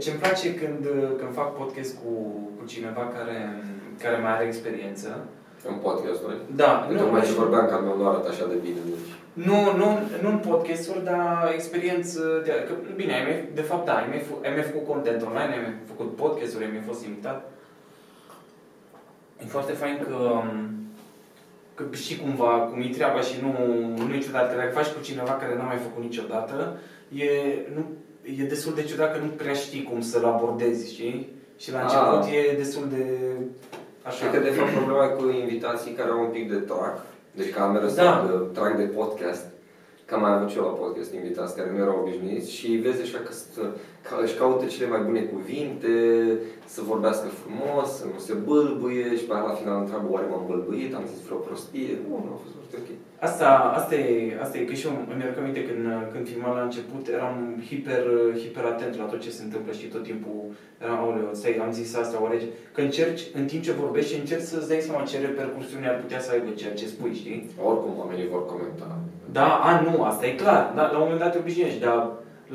[0.00, 0.06] Salut!
[0.06, 0.86] Ce, ce îmi place când,
[1.18, 2.12] când fac podcast cu,
[2.58, 3.62] cu cineva care,
[4.02, 5.26] care mai are experiență.
[5.68, 6.36] În podcast, noi?
[6.56, 6.88] Da.
[6.90, 8.80] Nu, mai ce vorbeam că meu nu arată așa de bine.
[8.84, 9.14] Deci.
[9.32, 9.86] Nu, nu,
[10.22, 12.50] nu în podcasturi, dar experiență de...
[12.66, 15.64] Că, bine, ai mai, de fapt, da, ai mai, ai mai făcut content online, ai
[15.66, 17.50] mai făcut podcasturi, ai mai fost invitat.
[19.42, 20.42] E foarte fain că,
[21.74, 23.52] că știi cumva cum e treaba și nu,
[24.06, 24.50] nu e ciudat.
[24.50, 26.78] Că dacă faci cu cineva care n-a mai făcut niciodată,
[27.08, 27.28] e,
[27.74, 27.82] nu,
[28.22, 31.32] e destul de ciudat că nu prea știi cum să-l abordezi, știi?
[31.58, 31.84] Și la Ah.
[31.84, 33.04] început e destul de...
[34.02, 34.28] Așa.
[34.28, 37.50] Cred că de fapt problema e cu invitații care au un pic de trac, deci
[37.52, 37.90] cameră Da.
[38.02, 39.44] sau de trac de podcast.
[40.10, 43.02] Că am mai avut și eu la podcast invitați care nu erau obișnuiți și vezi
[43.06, 43.64] așa că stă,
[44.06, 45.94] ca, își caută cele mai bune cuvinte,
[46.74, 50.44] să vorbească frumos, să nu se bâlbâie și pe aia la final întreabă oare m-am
[50.50, 51.92] bâlbâit, am zis vreo prostie.
[52.04, 52.88] Nu, nu a fost foarte ok.
[53.28, 56.66] Asta, asta, e, asta e că și eu îmi aduc aminte când, când filmam la
[56.68, 57.36] început, eram
[57.68, 58.04] hiper,
[58.42, 60.40] hiper atent la tot ce se întâmplă și tot timpul
[60.84, 62.36] eram, aoleu, stai, am zis asta, oare,
[62.74, 66.30] că încerci, în timp ce vorbești, încerci să-ți dai seama ce repercursiuni ar putea să
[66.30, 67.38] aibă ceea ce spui, știi?
[67.68, 68.90] Oricum oamenii vor comenta.
[69.32, 71.98] Da, a, nu, asta e clar, da, la un moment dat te obișnuiești, dar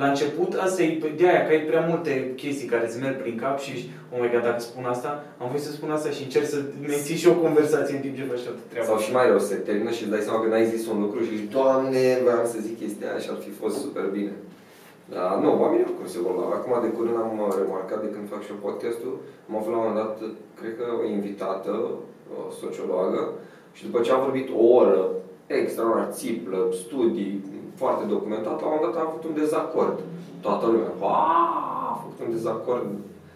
[0.01, 3.37] la început, asta e de aia, că ai prea multe chestii care îți merg prin
[3.43, 5.09] cap și ești, oh my god, dacă spun asta,
[5.41, 8.31] am voie să spun asta și încerci să menții și o conversație în timp ce
[8.31, 8.87] faci toată treaba.
[8.89, 11.19] Sau și mai rău, se termină și îți dai seama că n-ai zis un lucru
[11.23, 14.33] și zici, Doamne, vreau să zic chestia aia și ar fi fost super bine.
[15.13, 16.47] Da, nu, oamenii oricum se vor lua.
[16.57, 19.13] Acum de curând am uh, remarcat de când fac și eu podcastul,
[19.47, 20.13] am avut la un moment dat,
[20.59, 21.73] cred că o invitată,
[22.35, 23.21] o sociologă,
[23.75, 25.01] și după ce am vorbit o oră,
[25.47, 27.43] extraordinar, țiplă, studii,
[27.75, 29.99] foarte documentat, la un moment dat a avut un dezacord.
[30.41, 32.85] Toată lumea, "Aaa, a făcut un dezacord.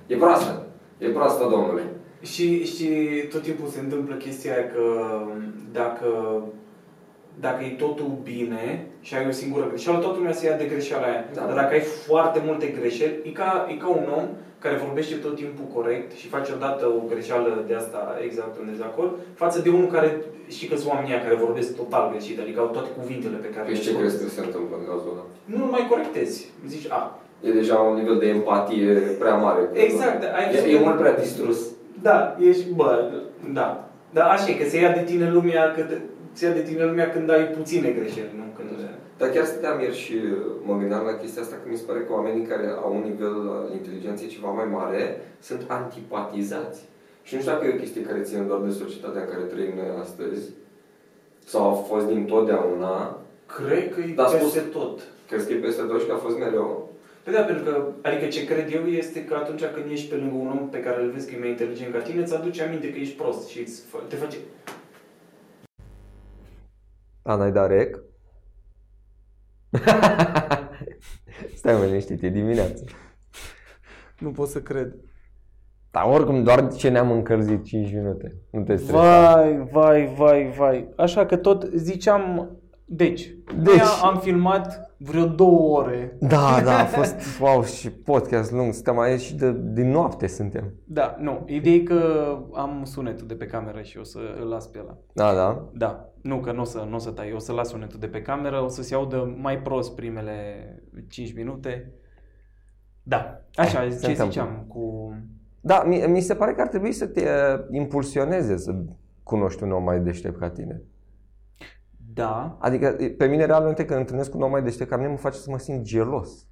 [0.08, 0.66] E proastă,
[0.98, 1.84] e proastă, domnule.
[2.22, 2.88] Și, și
[3.32, 4.84] tot timpul se întâmplă chestia aia că
[5.72, 6.42] dacă,
[7.40, 11.06] dacă e totul bine și ai o singură greșeală, toată lumea se ia de greșeala
[11.06, 11.26] aia.
[11.34, 11.46] Da.
[11.46, 14.26] Dar dacă ai foarte multe greșeli, e ca, e ca un om
[14.64, 19.12] care vorbește tot timpul corect și face odată o greșeală de asta exact un dezacord,
[19.44, 20.10] față de unul care,
[20.58, 23.66] și că sunt oamenii ăia care vorbesc total greșit, adică au toate cuvintele pe care
[23.66, 24.00] Păi le ce spun.
[24.00, 25.26] crezi că se întâmplă în cazul ăla?
[25.56, 26.38] Nu mai corectezi.
[26.74, 27.02] Zici, a,
[27.48, 29.62] E deja un nivel de empatie prea mare.
[29.74, 31.60] Exact, ai E, văzut e că- mult prea distrus.
[32.02, 32.18] Da,
[32.50, 33.12] ești, bă,
[33.54, 33.68] da.
[34.16, 35.96] Dar așa e, că se ia de tine lumea, că te,
[36.34, 38.70] se ia de tine lumea când ai puține greșeli, nu când...
[39.20, 40.16] Dar chiar stăteam ieri și
[40.68, 43.36] mă gândeam la chestia asta că mi se pare că oamenii care au un nivel
[43.56, 46.80] al inteligenței ceva mai mare sunt antipatizați.
[47.24, 49.76] Și nu știu dacă e o chestie care ține doar de societatea în care trăim
[49.76, 50.50] noi astăzi,
[51.46, 53.18] sau a fost din totdeauna,
[53.58, 55.00] Cred că e Dar a peste spus- tot.
[55.28, 56.90] crezi că e peste tot și că a fost mereu.
[57.24, 60.36] Păi da, pentru că, adică ce cred eu este că atunci când ești pe lângă
[60.36, 62.92] un om pe care îl vezi că e mai inteligent ca tine, îți aduce aminte
[62.92, 64.38] că ești prost și îți fă- te face...
[67.22, 68.00] Ana, ai dat rec?
[71.58, 72.84] Stai mă liniștit, e dimineață.
[74.20, 74.96] Nu pot să cred.
[75.92, 78.36] Dar oricum, doar ce ne-am încălzit 5 minute.
[78.52, 78.98] Nu te stresa.
[78.98, 80.90] Vai, vai, vai, vai.
[80.98, 82.52] Așa că tot ziceam...
[82.92, 83.64] Deci, Deci.
[83.64, 83.82] deci.
[84.04, 86.18] am filmat vreo două ore.
[86.20, 88.74] Da, da, a fost, wow, și podcast lung.
[88.74, 90.74] Suntem aici și de, din noapte suntem.
[90.86, 91.44] Da, nu.
[91.46, 92.02] Ideea e că
[92.54, 94.98] am sunetul de pe cameră și o să îl las pe ăla.
[95.14, 95.70] Da, da.
[95.74, 98.08] Da, nu că nu o să, nu o să tai, o să las sunetul de
[98.08, 100.34] pe cameră, o să se audă mai prost primele
[101.10, 101.92] 5 minute.
[103.04, 104.26] Da, așa, Se ce întâmplă.
[104.26, 105.14] ziceam cu...
[105.62, 108.76] Da, mi, mi se pare că ar trebui să te uh, impulsioneze să
[109.24, 110.82] cunoști un om mai deștept ca tine.
[112.20, 115.38] Da, Adică pe mine realmente când întâlnesc un om mai deștept ca mine mă face
[115.38, 116.48] să mă simt gelos.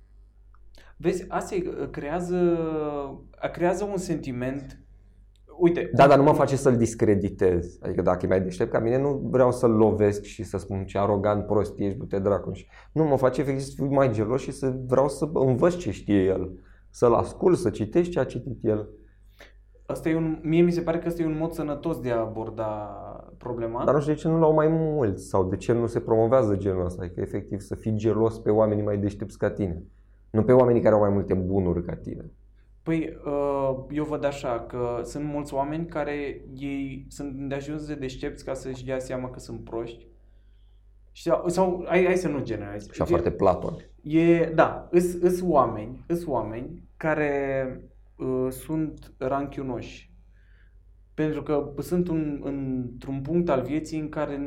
[0.97, 2.57] vezi, asta e, creează,
[3.51, 4.79] creează un sentiment...
[5.59, 7.77] Uite, Da, dar nu mă face să-l discreditez.
[7.81, 10.97] Adică dacă e mai deștept ca mine, nu vreau să-l lovesc și să spun ce
[10.97, 12.51] arogant prost ești, du-te dracu.
[12.51, 15.91] Și- Nu, mă face efectiv să fiu mai gelos și să vreau să învăț ce
[15.91, 16.51] știe el.
[16.89, 18.89] Să-l ascult, să citești ce a citit el.
[19.85, 22.19] Asta e un, mie mi se pare că asta e un mod sănătos de a
[22.19, 23.01] aborda
[23.37, 23.83] problema.
[23.83, 26.55] Dar nu știu de ce nu l-au mai mulți sau de ce nu se promovează
[26.55, 27.03] genul ăsta.
[27.03, 29.83] Adică efectiv să fii gelos pe oamenii mai deștepți ca tine.
[30.29, 32.31] Nu pe oamenii care au mai multe bunuri ca tine.
[32.83, 37.95] Păi, uh, eu văd așa, că sunt mulți oameni care ei sunt de ajuns de
[37.95, 40.07] deștepți ca să-și dea seama că sunt proști.
[41.13, 42.91] Sau, sau hai, hai să nu generalizez.
[42.91, 43.75] Și foarte Platon.
[44.01, 47.81] E, da, îs, îs oameni, îs oameni care
[48.17, 50.11] uh, sunt ranchiunoși.
[51.17, 54.39] Pentru că sunt un, într-un punct al vieții în care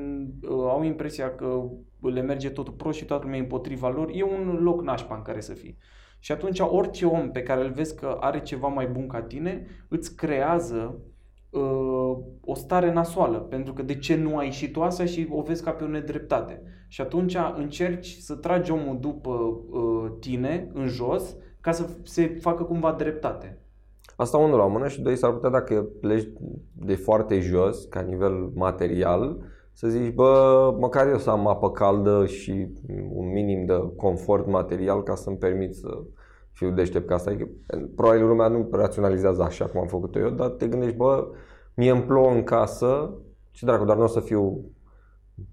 [0.42, 1.62] uh, au impresia că
[2.00, 4.10] le merge totul prost și toată lumea e împotriva lor.
[4.12, 5.78] E un loc nașpa în care să fii.
[6.18, 9.66] Și atunci orice om pe care îl vezi că are ceva mai bun ca tine,
[9.88, 10.98] îți creează
[11.50, 15.42] uh, o stare nasoală, pentru că de ce nu ai și tu asta și o
[15.42, 16.62] vezi ca pe o nedreptate.
[16.88, 22.62] Și atunci încerci să tragi omul după uh, tine în jos ca să se facă
[22.62, 23.58] cumva dreptate.
[24.20, 26.28] Asta unul la mână și doi s-ar putea dacă pleci
[26.72, 29.38] de foarte jos, ca nivel material,
[29.72, 32.68] să zici, bă, măcar eu să am apă caldă și
[33.12, 35.88] un minim de confort material ca să-mi permit să
[36.52, 37.30] fiu deștept ca asta.
[37.30, 37.48] Adică,
[37.96, 41.28] probabil lumea nu raționalizează așa cum am făcut eu, dar te gândești, bă,
[41.74, 43.14] mie îmi plouă în casă,
[43.50, 44.64] ce dracu, dar nu o să fiu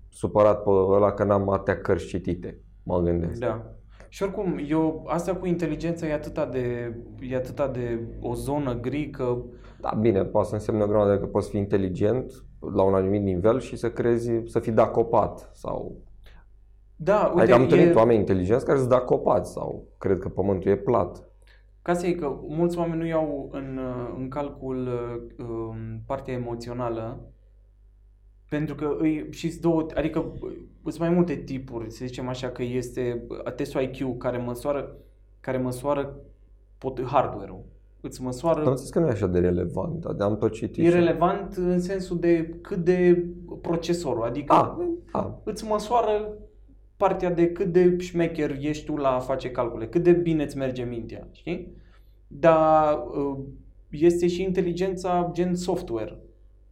[0.09, 3.39] supărat pe ăla că n-am atâtea cărți citite, mă gândesc.
[3.39, 3.76] Da.
[4.09, 9.09] Și oricum, eu, asta cu inteligența e atâta de, e atâta de o zonă gri
[9.09, 9.37] că
[9.81, 12.31] Da, bine, poate să însemne o grămadă că poți fi inteligent
[12.73, 15.95] la un anumit nivel și să crezi, să fii dacopat sau...
[16.95, 20.29] Da, Uite, uite, adică am e, întâlnit oameni inteligenți care sunt dacopați sau cred că
[20.29, 21.23] pământul e plat.
[21.81, 23.79] ca să zic că mulți oameni nu iau în,
[24.17, 27.31] în calcul uh, um, partea emoțională
[28.49, 30.33] pentru că îi, și două, adică
[30.83, 33.23] sunt mai multe tipuri, să zicem așa, că este
[33.55, 34.95] testul IQ care măsoară,
[35.39, 36.15] care măsoară
[36.77, 37.63] pot, hardware-ul.
[38.01, 40.83] Îți măsoară Dar nu că nu e așa de relevant, dar am tot citit.
[40.83, 43.25] E și- relevant în sensul de cât de
[43.61, 44.77] procesorul, adică A,
[45.11, 46.33] a, îți măsoară
[46.97, 50.57] partea de cât de șmecher ești tu la a face calcule, cât de bine îți
[50.57, 51.75] merge mintea, știi?
[52.27, 53.37] Dar uh,
[53.89, 56.19] este și inteligența gen software,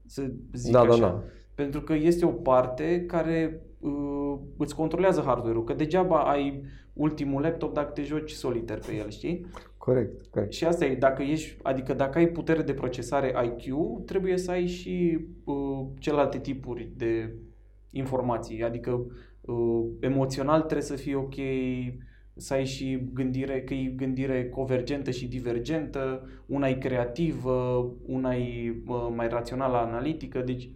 [0.06, 1.00] să zic da, da, așa.
[1.00, 1.24] da.
[1.56, 6.64] Pentru că este o parte care uh, îți controlează hardware-ul, că degeaba ai
[6.94, 9.46] ultimul laptop dacă te joci solitaire pe el, știi?
[9.86, 10.54] Corect, corect.
[10.54, 13.76] Și asta e, dacă ești, adică dacă ai putere de procesare IQ,
[14.06, 17.34] trebuie să ai și uh, celelalte tipuri de
[17.90, 19.06] informații, adică
[19.42, 21.36] uh, emoțional trebuie să fie ok,
[22.36, 28.76] să ai și gândire, că e gândire convergentă și divergentă, una e creativă, una e
[28.88, 30.70] uh, mai rațională, analitică, deci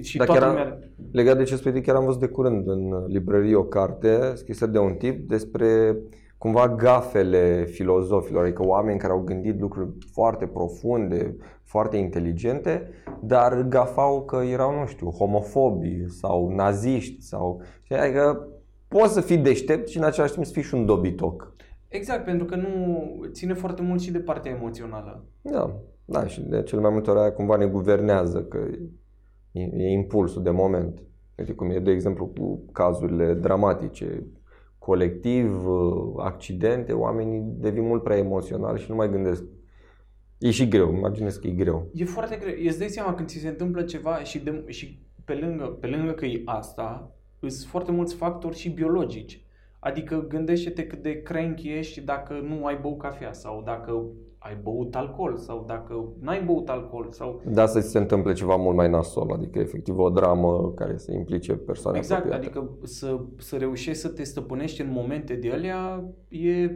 [0.00, 0.78] și Dacă toată era- lumea...
[1.12, 4.78] Legat de ce spui, chiar am văzut de curând în librărie o carte scrisă de
[4.78, 5.96] un tip despre
[6.38, 12.88] cumva gafele filozofilor, adică oameni care au gândit lucruri foarte profunde, foarte inteligente,
[13.20, 17.62] dar gafau că erau, nu știu, homofobi sau naziști sau...
[17.90, 18.48] Adică
[18.88, 21.54] poți să fii deștept și în același timp să fii și un dobitoc.
[21.88, 25.24] Exact, pentru că nu ține foarte mult și de partea emoțională.
[25.40, 28.58] Da, da, și de cele mai multe ori aia cumva ne guvernează, că
[29.52, 31.02] e, e impulsul de moment.
[31.38, 34.26] Uite cum e, de exemplu, cu cazurile dramatice,
[34.78, 35.64] colectiv,
[36.16, 39.44] accidente, oamenii devin mult prea emoționali și nu mai gândesc.
[40.38, 41.90] E și greu, imaginez că e greu.
[41.94, 42.54] E foarte greu.
[42.66, 46.12] Îți dai seama când ți se întâmplă ceva și, de, și pe, lângă, pe lângă
[46.12, 49.44] că e asta, sunt foarte mulți factori și biologici.
[49.78, 54.04] Adică gândește-te cât de cranky ești dacă nu ai băut cafea sau dacă
[54.42, 57.40] ai băut alcool sau dacă n-ai băut alcool sau...
[57.46, 61.12] Da, să ți se întâmple ceva mult mai nasol, adică efectiv o dramă care să
[61.12, 62.46] implice persoane Exact, apropiate.
[62.46, 66.70] adică să, să reușești să te stăpânești în momente de alea e...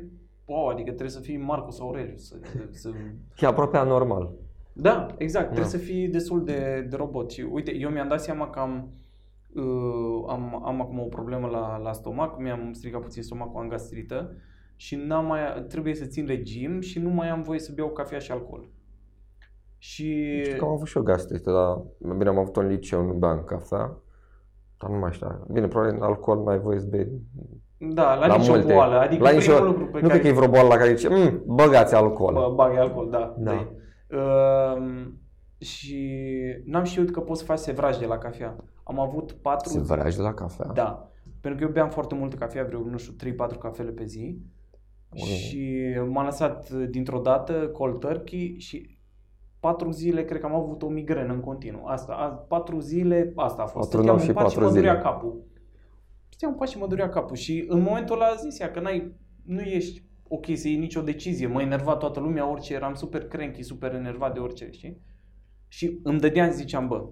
[0.45, 2.27] Wow, adică trebuie să fii Marcus Aurelius.
[2.29, 2.37] Să,
[2.71, 2.91] să,
[3.41, 4.33] E aproape anormal.
[4.73, 5.45] Da, exact.
[5.47, 5.51] Da.
[5.53, 7.31] Trebuie să fii destul de, de robot.
[7.31, 8.89] Și uite, eu mi-am dat seama că am,
[9.55, 14.33] uh, am, am acum o problemă la, la stomac, mi-am stricat puțin stomacul, am gastrită
[14.77, 18.19] și n-am mai, trebuie să țin regim și nu mai am voie să beau cafea
[18.19, 18.69] și alcool.
[19.79, 23.13] Și Știu că am avut și eu gastrită, dar bine, am avut-o în liceu, nu
[23.13, 23.99] beam cafea.
[24.81, 25.47] Dar nu mai știu.
[25.51, 27.09] Bine, probabil în alcool mai ai voie să bei.
[27.79, 30.27] da, la, la nicio boală, adică la primul nicio, lucru pe nu care cred că
[30.27, 32.33] e vreo boală la care zice, "Mm, băgați alcool.
[32.35, 33.35] Bă, bagă alcool, da.
[33.39, 33.51] Da.
[34.09, 34.19] da.
[34.19, 35.07] Uh,
[35.59, 36.11] și
[36.65, 38.57] n-am știut că poți să faci sevraj de la cafea.
[38.83, 40.67] Am avut patru Se vraj de la cafea.
[40.75, 41.11] Da.
[41.41, 44.41] Pentru că eu beam foarte multă cafea, vreo, nu știu, 3-4 cafele pe zi.
[45.19, 45.27] Mm.
[45.27, 48.99] Și m-am lăsat dintr-o dată cold turkey și
[49.61, 51.85] patru zile cred că am avut o migrenă în continuu.
[51.85, 53.91] Asta, a, patru zile, asta a fost.
[53.91, 55.03] Patru Stăteam nopți în și pat și patru mă durea zile.
[55.03, 55.45] capul.
[56.29, 57.37] Stăteam în pat și mă durea capul.
[57.37, 59.13] Și în momentul ăla zis ea că n-ai,
[59.45, 61.47] nu ești ok să iei nicio decizie.
[61.47, 65.01] Mă enerva toată lumea, orice, eram super cranky, super enervat de orice, știi?
[65.69, 67.05] Și îmi dădeam, ziceam, bă,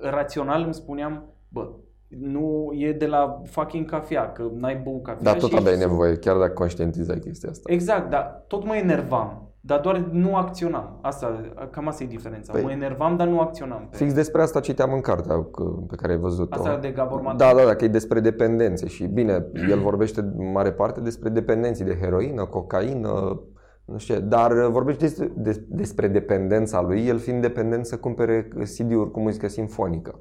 [0.00, 1.70] rațional îmi spuneam, bă,
[2.18, 5.22] nu e de la fucking cafea, că n-ai băut cafea.
[5.22, 7.72] Dar tot și aveai ești- nevoie, chiar dacă conștientizai chestia asta.
[7.72, 10.98] Exact, dar tot mă enervam, dar doar nu acționam.
[11.02, 11.40] Asta,
[11.70, 12.52] cam asta e diferența.
[12.52, 13.86] Păi- mă enervam, dar nu acționam.
[13.90, 13.96] Pe...
[13.96, 16.54] Fix despre asta citeam în cartea că- pe care ai văzut-o.
[16.54, 17.36] Asta de Gabor Mate.
[17.44, 21.28] Da, da, da, că e despre dependențe și bine, el vorbește în mare parte despre
[21.28, 23.40] dependenții de heroină, cocaină,
[23.84, 28.48] nu știu, dar vorbește des, des, despre dependența lui, el fiind dependent să cumpere
[28.78, 30.20] CD-uri cu muzică simfonică.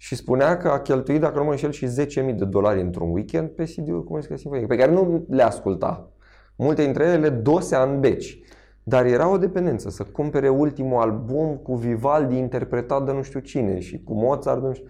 [0.00, 3.48] Și spunea că a cheltuit, dacă nu mă înșel, și 10.000 de dolari într-un weekend
[3.48, 6.10] pe CD-uri cu muzică simfonică, pe care nu le asculta.
[6.56, 8.42] Multe dintre ele dosea în beci.
[8.82, 13.78] Dar era o dependență să cumpere ultimul album cu Vivaldi interpretat de nu știu cine
[13.78, 14.88] și cu Mozart, nu știu.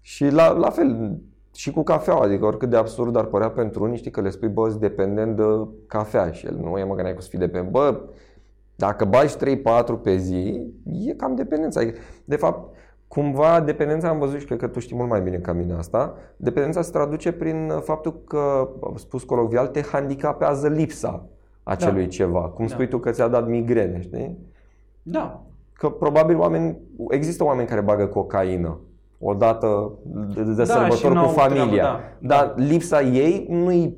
[0.00, 1.18] Și la, la fel
[1.54, 4.48] și cu cafeaua, adică oricât de absurd ar părea pentru unii, știi că le spui,
[4.48, 5.44] bă, dependent de
[5.86, 7.72] cafea și el nu e mă gândeai cu să fii dependent.
[7.72, 8.00] Bă,
[8.76, 10.72] dacă bagi 3-4 pe zi,
[11.06, 11.80] e cam dependența.
[11.80, 12.76] Adică, de fapt,
[13.08, 16.14] cumva dependența, am văzut și cred că tu știi mult mai bine ca mine asta,
[16.36, 21.26] dependența se traduce prin faptul că, spus colocvial, te handicapează lipsa
[21.62, 22.08] acelui da.
[22.08, 22.40] ceva.
[22.40, 22.72] Cum da.
[22.72, 24.38] spui tu că ți-a dat migrene, știi?
[25.02, 25.42] Da.
[25.72, 28.78] Că probabil oameni, există oameni care bagă cocaină
[29.20, 29.92] o dată
[30.34, 31.64] de, de Da, sărbători și cu n-au familia.
[31.66, 32.34] treabă, da.
[32.34, 33.96] Dar lipsa ei nu îi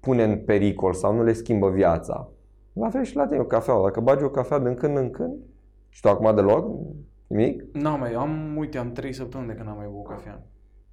[0.00, 2.28] pune în pericol sau nu le schimbă viața.
[2.72, 3.82] La fel și la tine, o cafea.
[3.82, 5.34] Dacă bagi o cafea din când în când,
[5.88, 6.70] și tu acum deloc,
[7.26, 10.46] nimic, N-am mai, am, uite, am 3 săptămâni de când n-am mai băut cafea.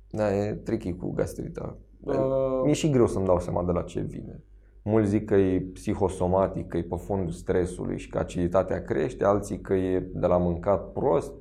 [0.09, 1.77] da, e tricky cu gastrita.
[2.00, 4.43] Uh, Mi-e și greu să-mi dau seama de la ce vine.
[4.83, 9.61] Mulți zic că e psihosomatic, că e pe fondul stresului și că aciditatea crește, alții
[9.61, 11.33] că e de la mâncat prost.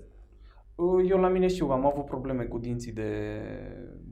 [1.08, 3.10] Eu la mine știu, am avut probleme cu dinții de,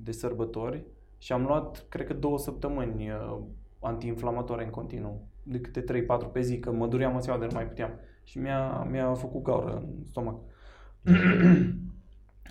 [0.02, 0.84] de sărbători
[1.18, 3.38] și am luat, cred că două săptămâni uh,
[3.80, 7.50] antiinflamatoare în continuu, de câte 3-4 pe zi, că mă duream în ziua de nu
[7.54, 7.90] mai puteam
[8.22, 10.40] și mi-a, mi-a făcut gaură în stomac.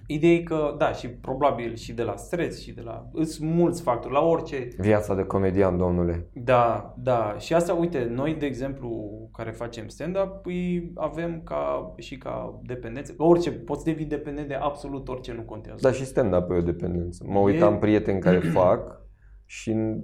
[0.10, 3.10] Ideea e că, da, și probabil și de la stres și de la...
[3.24, 6.30] Sunt mulți factori, la orice Viața de comedian, domnule.
[6.34, 7.36] Da, da.
[7.38, 13.14] Și asta, uite, noi, de exemplu, care facem stand-up, îi avem ca și ca dependență.
[13.18, 15.80] Orice, poți devii dependent de absolut orice, nu contează.
[15.82, 17.24] Dar și stand-up e o dependență.
[17.28, 19.02] Mă uitam E- prieteni care fac
[19.46, 20.02] și în-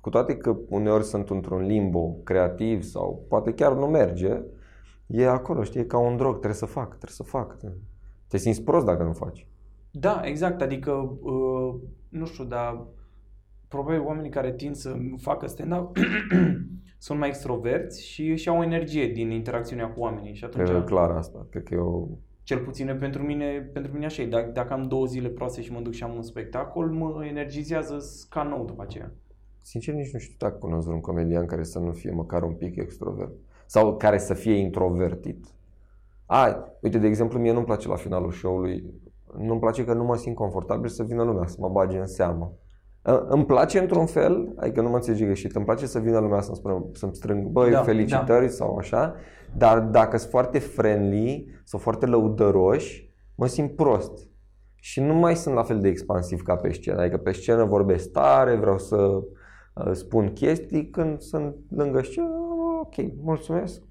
[0.00, 4.40] cu toate că uneori sunt într-un limbo creativ sau poate chiar nu merge,
[5.06, 7.56] e acolo, știi, e ca un drog, trebuie să fac, trebuie să fac.
[8.28, 9.46] Te simți prost dacă nu faci.
[9.90, 10.62] Da, exact.
[10.62, 11.74] Adică, uh,
[12.08, 12.86] nu știu, dar
[13.68, 15.96] probabil oamenii care tind să facă stand-up
[17.06, 20.34] sunt mai extroverți și își au energie din interacțiunea cu oamenii.
[20.34, 21.46] Și atunci, Cred că e clar asta.
[21.50, 22.06] Cred că e o...
[22.42, 24.26] cel puțin pentru mine, pentru mine așa e.
[24.26, 27.96] Dacă, dacă am două zile proaste și mă duc și am un spectacol, mă energizează
[28.30, 29.12] ca nou după aceea.
[29.60, 32.76] Sincer, nici nu știu dacă cunosc vreun comedian care să nu fie măcar un pic
[32.76, 33.32] extrovert.
[33.66, 35.46] Sau care să fie introvertit.
[36.26, 38.84] A, uite, de exemplu, mie nu-mi place la finalul show-ului,
[39.38, 42.52] nu-mi place că nu mă simt confortabil să vină lumea, să mă bage în seamă.
[43.06, 46.40] Ă, Îmi place într-un fel, adică nu mă înțelegi greșit, îmi place să vină lumea
[46.40, 49.14] să-mi spună, să-mi strâng, băi, Da, felicitări sau așa,
[49.56, 54.28] dar dacă sunt foarte friendly sau foarte lăudăroși, mă simt prost.
[54.74, 58.10] Și nu mai sunt la fel de expansiv ca pe scenă, adică pe scenă vorbesc
[58.10, 62.28] tare, vreau să uh, spun chestii, când sunt lângă scenă,
[62.80, 63.82] ok, mulțumesc,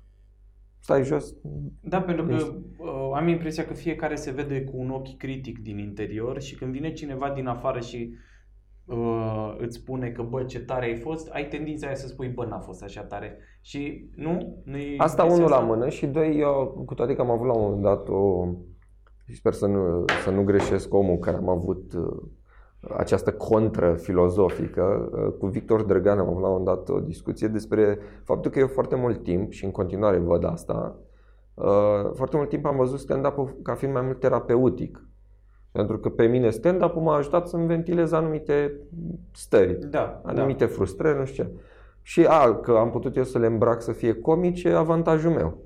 [0.85, 1.35] stai jos.
[1.81, 5.59] Da, pentru că Ești- uh, am impresia că fiecare se vede cu un ochi critic
[5.59, 8.13] din interior și când vine cineva din afară și
[8.85, 12.45] uh, îți spune că bă, ce tare ai fost, ai tendința aia să spui bă,
[12.45, 13.37] n-a fost așa tare.
[13.61, 14.61] Și nu?
[14.63, 15.67] Nu-i Asta impresia unul la asta?
[15.75, 18.47] mână și doi, eu, cu toate că am avut la un moment dat o,
[19.27, 22.23] și sper să nu, să nu greșesc omul care am avut uh,
[22.97, 27.47] această contră filozofică, uh, cu Victor Drăgan am avut la un moment dat o discuție
[27.47, 30.95] despre faptul că eu foarte mult timp și în continuare văd asta,
[31.53, 35.07] uh, foarte mult timp am văzut stand-up-ul ca fiind mai mult terapeutic.
[35.71, 38.79] Pentru că pe mine stand-up-ul m-a ajutat să-mi ventilez anumite
[39.31, 40.21] stări Da, da.
[40.23, 41.49] anumite frustrări, nu știu ce.
[42.01, 45.57] Și a, că am putut eu să le îmbrac să fie comice, avantajul meu.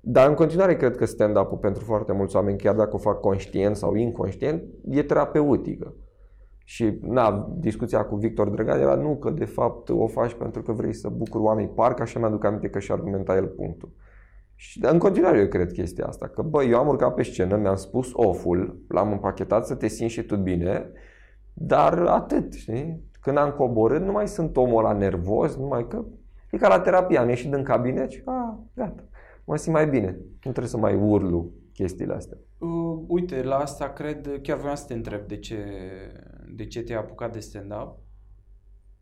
[0.00, 3.76] Dar în continuare cred că stand-up-ul pentru foarte mulți oameni, chiar dacă o fac conștient
[3.76, 5.94] sau inconștient, e terapeutică.
[6.68, 10.72] Și na, discuția cu Victor Drăgan era nu că de fapt o faci pentru că
[10.72, 11.70] vrei să bucuri oamenii.
[11.70, 13.92] Parcă așa mi-aduc aminte că și argumenta el punctul.
[14.54, 17.76] Și în continuare eu cred chestia asta, că bă, eu am urcat pe scenă, mi-am
[17.76, 20.90] spus oful, l-am împachetat să te simți și tu bine,
[21.52, 23.02] dar atât, știi?
[23.20, 26.04] Când am coborât, nu mai sunt omul ăla nervos, numai că
[26.50, 29.04] e ca la terapie, am ieșit din cabinet și a, gata,
[29.44, 30.16] mă simt mai bine.
[30.18, 32.38] Nu trebuie să mai urlu chestiile astea.
[32.58, 35.56] Uh, uite, la asta cred, chiar vreau să te întreb de ce,
[36.54, 37.96] de ce te-ai apucat de stand-up.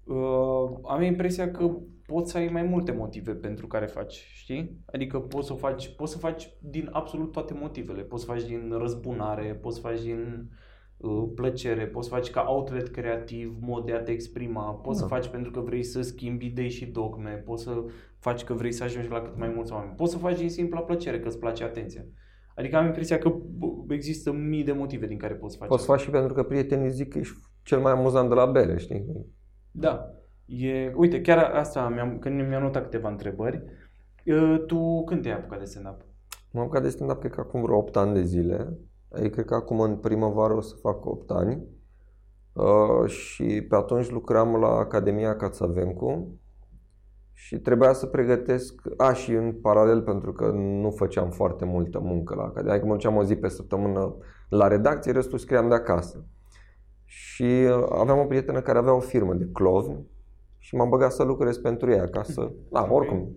[0.05, 1.77] Uh, am impresia că
[2.07, 4.81] poți să ai mai multe motive pentru care faci, știi?
[4.93, 8.03] Adică poți să o faci, poți să faci din absolut toate motivele.
[8.03, 10.51] Poți să faci din răzbunare, poți să faci din
[10.97, 15.07] uh, plăcere, poți să faci ca outlet creativ, mod de a te exprima, poți Da.
[15.07, 17.85] să faci pentru că vrei să schimbi idei și dogme, poți să
[18.19, 20.81] faci că vrei să ajungi la cât mai mulți oameni, poți să faci din simpla
[20.81, 22.05] plăcere, că îți place atenția.
[22.57, 25.93] Adică am impresia că bă, există mii de motive din care poți face Poți să
[25.93, 26.05] asta.
[26.05, 29.07] faci și pentru că prietenii zic că ești cel mai amuzant de la bere, știi?
[29.71, 30.11] Da.
[30.45, 33.65] E, uite, chiar asta, mi-am, când mi-am notat câteva întrebări,
[34.27, 36.05] uh, tu când te-ai apucat de stand-up?
[36.51, 38.79] M-am apucat de stand-up cred că acum vreo 8 ani de zile.
[39.13, 41.63] Adică cred că acum în primăvară o să fac 8 ani.
[42.53, 46.39] Uh, și pe atunci lucram la Academia Cațavencu
[47.39, 52.35] și trebuia să pregătesc, a, și în paralel pentru că nu făceam foarte multă muncă
[52.35, 54.17] la academie, adică mă duceam o zi pe săptămână
[54.49, 56.25] la redacție, restul scriam de acasă.
[57.05, 60.07] Și uh, aveam o prietenă care avea o firmă de clovni
[60.59, 63.37] și m-am băgat să lucrez pentru ea ca să, da, oricum,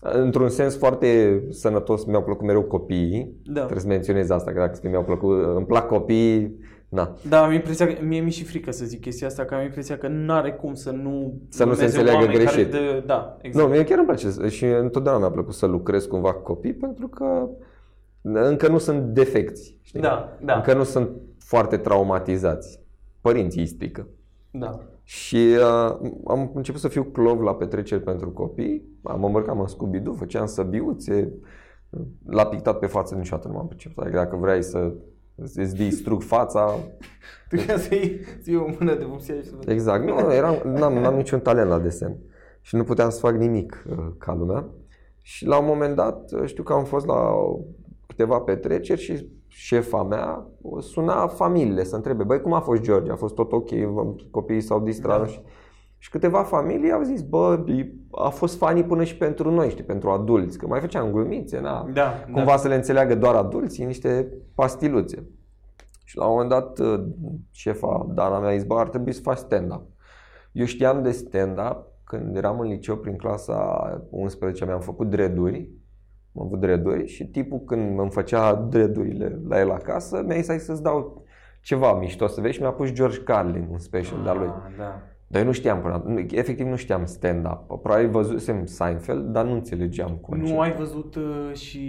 [0.00, 3.60] într-un sens foarte sănătos mi-au plăcut mereu copiii, Da.
[3.60, 7.52] trebuie să menționez asta, că dacă spui mi-au plăcut, îmi plac copiii, na, Da, am
[7.52, 10.32] impresia că, mie mi și frică să zic chestia asta, că am impresia că nu
[10.32, 12.70] are cum să nu Să nu se urmeze înțeleagă oameni greșit.
[12.70, 13.66] Care de, da, exact.
[13.66, 17.08] Nu, mie chiar îmi place și întotdeauna mi-a plăcut să lucrez cumva cu copii pentru
[17.08, 17.48] că
[18.22, 19.78] încă nu sunt defecți.
[19.82, 20.00] Știi?
[20.00, 20.54] Da, da.
[20.54, 22.80] Încă nu sunt foarte traumatizați.
[23.20, 24.06] Părinții îi strică.
[24.50, 24.80] Da.
[25.02, 28.84] Și uh, am început să fiu clov la petreceri pentru copii.
[29.02, 31.32] Am îmbrăcam în scooby făceam săbiuțe.
[32.26, 34.02] L-a pictat pe față niciodată nu m-am priceput.
[34.02, 34.92] Adică dacă vrei să
[35.36, 36.74] îți distrug fața,
[37.48, 40.04] Tu ca să iei, să iei o mână de vopsea și să Exact.
[40.04, 42.16] Nu, eram, n-am, n-am niciun talent la desen
[42.60, 44.68] și nu puteam să fac nimic uh, ca lumea.
[45.20, 47.34] Și la un moment dat uh, știu că am fost la
[48.06, 50.46] câteva petreceri și șefa mea
[50.80, 53.10] suna familiile să întrebe, băi, cum a fost George?
[53.10, 53.70] A fost tot ok?
[54.30, 55.20] Copiii s-au distrat?
[55.20, 55.26] Da.
[55.26, 55.40] Și,
[56.06, 59.84] și câteva familii au zis, bă, e- a fost funny până și pentru noi, știi,
[59.84, 62.56] pentru adulți, că mai făceam glumițe, na, Da, cumva da.
[62.56, 65.26] să le înțeleagă doar adulții niște pastiluțe.
[66.04, 67.04] Și la un moment dat uh,
[67.50, 69.82] șefa Dana mi-a zis, bă, ar trebui să faci stand-up.
[70.52, 75.70] Eu știam de stand-up când eram în liceu prin clasa 11 mi-am făcut dreaduri,
[76.36, 80.58] am avut dreaduri și tipul când îmi făcea dreadurile la el acasă, mi-a zis hai
[80.58, 81.24] să-ți dau
[81.62, 84.46] ceva mișto să vezi și mi-a pus George Carlin, un special de-al lui.
[84.48, 85.02] Ah, Da.
[85.28, 87.66] Dar eu nu știam până, nu- efectiv nu știam stand-up.
[87.82, 90.54] Probabil văzusem Seinfeld, dar nu înțelegeam conceptul.
[90.54, 91.80] Nu ai văzut uh, și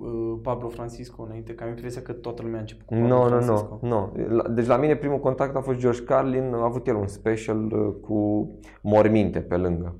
[0.00, 1.52] uh, Pablo Francisco înainte?
[1.54, 3.78] Că am impresia că toată lumea a început cu Nu, Pablo nu, Francisco.
[3.82, 4.12] nu, nu.
[4.36, 7.64] La- Deci la mine primul contact a fost George Carlin, a avut el un special
[7.72, 8.48] uh, cu
[8.82, 9.96] morminte pe lângă,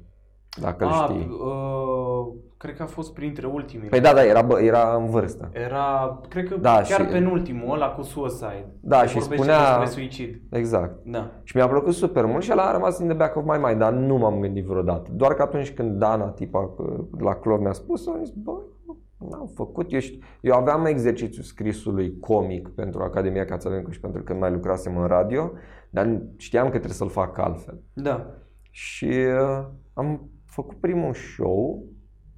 [0.61, 1.29] dacă îl Ah, știi.
[1.31, 3.89] uh, cred că a fost printre ultimii.
[3.89, 5.51] Păi da, da, era, bă, era în vârstă.
[5.53, 8.67] Era, cred că Da, chiar și- penultimul, ăla cu Suicide.
[8.81, 10.41] Da, Că și vorbește spunea- despre suicid.
[10.51, 10.99] Exact.
[11.05, 11.31] Da.
[11.43, 13.79] Și mi-a plăcut super mult și ăla a rămas în the back of my mind,
[13.79, 15.11] dar nu m-am gândit vreodată.
[15.13, 18.53] Doar că atunci când Dana, tipa uh, la club mi-a spus, am zis, bă,
[18.87, 18.99] nu,
[19.31, 19.93] n-am făcut.
[19.93, 24.97] Eu, șt- eu aveam exercițiul scrisului comic pentru Academia Cațavencu și pentru că mai lucrasem
[24.99, 25.51] în radio,
[25.91, 27.81] dar știam că trebuie să-l fac altfel.
[27.93, 28.27] Da.
[28.71, 29.05] Și
[29.51, 29.65] uh,
[29.95, 31.85] am făcut primul show,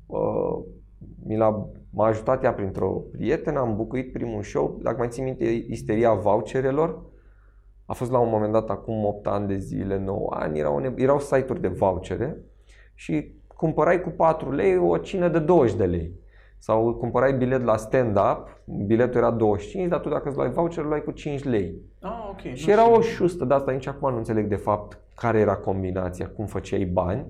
[0.06, 0.64] uh,
[1.26, 5.44] mi l-a, m-a ajutat ea printr-o prietenă, am bucuit primul show, dacă mai țin minte,
[5.44, 7.02] isteria voucherelor,
[7.86, 10.94] a fost la un moment dat, acum 8 ani de zile, 9 ani, erau, ne-
[10.96, 12.36] erau site-uri de vouchere
[12.94, 16.12] și cumpărai cu 4 lei o cină de 20 de lei.
[16.58, 20.88] Sau cumpărai bilet la stand-up, biletul era 25, dar tu dacă îți luai voucher, îl
[20.88, 21.80] luai cu 5 lei.
[22.00, 22.54] Ah, ok.
[22.54, 26.28] Și era o șustă de asta, nici acum nu înțeleg de fapt care era combinația,
[26.28, 27.26] cum făceai bani.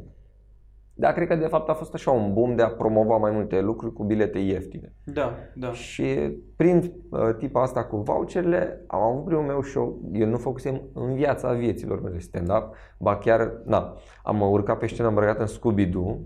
[0.98, 3.60] Dar cred că de fapt a fost așa un boom de a promova mai multe
[3.60, 4.92] lucruri cu bilete ieftine.
[5.04, 5.72] Da, da.
[5.72, 10.82] Și prin uh, tipa asta cu voucherele am avut primul meu show, eu nu făcusem
[10.94, 16.18] în viața vieților mele stand-up, ba chiar, na, am urcat pe scenă îmbrăcat în Scooby-Doo,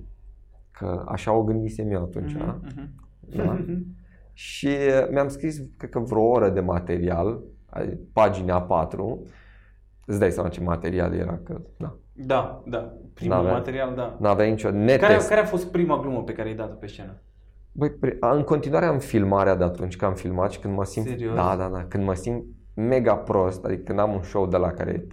[0.71, 2.61] că așa o gândisem eu atunci, da?
[2.65, 2.91] Mhm.
[3.37, 3.65] Da?
[4.33, 4.69] Și
[5.11, 9.23] mi-am scris, cred că vreo oră de material, ai- pagina 4.
[10.07, 12.93] Îți dai seama ce material era, că na, Da, da.
[13.15, 14.17] Primul N-avea- material, da.
[14.21, 15.29] n-avea nicio Care, netest.
[15.29, 17.17] care a fost prima glumă pe care ai dat-o pe scenă?
[17.73, 20.85] Băi, pre- a- în continuare am filmarea de atunci când am filmat și când mă
[20.85, 21.07] simt...
[21.07, 21.35] Serios?
[21.35, 21.85] Da, da, da.
[21.89, 22.45] Când mă simt
[22.75, 25.07] mega prost, adică când am un show de la care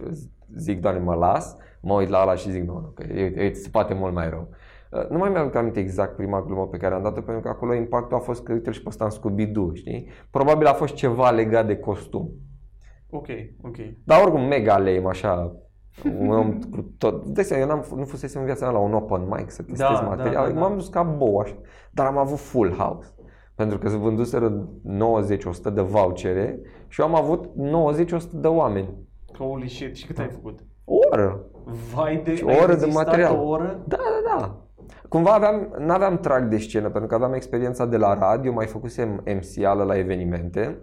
[0.56, 3.52] zic, doamne, mă las, mă uit la ăla și zic, nu, nu, că e, e,
[3.52, 4.48] se poate mult mai rău.
[4.90, 7.74] Uh, Nu mai mi-aduc aminte exact prima glumă pe care am dat-o, pentru că acolo
[7.74, 10.08] impactul a fost că uite și pe ăsta în Scooby-Doo, știi?
[10.30, 12.30] Probabil a fost ceva legat de costum.
[13.10, 13.26] Ok,
[13.62, 13.76] ok.
[14.04, 15.56] Dar oricum mega lame, așa,
[16.18, 17.24] un om cu tot.
[17.24, 19.86] De seama, eu n-am, nu fusesem în viața mea la un open mic să testez
[19.88, 20.46] Da, da, material.
[20.46, 20.60] da, da.
[20.60, 21.54] M-am dus ca bou, așa.
[21.90, 23.12] Dar am avut full house.
[23.54, 28.94] Pentru că se vânduseră 90-100 de vouchere și eu am avut 90-100 de oameni.
[29.38, 29.96] Holy shit.
[29.96, 30.58] Și cât ai făcut?
[30.84, 31.44] O oră.
[31.94, 32.34] Vai de...
[32.34, 33.36] Și o ai oră de rezistat material.
[33.36, 33.82] o oră?
[33.86, 34.56] Da, da, da.
[35.08, 39.24] Cumva aveam, n-aveam trag de scenă, pentru că aveam experiența de la radio, mai făcusem
[39.26, 40.78] MC-ală la evenimente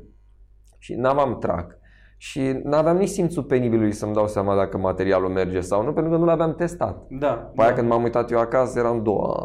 [0.78, 1.78] și n-aveam trag.
[2.26, 6.18] Și n-aveam nici simțul penibilului să-mi dau seama dacă materialul merge sau nu, pentru că
[6.18, 7.06] nu l-aveam testat.
[7.10, 7.46] Da.
[7.48, 7.76] După aia da.
[7.76, 9.36] când m-am uitat eu acasă, eram două,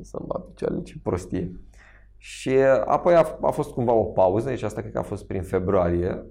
[0.00, 1.60] să-mi bat picioarele, ce prostie.
[2.16, 5.26] Și uh, apoi a, a fost cumva o pauză, deci asta cred că a fost
[5.26, 6.24] prin februarie.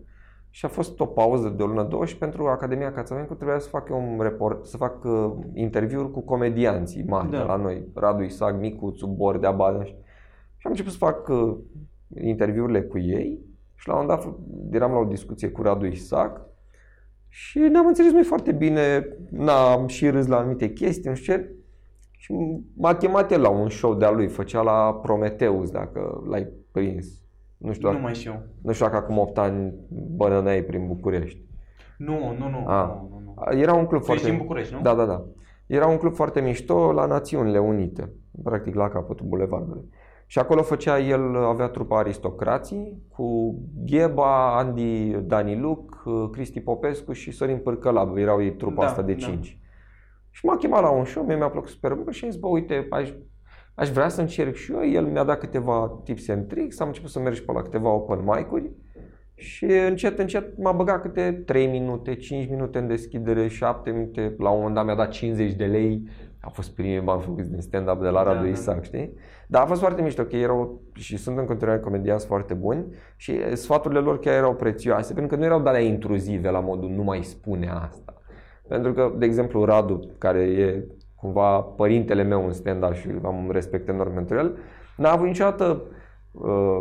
[0.49, 3.69] Și a fost o pauză de o lună, două și pentru Academia Cațavencu trebuia să
[3.69, 7.37] fac eu un report, să fac uh, interviuri cu comedianții mari Da.
[7.37, 9.83] de la noi, Radu Isac, Micuțu, Bordea, Badea.
[9.83, 9.95] Și
[10.57, 11.57] și am început să fac uh,
[12.21, 13.46] interviurile cu ei
[13.77, 14.33] și la un moment dat
[14.71, 16.41] eram la o discuție cu Radu Isac
[17.27, 21.51] și ne-am înțeles noi foarte bine, n-am și râs la anumite chestii, nu știu ce.
[22.11, 22.33] Și
[22.73, 27.07] m-a chemat el la un show de-a lui, făcea la Prometheus, dacă l-ai prins.
[27.57, 28.43] Nu știu, Nu dacă, mai știu.
[28.61, 29.73] nu știu dacă acum 8 ani
[30.15, 31.41] bănăneai prin București.
[31.97, 32.67] Nu, nu, nu.
[32.67, 32.87] Ah.
[32.87, 33.57] nu, nu, nu.
[33.59, 34.29] Era un club Tu ești foarte...
[34.29, 34.81] din București, nu?
[34.81, 35.25] Da, da, da.
[35.67, 38.09] Era un club foarte mișto la Națiunile Unite,
[38.43, 39.89] practic la capătul bulevardului.
[40.29, 47.57] Și acolo făcea el, avea trupa Aristocrații cu Gheba, Andy Daniluc, Cristi Popescu și Sorin
[47.57, 48.17] Pârcălab.
[48.17, 49.19] Erau ei trupa Da, asta de da.
[49.19, 49.59] cinci.
[50.29, 52.47] Și m-a chemat la un show, mie mi-a plăcut super mult și am zis, bă,
[52.47, 53.09] uite, aș,
[53.75, 54.85] aș vrea să încerc și eu.
[54.89, 57.89] El mi-a dat câteva tips and tricks, am început să merg și pe la câteva
[57.89, 58.71] open mic-uri
[59.35, 64.49] și încet, încet m-a băgat câte 3 minute, 5 minute în deschidere, 7 minute, la
[64.49, 66.03] un moment dat mi-a dat 50 de lei.
[66.41, 68.49] A fost primii bani făcuți din stand-up de la Da, Radu da.
[68.49, 69.13] Isac, știi?
[69.49, 72.85] Dar a fost foarte mișto, că ei erau și sunt în continuare comedianți foarte buni
[73.15, 76.59] și eh, sfaturile lor chiar erau prețioase, pentru că nu erau de alea intruzive la
[76.59, 78.21] modul nu mai spune asta.
[78.67, 80.83] Pentru că, de exemplu, Radu, care e
[81.15, 84.57] cumva părintele meu în stand-up și am un respect enorm pentru el,
[84.97, 85.81] n-a avut niciodată
[86.31, 86.79] uh,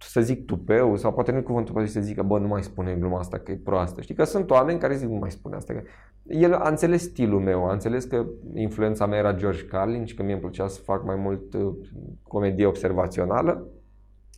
[0.00, 3.18] să zic tupeu sau poate nu cuvântul poate să zică bă nu mai spune gluma
[3.18, 4.00] asta că e proastă.
[4.00, 5.72] Știi că sunt oameni care zic nu mai spune asta.
[5.72, 5.82] Că...
[6.26, 10.22] El a înțeles stilul meu, a înțeles că influența mea era George Carlin și că
[10.22, 11.74] mie îmi plăcea să fac mai mult uh,
[12.22, 13.66] comedie observațională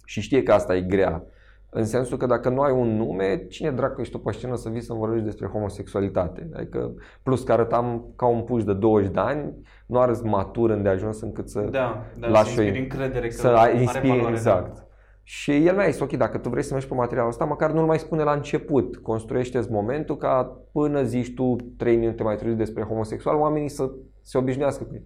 [0.05, 1.25] și știe că asta e grea.
[1.73, 4.69] În sensul că dacă nu ai un nume, cine dracu ești tu pe scenă să
[4.69, 6.49] vii să vorbești despre homosexualitate?
[6.55, 9.55] Adică, plus că arătam ca un puș de 20 de ani,
[9.87, 13.49] nu arăți matur îndeajuns încât să Da, da, Lași să eu- inspiri încredere că să
[13.49, 14.75] are ai inspiri, valoare, exact.
[14.75, 14.85] Da.
[15.33, 17.87] Și el mi-a zis, ok, dacă tu vrei să mergi pe materialul ăsta, măcar nu-l
[17.87, 18.97] mai spune la început.
[18.97, 24.39] Construiește-ți momentul ca până zici tu 3 minute mai târziu despre homosexual, oamenii să se
[24.39, 25.03] obișnuiască cu el.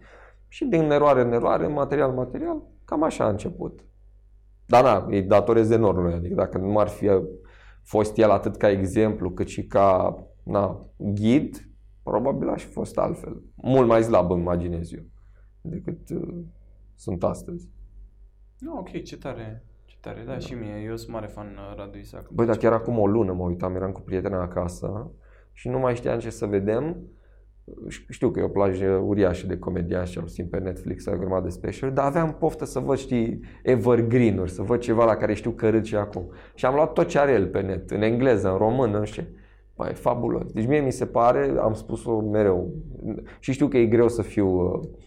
[0.49, 3.85] Și din eroare în eroare, material, material, cam așa a început.
[4.67, 7.11] Dar na, îi datorez enorm lui, adică dacă nu ar fi
[7.83, 11.69] fost el atât ca exemplu, cât și ca na, ghid,
[12.03, 13.43] probabil aș fi fost altfel.
[13.55, 15.03] Mult mai slab, îmi imaginez eu,
[15.61, 16.39] decât uh,
[16.95, 17.69] sunt astăzi.
[18.59, 19.65] Nu, ok, ce tare.
[20.05, 20.85] Ce tare, da, și mie.
[20.87, 22.29] Eu sunt mare fan uh, Radu Isac.
[22.31, 25.11] Băi, dar chiar acum o lună mă uitam, eram cu prietena acasă
[25.53, 26.97] și nu mai știam ce să vedem.
[28.09, 31.19] Știu că e o plajă uriașă de comedianți și au simt pe Netflix, au o
[31.19, 35.35] grămadă de special, dar aveam poftă să văd, știi, evergreen-uri, să văd ceva la care
[35.35, 36.31] știu că râd și acum.
[36.55, 39.23] Și am luat tot ce are el pe net, în engleză, în română, nu știu.
[39.23, 39.29] ce.
[39.77, 40.53] Băi, e fabulos.
[40.53, 42.75] Deci mie mi se pare, am spus-o mereu,
[43.39, 45.04] și știu că e greu să fiu uh, uh,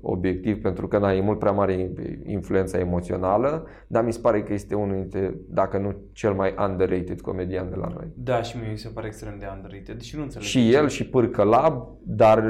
[0.00, 1.92] obiectiv pentru că na, e mult prea mare
[2.26, 7.20] influența emoțională, dar mi se pare că este unul dintre, dacă nu cel mai underrated
[7.20, 8.06] comedian de la noi.
[8.14, 10.46] Da, și mie mi se pare extrem de underrated și nu înțeleg.
[10.46, 12.44] Și el și Pârcălab, dar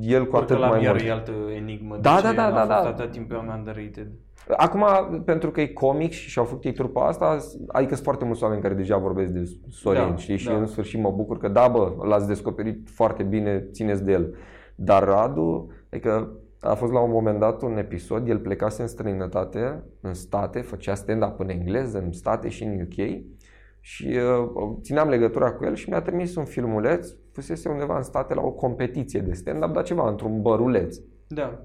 [0.00, 1.06] el cu atât la mai iar mult.
[1.06, 1.98] e altă enigmă.
[2.00, 2.88] Da, de da, ce da, a da, fost da.
[2.88, 4.06] atâta timp pe oameni underrated.
[4.56, 4.84] Acum,
[5.24, 8.62] pentru că e comic și și-au făcut ei trupa asta, adică sunt foarte mulți oameni
[8.62, 10.36] care deja vorbesc de Sorin, Da, știi?
[10.36, 10.56] Și da.
[10.56, 14.34] în sfârșit mă bucur că da, bă, l-ați descoperit foarte bine, țineți de el.
[14.74, 19.82] Dar Radu, adică a fost la un moment dat un episod, el plecase în străinătate,
[20.00, 23.22] în state, făcea stand-up în engleză, în state și în UK
[23.80, 28.34] și uh, țineam legătura cu el și mi-a trimis un filmuleț, fusese undeva în state
[28.34, 30.96] la o competiție de stand-up, dar ceva, într-un băruleț.
[31.26, 31.62] Da.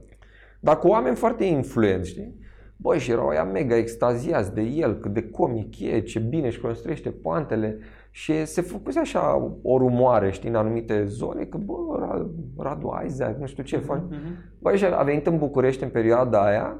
[0.59, 2.39] Dar cu oameni foarte influenți, știi?
[2.75, 6.59] Băi, și erau aia mega extaziați de el, cât de comic e, ce bine își
[6.59, 7.77] construiește poantele.
[8.17, 13.37] Și se făcuse așa o rumoare, știi, în anumite zone, că bă, Ra- Radu Isaac,
[13.37, 14.01] nu știu ce faci.
[14.09, 14.19] Mhm.
[14.59, 16.79] Băi, și a venit în București în perioada aia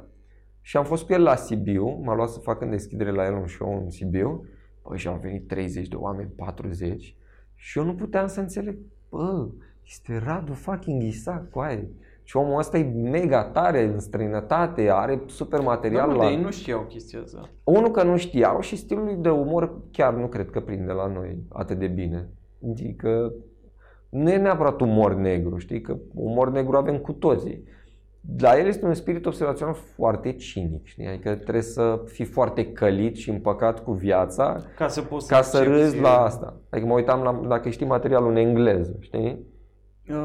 [0.62, 3.34] și am fost cu el la Sibiu, m-a luat să fac în deschidere la el
[3.34, 4.46] un show în Sibiu.
[4.84, 7.16] Băi, și au venit 30 de oameni, 40
[7.56, 8.78] și eu nu puteam să înțeleg,
[9.10, 9.48] bă,
[9.86, 11.90] este Radu fucking Isaac, coaie.
[12.28, 16.22] Și omul ăsta e mega tare în străinătate, are super Da, material mă, la...
[16.22, 17.50] dar ei nu știau chestia asta.
[17.64, 21.08] Unul că nu știau și stilul lui de umor chiar nu cred că prinde la
[21.08, 22.30] noi atât de bine.
[22.72, 23.34] Adică
[24.10, 25.82] nu e neapărat umor negru, știi?
[25.82, 27.64] Că umor negru avem cu toții.
[28.40, 31.08] La el este un spirit observațional foarte cinic, știi?
[31.08, 35.58] Adică trebuie să fii foarte călit și împăcat cu viața Ca să poți ca să
[35.58, 36.58] accepti- râzi la asta.
[36.70, 39.40] Adică mă uitam la, dacă știi materialul în engleză, știi?
[40.10, 40.16] Uh,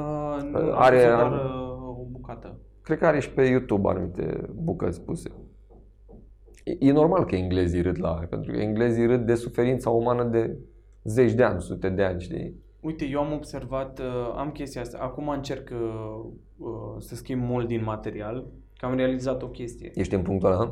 [0.50, 1.71] nu, Are- are, doar are- uh, o
[2.22, 2.58] bucată.
[2.82, 5.30] Cred că are și pe YouTube anumite bucăți puse.
[6.64, 10.24] E, e normal că englezii râd la aia, pentru că englezii râd de suferința umană
[10.24, 10.56] de
[11.04, 12.54] zeci de ani, sute de ani, știi?
[12.80, 14.98] Uite, eu am observat, uh, am chestia asta.
[15.00, 16.24] Acum încerc uh,
[16.56, 19.90] uh, să schimb mult din material, că am realizat o chestie.
[19.94, 20.68] Ești în punctul ăla?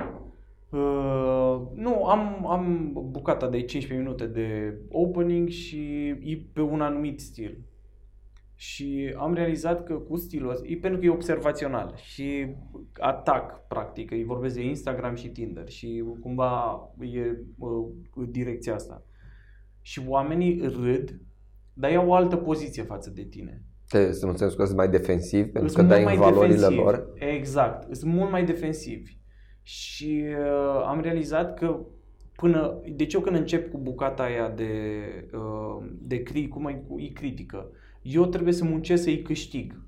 [0.70, 7.20] Uh, nu, am, am bucata de 15 minute de opening și e pe un anumit
[7.20, 7.58] stil.
[8.62, 12.46] Și am realizat că cu stilul ăsta, e pentru că e observațional și
[12.98, 17.88] atac, practic, îi vorbesc de Instagram și Tinder și cumva e uh,
[18.28, 19.04] direcția asta.
[19.80, 21.20] Și oamenii râd,
[21.74, 23.62] dar iau o altă poziție față de tine.
[23.88, 26.82] Te, în sensul că sunt mai defensivi pentru Îs că mult dai în valorile defensivi.
[26.82, 27.12] lor.
[27.14, 29.18] Exact, sunt mult mai defensivi.
[29.62, 31.80] Și uh, am realizat că
[32.36, 34.72] până, deci eu când încep cu bucata aia de,
[35.32, 37.70] uh, de cri, cum e, cu, e critică,
[38.02, 39.80] eu trebuie să muncesc să-i câștig.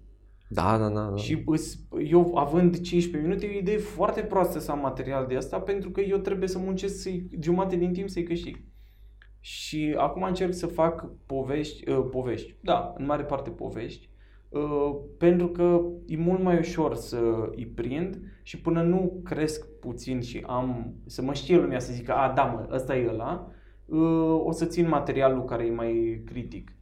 [0.48, 1.08] Da, da, da.
[1.10, 1.16] da.
[1.16, 5.36] Și îs, eu, având 15 minute, e o idee foarte proastă să am material de
[5.36, 8.60] asta, pentru că eu trebuie să muncesc să jumate din timp să-i câștig.
[9.40, 14.08] Și acum încerc să fac povești, uh, povești, da, în mare parte povești,
[14.48, 20.20] uh, pentru că e mult mai ușor să îi prind și până nu cresc puțin
[20.20, 23.50] și am, să mă știe lumea să zică, a, da mă, ăsta e ăla,
[23.86, 26.72] uh, o să țin materialul care e mai critic.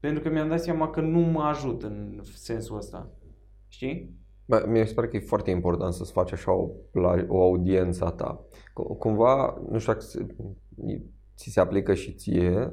[0.00, 3.10] Pentru că mi-am dat seama că nu mă ajut în sensul ăsta.
[3.68, 4.16] Știi?
[4.44, 8.04] Bă, mi se pare că e foarte important să-ți faci așa o, la, o audiență
[8.04, 8.44] a ta.
[8.72, 10.26] Cu- Cumva, nu știu dacă se,
[11.36, 12.72] ți se aplică și ție,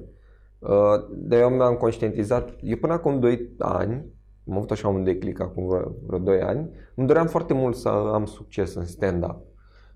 [0.59, 4.05] uh, dar eu mi-am conștientizat, eu până acum 2 ani,
[4.47, 7.89] am avut așa un declic acum vreo, vreo 2 ani, îmi doream foarte mult să
[7.89, 9.37] am succes în stand-up.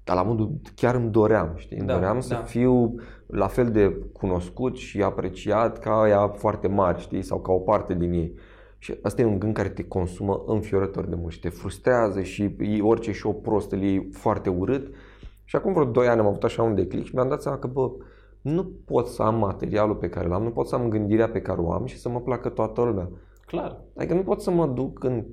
[0.09, 1.77] Dar la modul chiar îmi doream, știi?
[1.77, 2.39] Îmi Da, doream să da.
[2.39, 2.95] fiu
[3.25, 7.21] la fel de cunoscut și apreciat ca ea foarte mari, știi?
[7.21, 8.33] Sau ca o parte din ei.
[8.77, 12.55] Și asta e un gând care te consumă înfiorător de mult și te frustrează și
[12.59, 14.93] e orice și o prostă îl iei foarte urât.
[15.43, 17.67] Și acum vreo 2 ani am avut așa un declic și mi-am dat seama că,
[17.67, 17.91] bă,
[18.41, 21.61] nu pot să am materialul pe care l-am, nu pot să am gândirea pe care
[21.61, 23.09] o am și să mă placă toată lumea.
[23.45, 23.81] Clar.
[23.97, 25.25] Adică nu pot să mă duc în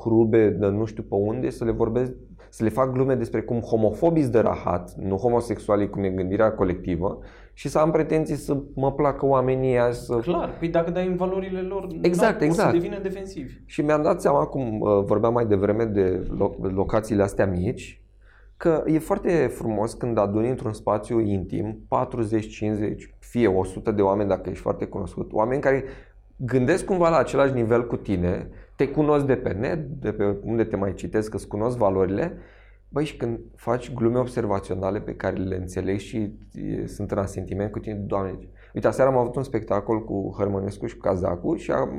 [0.00, 2.12] hrube de nu știu pe unde să le vorbesc,
[2.48, 6.52] să le fac glume despre cum homofobii sunt de rahat, nu homosexualii cum e gândirea
[6.52, 7.18] colectivă
[7.52, 10.16] și să am pretenții să mă placă oamenii ăia să...
[10.16, 10.56] Clar.
[10.58, 12.70] Păi dacă dai în valorile lor, Exact, nu, o exact.
[12.70, 13.54] să devină defensivi.
[13.64, 18.02] Și mi-am dat seama, cum uh, vorbeam mai devreme de lo- locațiile astea mici,
[18.56, 24.28] că e foarte frumos când aduni într-un spațiu intim 40, 50, fie 100 de oameni
[24.28, 25.84] dacă ești foarte cunoscut, oameni care
[26.36, 28.48] gândesc cumva la același nivel cu tine,
[28.78, 32.38] te cunosc de pe net, de pe unde te mai citesc, că îți cunosc valorile,
[32.88, 37.72] Băi, și când faci glume observaționale pe care le înțelegi și e, sunt în asentiment
[37.72, 38.38] cu tine, doamne,
[38.74, 41.90] uite, aseară am avut un spectacol cu Hărmănescu și cu Cazacu și am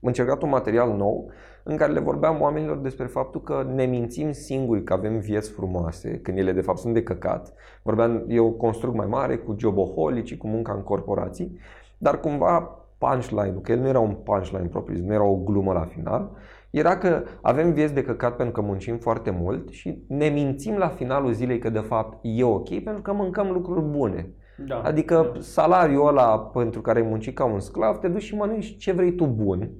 [0.00, 1.30] încercat un material nou
[1.62, 6.18] în care le vorbeam oamenilor despre faptul că ne mințim singuri că avem vieți frumoase,
[6.18, 7.54] când ele de fapt sunt de căcat.
[7.82, 11.58] Vorbeam, eu construc mai mare cu joboholicii, cu munca în corporații,
[11.98, 15.84] dar cumva punchline-ul, că el nu era un punchline propriu, nu era o glumă la
[15.84, 16.30] final,
[16.70, 20.88] era că avem vieți de căcat pentru că muncim foarte mult și ne mințim la
[20.88, 24.34] finalul zilei că de fapt e ok pentru că mâncăm lucruri bune.
[24.66, 24.80] Da.
[24.80, 28.92] Adică salariul ăla pentru care ai muncit ca un sclav, te duci și mănânci ce
[28.92, 29.70] vrei tu bun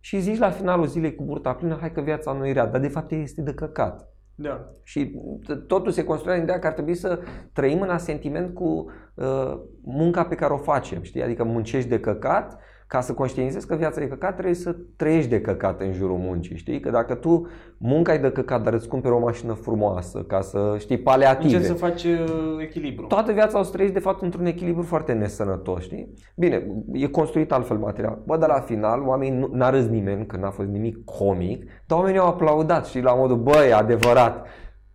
[0.00, 2.80] și zici la finalul zilei cu burta plină, hai că viața nu e rea, dar
[2.80, 4.08] de fapt este de căcat.
[4.42, 4.72] Da.
[4.82, 7.20] Și t- totul se construia în ideea că ar trebui să
[7.52, 11.22] trăim în asentiment cu uh, munca pe care o facem, știi?
[11.22, 15.40] Adică muncești de căcat, ca să conștientizezi că viața e căcat, trebuie să trăiești de
[15.40, 16.80] căcat în jurul muncii, știi?
[16.80, 17.48] Că dacă tu
[17.78, 21.56] munca e de căcat, dar îți cumperi o mașină frumoasă, ca să știi paleative.
[21.56, 23.06] Încerci să faci uh, echilibru.
[23.06, 26.14] Toată viața o să trăiești de fapt într-un echilibru foarte nesănătos, știi?
[26.36, 28.22] Bine, e construit altfel material.
[28.26, 31.98] Bă, dar la final oamenii nu, n-a râs nimeni, că n-a fost nimic comic, dar
[31.98, 34.46] oamenii au aplaudat și la modul, bă, e adevărat.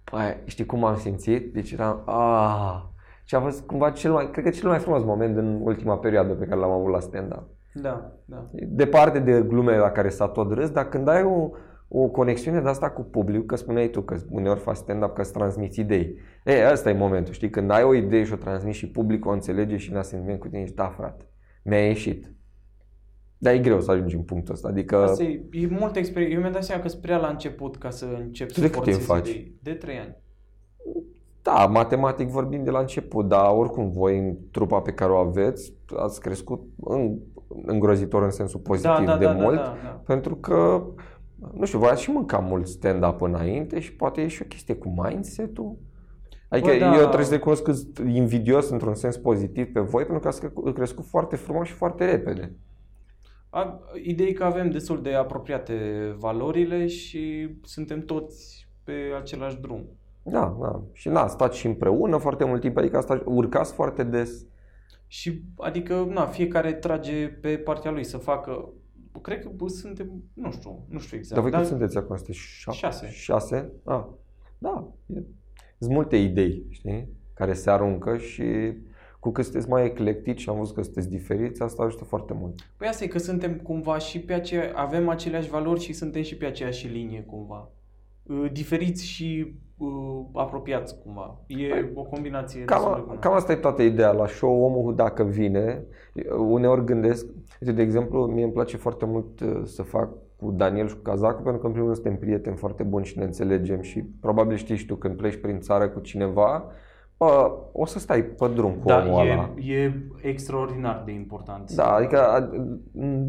[0.04, 1.54] Păi, știi cum am simțit?
[1.54, 2.82] Deci eram, ah.
[3.24, 6.34] Și a fost cumva cel mai, cred că cel mai frumos moment în ultima perioadă
[6.34, 7.55] pe care l-am avut la stand-up.
[7.82, 8.50] Da, da.
[8.52, 11.50] Departe de glumele la care s-a tot râs, dar când ai o,
[11.88, 15.32] o conexiune de asta cu public, că spuneai tu că uneori faci stand-up că îți
[15.32, 16.18] transmiți idei.
[16.44, 17.50] E, ăsta e momentul, știi?
[17.50, 20.48] Când ai o idee și o transmiți și publicul o înțelege și în asentiment cu
[20.48, 21.26] tine, ești, da, frate,
[21.64, 22.34] mi-a ieșit.
[23.38, 24.96] Dar e greu să ajungi în punctul ăsta, adică...
[24.96, 26.36] Asta e, e multă experiență.
[26.36, 28.70] Eu mi-am dat seama că sunt prea la început ca să încep Tu să de
[28.70, 29.30] cât timp forțez faci?
[29.30, 29.56] idei.
[29.62, 30.16] De trei ani.
[31.42, 35.74] Da, matematic vorbind de la început, dar oricum voi în trupa pe care o aveți
[35.98, 37.18] ați crescut în,
[37.66, 40.02] îngrozitor în sensul pozitiv Da, da, de da, mult, da, da, da.
[40.06, 40.84] pentru că,
[41.54, 44.76] nu știu, voi ați și mâncat mult stand-up înainte și poate e și o chestie
[44.76, 45.78] cu mindset-ul.
[46.50, 46.94] Adică Bă, da.
[46.96, 50.40] eu trebuie să recunosc că sunt invidios într-un sens pozitiv pe voi pentru că ați
[50.40, 52.56] cre- crescut foarte frumos și foarte repede.
[53.50, 55.74] A, ideea e că avem destul de apropiate
[56.18, 59.86] valorile și suntem toți pe același drum.
[60.24, 60.82] Da, da.
[60.92, 64.46] Și na, stați și împreună foarte mult timp, adică asta urcați foarte des.
[65.16, 68.70] Și adică, na, fiecare trage pe partea lui să facă
[69.22, 71.42] Cred că bă, suntem, nu știu, nu știu exact.
[71.42, 72.16] Dar voi cât sunteți acum?
[72.16, 73.10] Sunteți șa- Șase.
[73.10, 73.72] Șase?
[73.84, 74.06] Ah,
[74.58, 74.94] da.
[75.06, 75.24] e-
[75.80, 78.44] Sunt multe idei, știi, care se aruncă și
[79.20, 82.60] cu cât sunteți mai eclectici și am văzut că sunteți diferiți, asta ajută foarte mult.
[82.78, 86.38] Păi asta e că suntem cumva și pe aceea, avem aceleași valori și suntem și
[86.38, 87.70] pe aceeași linie cumva.
[88.28, 91.38] Uh, diferiți și uh, apropiați cumva.
[91.48, 93.20] E o combinație destul de Cam, bună.
[93.20, 94.64] cam asta e toată ideea la show.
[94.64, 95.84] Omul dacă vine,
[96.38, 97.26] uneori gândesc,
[97.62, 101.02] uite, de exemplu, mie îmi place foarte mult uh, să fac cu Daniel și cu
[101.02, 104.58] Cazacu, pentru că în primul rând suntem prieteni foarte buni și ne înțelegem și probabil
[104.58, 106.66] știi și tu când pleci prin țară cu cineva,
[107.18, 109.50] bă, o să stai pe drum cu da, omul ăla.
[109.58, 111.72] e, e extraordinar de important.
[111.72, 112.50] Da, adică a-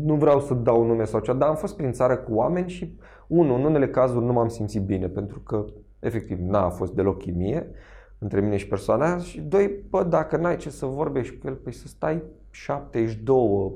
[0.04, 2.94] nu vreau să dau nume sau ceva, dar am fost prin țară cu oameni și,
[3.26, 5.64] unul, în unele cazuri nu m-am simțit bine, pentru că,
[5.98, 7.70] efectiv, n-a fost deloc chimie
[8.18, 11.54] între mine și persoana aia și, doi, bă, dacă n-ai ce să vorbești cu el,
[11.54, 13.72] păi să stai 72,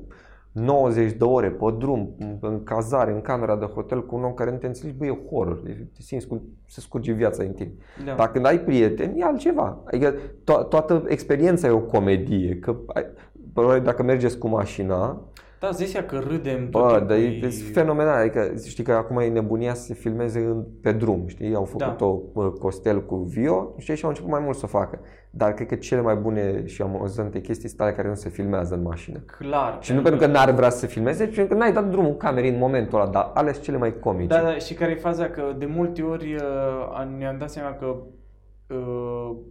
[0.52, 4.50] 90 de ore pe drum, în cazare, în camera de hotel cu un om care
[4.50, 7.72] nu te înțelegi, bă, e horror, te simți cum se scurge viața în tine.
[8.04, 8.14] Da.
[8.14, 9.78] Dacă când ai prieteni, e altceva.
[9.84, 12.58] Adică to- toată experiența e o comedie.
[12.58, 13.04] Că ai,
[13.52, 15.22] probabil dacă mergeți cu mașina,
[15.60, 18.14] Da, îți dai seama că râdem tot bă, timpul, dar e, e fenomenal.
[18.14, 21.54] Adică știi că acum e nebunia să se filmeze în, pe drum, știi?
[21.54, 22.04] Au făcut Da.
[22.06, 25.00] o uh, Costel cu Vio, știi, și au început mai mult să o facă.
[25.30, 28.74] Dar cred că cele mai bune și amuzante chestii sunt alea care nu se filmează
[28.74, 29.18] în mașină.
[29.38, 29.78] Clar.
[29.80, 32.16] Și nu pentru că n-ar vrea să se filmeze, ci pentru că n-ai dat drumul
[32.16, 34.26] camerei în momentul ăla, dar alea sunt cele mai comice.
[34.36, 37.86] Da, da, și care e faza că de multe ori uh, ne-am dat seama că
[37.86, 37.96] uh,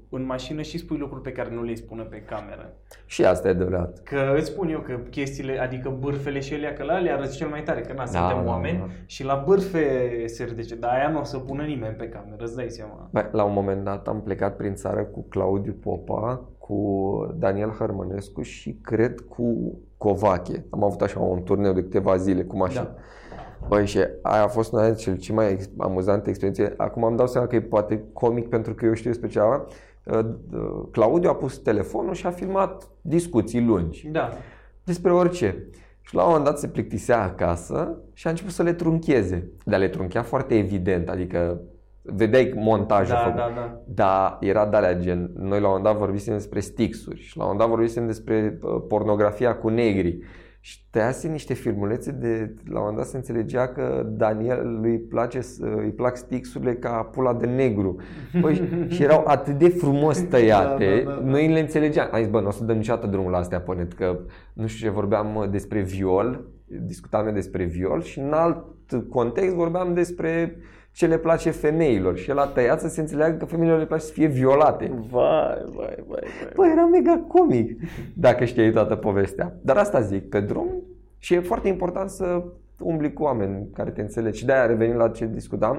[0.10, 2.74] în mașină și spui lucruri pe care nu le spună pe cameră.
[3.06, 4.04] Și asta e adevărat.
[4.04, 7.48] Că îți spun eu că chestiile, adică bârfele și alea, că la alea arăți cel
[7.48, 8.88] mai tare, că na, Da, suntem da, oameni da.
[9.06, 12.56] și la bârfe se râdește, dar aia nu o să pună nimeni pe cameră, îți
[12.56, 13.10] dai seama.
[13.12, 18.42] Bă, la un moment dat am plecat prin țară cu Claudiu Popa, cu Daniel Hărmănescu
[18.42, 20.66] și cred cu Covache.
[20.70, 22.84] Am avut așa un turneu de câteva zile cu mașini.
[22.84, 22.96] Da.
[23.68, 26.74] Băi, și aia a fost una dintre cele cele mai ex- amuzante experiențe.
[26.78, 29.66] Acum am dau seama că e poate comic pentru că eu știu despre ceva.
[30.04, 30.20] Uh,
[30.54, 34.30] uh, Claudiu a pus telefonul și a filmat discuții lungi Da.
[34.84, 35.64] despre orice.
[36.02, 39.50] Și la un moment dat se plictisea acasă și a început să le truncheze.
[39.66, 41.62] Dar le trunchea foarte evident, adică
[42.02, 43.36] vedeai montajul Da, făcut.
[43.38, 43.82] da, da.
[43.86, 47.44] Da, era de alea gen, noi la un moment dat vorbisem despre stixuri și la
[47.44, 50.20] un moment dat vorbisem despre uh, pornografia cu negri
[50.70, 55.42] și tăiase niște filmulețe de, la un moment dat se înțelegea că Daniel lui place,
[55.42, 57.96] să- îi plac stixurile ca pula de negru.
[58.42, 58.62] Băi,
[58.94, 61.30] și erau atât de frumos tăiate, Da, da, da, da.
[61.30, 62.08] noi le înțelegeam.
[62.12, 64.20] Am zis, bă, nu o să dăm niciodată drumul la astea pe net, că
[64.54, 68.66] nu știu ce vorbeam uh, despre viol, discutam noi despre viol și în alt
[69.10, 70.56] context vorbeam despre
[70.92, 74.06] ce le place femeilor și el a tăiat să se înțeleagă că femeilor le place
[74.06, 74.92] să fie violate.
[75.10, 76.52] Vai, vai, vai, vai.
[76.56, 77.80] Bă, era mega comic
[78.14, 79.54] dacă știai toată povestea.
[79.62, 80.84] Dar asta zic, pe drum
[81.18, 82.44] și e foarte important să
[82.80, 84.40] umbli cu oameni care te înțelegi.
[84.40, 85.76] Și de-aia revenind la ce discutam,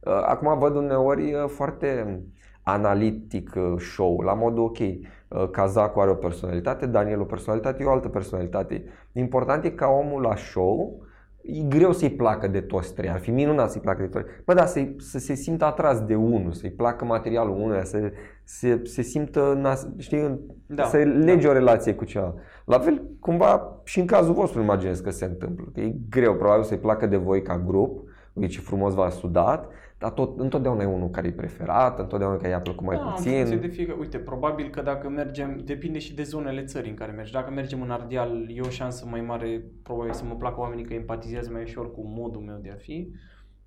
[0.00, 2.20] uh, acum văd uneori uh, foarte
[2.62, 7.88] analitic uh, show, la modul ok, uh, Cazacu are o personalitate, Daniel o personalitate, eu
[7.88, 8.84] o altă personalitate.
[9.12, 11.02] Important e ca omul la show
[11.42, 14.24] E greu să-i placă de toți trei, ar fi minunat să-i placă de toți.
[14.44, 18.10] Bă, da, să, să se simtă atras de unul, să-i placă materialul unuia, să
[18.44, 22.34] se, se simtă, nas- știi, în- Da, să lege o relație cu ceva.
[22.64, 25.64] La fel, cumva, și în cazul vostru imaginez că se întâmplă.
[25.74, 29.68] Că e greu, probabil, să-i placă de voi ca grup, uite ce frumos v-a sudat,
[30.00, 33.08] dar tot, întotdeauna e unul care e preferat, întotdeauna care i-a plăcut mai da, în
[33.10, 33.60] funcție puțin.
[33.60, 37.32] de fiecare, uite, probabil că dacă mergem, depinde și de zonele țării în care mergi.
[37.32, 40.94] Dacă mergem în Ardeal, e o șansă mai mare, probabil să mă placă oamenii că
[40.94, 43.10] empatizează mai ușor cu modul meu de a fi.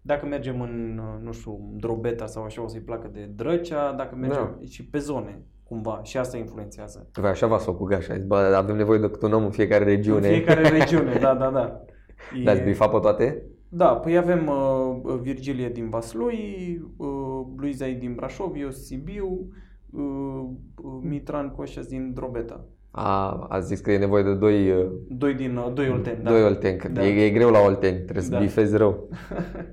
[0.02, 4.56] Dacă mergem în, nu știu, Drobeta sau așa, o să-i placă de Drăcea, dacă mergem
[4.60, 4.66] Da.
[4.70, 7.10] și pe zone, cumva, și asta influențează.
[7.14, 10.28] Voi așa v-ați făcut gașa, bă, avem nevoie de câte un om în fiecare regiune.
[10.28, 11.82] În fiecare regiune, da, da, da.
[12.40, 13.44] E- Le-ați brifat pe toate?
[13.76, 19.48] Da, păi avem uh, Virgilie din Vaslui, uh, Luiza e din Brașov, eu Sibiu,
[19.92, 20.50] uh,
[20.84, 22.66] uh, Mitran Coșas din Drobeta.
[22.92, 26.30] A, a zis că e nevoie de doi, uh, Doi din uh, doi Olteni, da.
[26.32, 27.06] doi olteni, că Da.
[27.06, 28.40] e, e greu la olteni, trebuie să Da.
[28.40, 29.10] bifezi rău.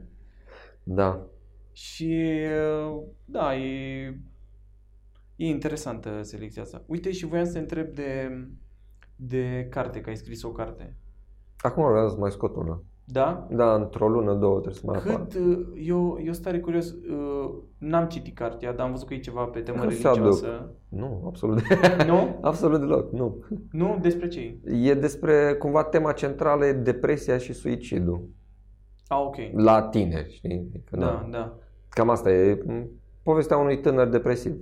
[0.82, 1.26] da.
[1.72, 2.26] Și
[2.88, 4.06] uh, da, e,
[5.36, 6.82] e interesantă selecția asta.
[6.86, 8.28] Uite și voiam să te întreb de,
[9.16, 10.96] de carte, că ai scris o carte.
[11.58, 12.82] Acum vreau să mai scot una.
[13.12, 13.46] Da?
[13.50, 15.26] Da, într-o lună, două trebuie să mai apară.
[15.28, 19.18] Cât, uh, eu, eu stare curios, uh, n-am citit cartea, dar am văzut că e
[19.18, 20.70] ceva pe temă Nu se religioasă.
[20.88, 21.60] Nu, absolut.
[22.06, 22.36] Nu?
[22.40, 23.44] absolut deloc, nu.
[23.72, 23.98] Nu?
[24.00, 24.90] Despre ce e?
[24.90, 28.28] E despre, cumva, tema centrală e depresia și suicidul.
[29.08, 29.36] Ah, ok.
[29.52, 30.70] La tineri, știi?
[30.84, 31.56] Că, Da, na, da.
[31.88, 32.88] Cam asta e m,
[33.22, 34.52] povestea unui tânăr depresiv.
[34.52, 34.58] Ah,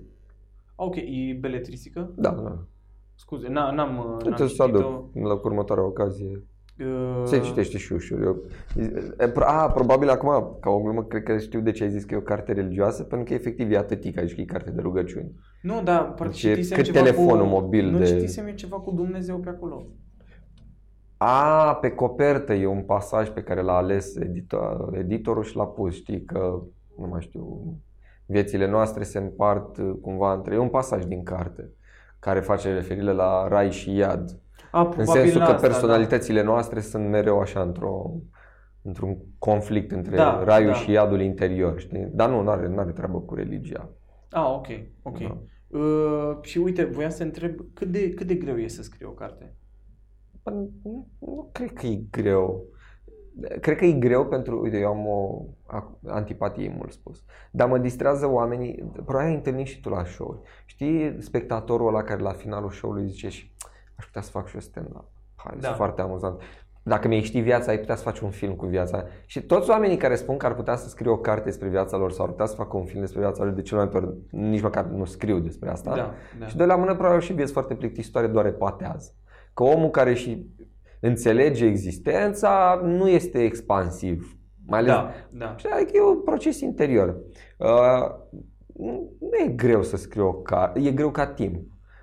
[0.87, 2.13] Ok, e beletristică?
[2.17, 2.59] Da, da.
[3.15, 4.79] Scuze, n- n-am, n-am Trebuie să citit-o.
[4.87, 6.45] aduc la următoarea ocazie.
[6.81, 8.21] Uh, Se citește și ușor.
[8.23, 8.43] Eu...
[9.19, 12.05] E, pro- A, probabil acum, ca o glumă, cred că știu de ce ai zis
[12.05, 14.81] că e o carte religioasă, pentru că efectiv e atâtic, aici că e carte de
[14.81, 15.33] rugăciuni.
[15.63, 17.49] Nu, da, parcă Deci e citisem cât ceva telefonul cu...
[17.49, 19.87] mobil nu de- citisem eu ceva cu Dumnezeu pe acolo.
[21.17, 25.95] A, pe copertă e un pasaj pe care l-a ales editor, editorul și l-a pus,
[25.95, 26.63] știi, că
[26.99, 27.75] nu mai știu,
[28.27, 31.71] viețile noastre se împart uh, cumva între, e un pasaj din carte
[32.19, 34.39] care face referire la rai și iad.
[34.71, 38.15] A, În probabil sensul la că asta, personalitățile noastre sunt mereu așa într-o,
[38.83, 40.77] într-un conflict între Da, raiul da.
[40.77, 42.09] și iadul interior, știi?
[42.13, 43.91] Dar nu, nu are, are treabă cu religia.
[44.29, 44.39] Da.
[44.41, 44.67] A, ok,
[45.03, 45.19] ok.
[45.19, 45.39] Da.
[45.79, 49.11] Uh, și uite, voiam să întreb cât de, cât de greu e să scrii o
[49.11, 49.57] carte?
[50.43, 52.65] Bă, Nu, nu cred că e greu.
[53.61, 57.79] Cred că e greu pentru, uite, eu am o a- antipatie, mult spus, dar mă
[57.79, 62.71] distrează oamenii, probabil ai întâlnit și tu la show Știi spectatorul ăla care la finalul
[62.71, 63.53] show-ului zice și
[63.99, 65.11] aș putea să fac și eu stand-up.
[65.37, 65.69] Hai, Da.
[65.69, 65.75] da.
[65.75, 66.41] foarte amuzant.
[66.83, 69.05] Dacă mi-ai ști viața, ai putea să faci un film cu viața.
[69.27, 72.13] Și toți oamenii care spun că ar putea să scrie o carte despre viața lor
[72.13, 74.17] sau ar putea să facă un film despre viața lor, de cele mai multe ori
[74.31, 75.95] nici măcar nu scriu despre asta.
[75.95, 76.47] Da, da.
[76.47, 79.13] Și de la mână probabil și vieți foarte plictisitoare, doar epatează.
[79.55, 80.47] Că omul care și
[81.01, 84.37] înțelege existența nu este expansiv.
[84.67, 85.55] Mai ales Da, da.
[85.57, 87.17] și adică e un proces interior.
[87.59, 87.67] Uh,
[88.77, 91.57] nu nu e greu să scrii o carte, e greu ca timp.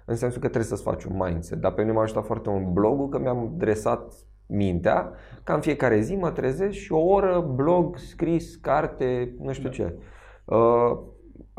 [0.05, 1.59] În sensul că trebuie să-ți faci un mindset.
[1.59, 4.13] Dar pe mine m-a ajutat foarte mult blogul că mi-am dresat
[4.47, 5.11] mintea
[5.43, 9.73] ca în fiecare zi mă trezesc și o oră blog, scris, carte, nu știu Da.
[9.73, 9.95] ce.
[10.45, 10.97] Uh,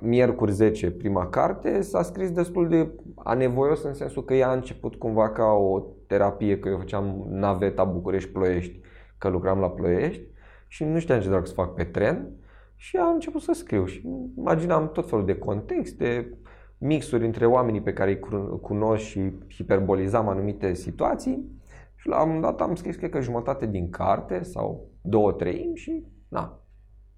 [0.03, 4.95] Miercuri 10, prima carte, s-a scris destul de anevoios în sensul că ea a început
[4.95, 8.81] cumva ca o terapie, că eu făceam naveta București-Ploiești,
[9.19, 10.23] că lucram la Ploiești
[10.69, 12.29] și nu știam ce dracu să fac pe tren
[12.75, 16.39] și am început să scriu și imaginam tot felul de contexte,
[16.79, 21.61] mixuri între oamenii pe care îi cru- cunosc și hiperbolizam anumite situații
[21.97, 25.77] și la un moment dat am scris cred că jumătate din carte sau două treimi
[25.77, 26.61] și na,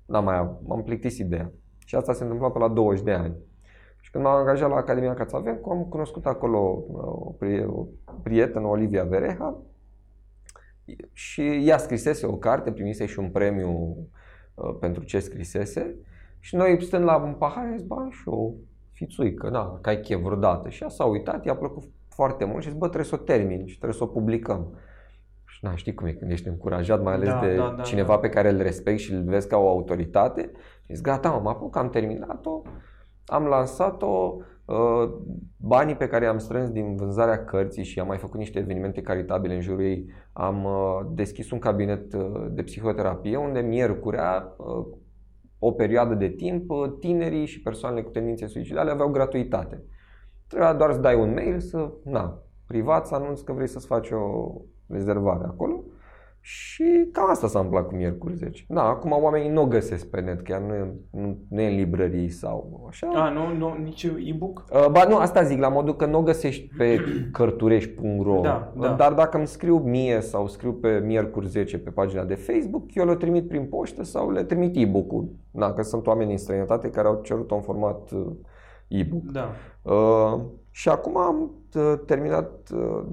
[0.07, 1.53] n-am mai m-am plictisit ideea.
[1.87, 3.37] Și asta se întâmpla pe la 20 de ani.
[4.01, 7.87] Și când m-am angajat la Academia Cațavencu, am cunoscut acolo uh, o, pri- o
[8.23, 9.63] prietenă, Olivia Vereha,
[11.13, 13.97] și ea scrisese o carte, primise și un premiu
[14.55, 15.97] uh, pentru ce scrisese.
[16.39, 18.53] Și noi stând la un pahar, am zis, bă, și o
[18.99, 20.68] fițuică, da, ca ai chef vreodată.
[20.68, 23.66] Și ea s-a uitat, i-a plăcut foarte mult și zis, bă, trebuie să o termin
[23.66, 24.78] și trebuie să o publicăm.
[25.46, 28.12] Și na, știi cum e când ești încurajat, mai ales Da, de da, da, cineva
[28.12, 28.18] da.
[28.18, 30.51] pe care îl respecti și îl vezi ca o autoritate.
[30.84, 32.62] Și zic, gata, mă, mă apuc, am terminat-o,
[33.26, 35.11] am lansat-o, uh,
[35.57, 39.55] banii pe care i-am strâns din vânzarea cărții și am mai făcut niște evenimente caritabile
[39.55, 44.86] în jurul ei, am uh, deschis un cabinet uh, de psihoterapie unde miercurea, uh,
[45.59, 49.83] o perioadă de timp, uh, tinerii și persoanele cu tendințe suicidale aveau gratuitate.
[50.47, 54.11] Trebuia doar să dai un mail, să, na, privat, să anunți că vrei să-ți faci
[54.11, 54.53] o
[54.87, 55.85] rezervare acolo.
[56.51, 58.64] Și cam asta s-a întâmplat cu Miercuri 10.
[58.68, 61.76] Da, acum oamenii nu o găsesc pe net, chiar nu e, nu, nu e în
[61.76, 63.07] librării sau așa.
[63.07, 64.64] A, nu, nu, nici e-book?
[64.72, 67.01] Uh, Ba nu, asta zic, la modul că nu o găsești pe
[67.32, 68.88] cărturești.ro Da, da.
[68.88, 73.07] Dar dacă îmi scriu mie sau scriu pe Miercuri 10 pe pagina de Facebook, eu
[73.07, 75.28] le trimit prin poștă sau le trimit e-book-ul.
[75.51, 78.26] Da, că sunt oameni în străinătate care au cerut un format uh,
[78.88, 79.22] e-book.
[79.22, 79.51] Da.
[79.82, 80.40] Uh,
[80.70, 83.05] și acum am uh, terminat, uh,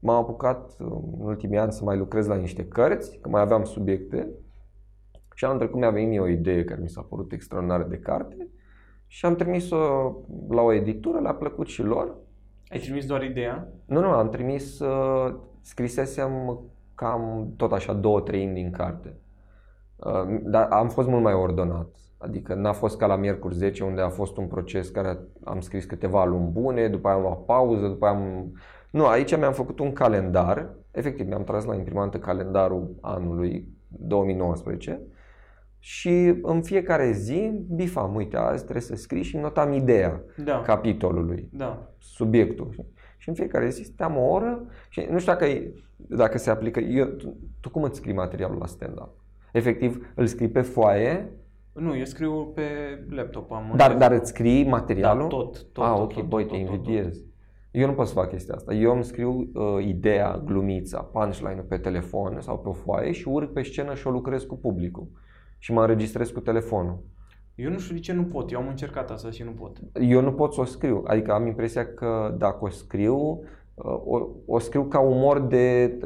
[0.00, 0.86] m-am apucat uh,
[1.18, 4.28] în ultimii ani să mai lucrez la niște cărți, că mai aveam subiecte.
[5.34, 8.48] Și anul trecut mi-a venit mie o idee care mi s-a părut extraordinară de carte
[9.06, 9.76] și am trimis-o
[10.48, 12.14] la o editură, le-a plăcut și lor.
[12.68, 13.68] Ai trimis doar ideea?
[13.84, 16.60] Nu, nu, am trimis, uh, scrisesem
[16.94, 19.16] cam tot așa două treimi din carte.
[19.96, 21.88] Uh, dar am fost mult mai ordonat.
[22.18, 25.84] Adică n-a fost ca la Miercuri 10 unde a fost un proces care am scris
[25.84, 28.52] câteva luni bune, după aia am luat pauză, după aia am...
[28.96, 35.00] Nu, aici mi-am făcut un calendar, efectiv mi-am tras la imprimantă calendarul anului 2019
[35.78, 40.60] și în fiecare zi bifam, uite, azi trebuie să scrii și notam ideea Da.
[40.60, 41.88] capitolului Da.
[41.98, 42.74] subiectul.
[43.16, 46.80] Și în fiecare zi stăteam o oră și nu știu dacă, e, dacă se aplică.
[46.80, 49.10] Eu, tu, tu cum îți scrii materialul la stand-up?
[49.52, 51.30] Efectiv, îl scrii pe foaie,
[51.72, 52.62] Nu, eu scriu pe
[53.10, 53.52] laptop.
[53.52, 54.06] Am un dar, iPhone.
[54.08, 55.22] dar îți scrii materialul?
[55.22, 57.24] Da, tot, tot, Ah, tot, ok, tot, băi, tot, te tot, tot, invidiez.
[57.76, 58.74] Eu nu pot să fac chestia asta.
[58.74, 63.52] Eu îmi scriu uh, ideea, glumița, punchline-ul pe telefon sau pe o foaie și urc
[63.52, 65.08] pe scenă și o lucrez cu publicul.
[65.58, 66.98] Și mă înregistrez cu telefonul.
[67.54, 68.52] Eu nu știu de ce nu pot.
[68.52, 69.76] Eu am încercat asta și nu pot.
[70.00, 71.02] eu nu pot să o scriu.
[71.06, 73.40] Adică am impresia că dacă o scriu,
[74.04, 75.98] o, o scriu ca umor de,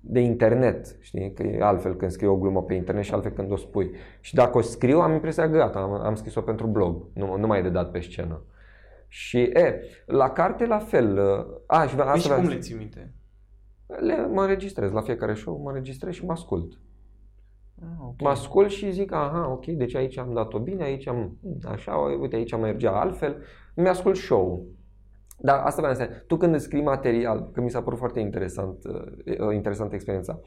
[0.00, 1.32] de internet, știi?
[1.32, 3.90] Că e altfel când scriu o glumă pe internet și altfel când o spui.
[4.20, 7.46] Și dacă o scriu, am impresia că gata, am, am scris-o pentru blog, nu, nu
[7.46, 8.42] mai e de dat pe scenă.
[9.12, 11.18] Și, e, la carte la fel.
[11.66, 13.14] A, și Păi asta și vreau cum să- le ții minte?
[13.86, 16.72] le, mă înregistrez la fiecare show, mă înregistrez și mă ascult.
[17.82, 18.20] Ah, ok.
[18.20, 22.36] Mă ascult și zic, aha, ok, deci aici am dat-o bine, aici am, așa, uite,
[22.36, 23.42] aici mergea altfel.
[23.74, 24.66] Mi-ascult show-ul.
[25.38, 26.24] Dar asta vreau să spun.
[26.26, 30.40] Tu când îți scrii material, că mi s-a părut foarte interesant, uh, interesantă experiența,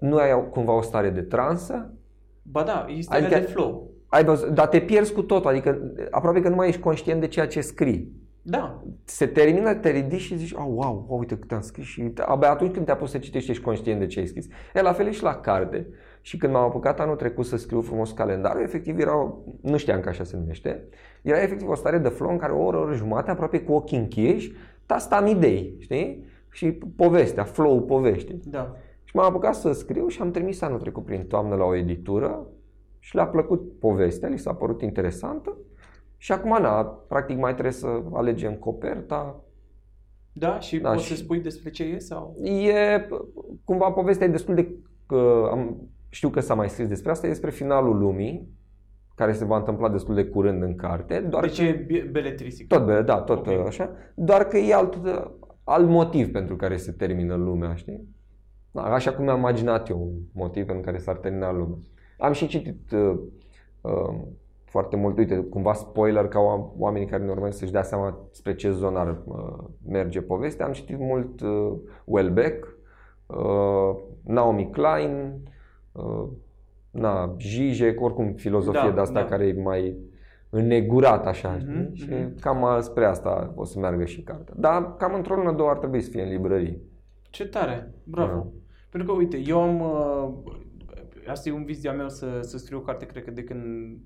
[0.00, 1.94] nu ai cumva o stare de transă?
[2.42, 3.46] Ba da, este Adică- adică...
[3.46, 3.90] de flow.
[4.10, 7.26] Ai văzut, dar te pierzi cu totul, adică aproape că nu mai ești conștient de
[7.26, 8.12] ceea ce scrii.
[8.42, 12.12] Da, Se termină, te ridici și zici, oh, wow, wow, uite cât am scris și
[12.26, 14.46] abia atunci când te apuci să citești ești conștient de ce ai scris.
[14.74, 15.86] E la fel e și la carte.
[16.20, 20.08] Și când m-am apucat anul trecut să scriu frumos calendarul, efectiv era, nu știam că
[20.08, 20.84] așa se numește,
[21.22, 23.72] era efectiv o stare de flow în care o oră, o oră jumate, aproape cu
[23.72, 24.52] ochii închiși,
[24.86, 26.24] tastam idei, știi?
[26.50, 28.40] Și povestea, flow poveștii.
[28.44, 28.76] da.
[29.04, 32.46] Și m-am apucat să scriu și am trimis anul trecut prin toamnă la o editură
[33.00, 35.56] și le-a plăcut povestea, li s-a părut interesantă
[36.16, 39.40] și acum, na, practic mai trebuie să alegem coperta.
[40.32, 42.36] Da, și Da, poți și- să spui despre ce e sau?
[42.42, 43.08] E,
[43.64, 44.68] cumva, povestea e destul de,
[45.06, 48.48] că am, știu că s-a mai scris despre asta, e despre finalul lumii,
[49.14, 52.66] care se va întâmpla destul de curând în carte, doar Deci e be- beletrisic.
[52.66, 53.66] Tot, be- da, tot Ok.
[53.66, 53.90] așa.
[54.14, 54.98] Doar că e alt,
[55.64, 58.08] alt motiv pentru care se termină lumea, știi?
[58.70, 61.78] Da, așa cum mi-am imaginat eu un motiv pentru care s-ar termina lumea.
[62.20, 63.18] Am și citit uh,
[63.80, 64.14] uh,
[64.64, 68.54] foarte mult, uite, cumva spoiler ca oam- oamenii care nu urmăresc să-și dea seama spre
[68.54, 70.66] ce zonă ar uh, merge povestea.
[70.66, 71.72] Am citit mult uh,
[72.04, 72.76] Welbeck,
[73.26, 75.32] uh, Naomi Klein,
[75.92, 76.26] uh,
[76.90, 79.24] na, Zizek, oricum filozofie Da, de asta da.
[79.26, 79.96] care e mai
[80.50, 82.06] înnegurat așa, Mhm, știi?
[82.16, 82.38] Și mhm.
[82.40, 84.54] cam a- spre asta o să meargă și cartea.
[84.56, 86.78] Dar cam într-o lună, două ar trebui să fie în librării.
[87.30, 88.32] Ce tare, bravo.
[88.32, 88.46] Da.
[88.90, 89.82] Pentru că, uite, eu am...
[91.30, 93.44] Uh, asta e un vis de-a meu să, să scriu o carte, cred că de
[93.44, 93.96] când...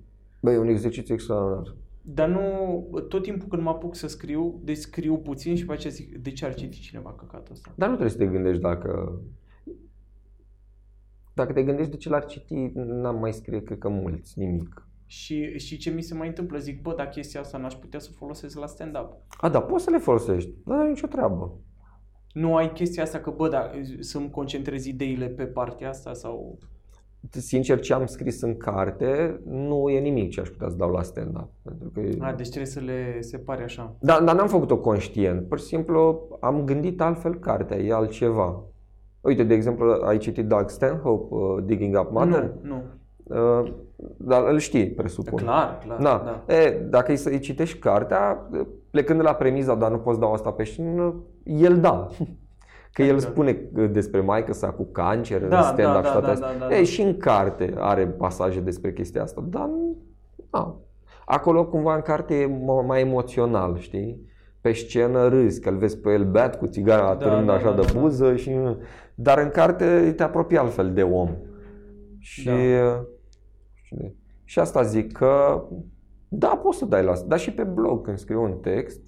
[0.41, 1.77] Băi, e un exercițiu extraordinar.
[2.03, 3.05] Dar nu...
[3.09, 6.31] Tot timpul când mă apuc să scriu, deci scriu puțin și după aceea zic, de
[6.31, 7.73] ce ar citi cineva căcatul ăsta?
[7.77, 9.21] Dar nu trebuie să te gândești dacă...
[11.35, 14.89] Dacă te gândești de ce l-ar citi, n-am mai scrie, cred că mulți, nimic.
[15.07, 16.59] Și, și ce mi se mai întâmplă?
[16.59, 19.17] Zic, bă, dar chestia asta n-aș putea să o folosesc la stand-up.
[19.41, 21.59] A, da, poți să le folosești, dar nu ai nicio treabă.
[22.33, 23.71] Nu ai chestia asta că, bă, dar
[24.01, 26.59] să-mi concentrez ideile pe partea asta sau...
[27.31, 31.03] Sincer, ce am scris în carte nu e nimic ce aș putea să dau la
[31.03, 31.49] stand-up.
[31.63, 32.17] Pentru că e...
[32.21, 33.97] A, deci trebuie să le separe așa.
[34.01, 35.49] Dar, dar n-am făcut-o conștient.
[35.49, 38.63] Pur și simplu am gândit altfel cartea, e altceva.
[39.21, 42.53] Uite, de exemplu, ai citit Doug Stanhope, uh, Digging Up Mother?
[42.63, 42.83] Nu, nu.
[43.25, 43.73] Uh,
[44.17, 45.39] dar îl știi, presupun.
[45.39, 45.99] Clar, clar.
[46.01, 46.43] Da.
[46.47, 46.55] da.
[46.55, 48.51] E, dacă îi să-i citești cartea,
[48.91, 52.09] plecând de la premiza, dar nu poți da asta pe scenă, el da.
[52.95, 53.33] Că el Exact.
[53.33, 53.53] spune
[53.91, 56.59] despre maică sa cu cancer, Da, în stand-up da, și da, toate da, astea.
[56.59, 56.85] da, da, E, da.
[56.85, 59.97] și în carte are pasaje despre chestia asta, dar nu-
[60.51, 60.77] da.
[61.25, 64.33] Acolo cumva în carte e mo- mai emoțional, știi?
[64.61, 67.71] Pe scenă râzi, că îl vezi pe el beat cu țigara Da, atârnând da, așa
[67.71, 68.01] da, de da.
[68.01, 68.51] buză și...
[69.15, 71.31] Dar în carte te apropii altfel de om.
[72.19, 72.47] Și...
[72.47, 73.05] Da.
[73.83, 73.97] Și,
[74.45, 75.63] și asta zic că
[76.29, 79.01] da, poți să dai la dar și pe blog când scriu un text,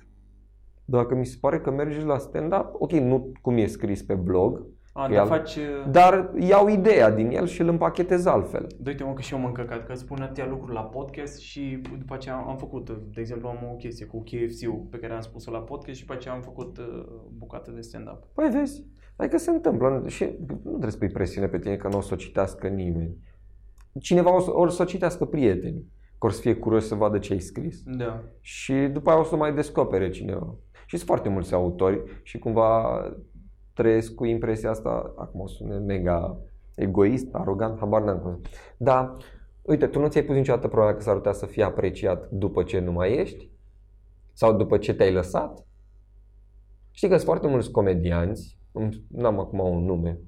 [0.88, 4.66] dacă mi se pare că merge la stand-up, ok, nu cum e scris pe blog,
[4.92, 5.56] A, Că dar el- faci...
[5.56, 8.66] uh, dar iau ideea din el și îl împachetez altfel.
[8.78, 11.82] Da, uite mă că și eu mă încăcat, că spun atâtea lucruri la podcast și
[11.98, 15.50] după aceea am făcut, de exemplu am o chestie cu KFC-ul pe care am spus-o
[15.50, 17.04] la podcast și după aceea am făcut uh,
[17.38, 18.22] bucată de stand-up.
[18.34, 18.84] Păi vezi,
[19.16, 22.14] adică se întâmplă și nu trebuie să pui presiune pe tine că nu o să
[22.14, 23.16] o citească nimeni.
[24.00, 25.84] Cineva o să, o să o citească prieteni,
[26.18, 27.82] că o să fie curios să vadă ce ai scris.
[27.84, 28.22] Da.
[28.40, 30.54] Și după aia o să mai descopere cineva.
[30.86, 33.00] Și sunt foarte mulți autori și cumva
[33.72, 36.38] trăiesc cu impresia asta, acum o sună mega
[36.74, 38.40] egoist, arogant, habar n-am cum.
[38.76, 39.16] Dar,
[39.62, 42.78] uite, tu nu ți-ai pus niciodată problema că s-ar putea să fii apreciat după ce
[42.78, 43.50] nu mai ești?
[44.32, 45.66] Sau după ce te-ai lăsat?
[46.90, 48.58] Știi că sunt foarte mulți comedianți,
[49.08, 50.18] n-am acum un nume,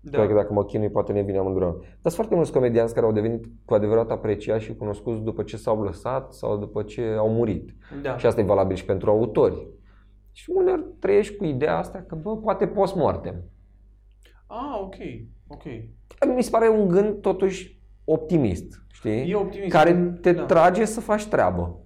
[0.00, 0.18] Da.
[0.18, 1.76] Cred că dacă mă chinui, poate ne vine amândură.
[1.80, 5.56] Dar sunt foarte mulți comedianți care au devenit cu adevărat apreciați și cunoscuți după ce
[5.56, 7.74] s-au lăsat sau după ce au murit.
[8.02, 8.16] da.
[8.16, 9.66] Și asta e valabil și pentru autori.
[10.40, 13.34] Și uneori trăiești cu ideea asta că, bă, poate post-mortem.
[14.46, 14.94] Ah, ok,
[15.48, 15.62] ok.
[16.36, 19.30] Mi se pare un gând totuși optimist, știi?
[19.30, 19.70] E optimist.
[19.72, 20.44] Care te da.
[20.44, 21.78] trage să faci treabă.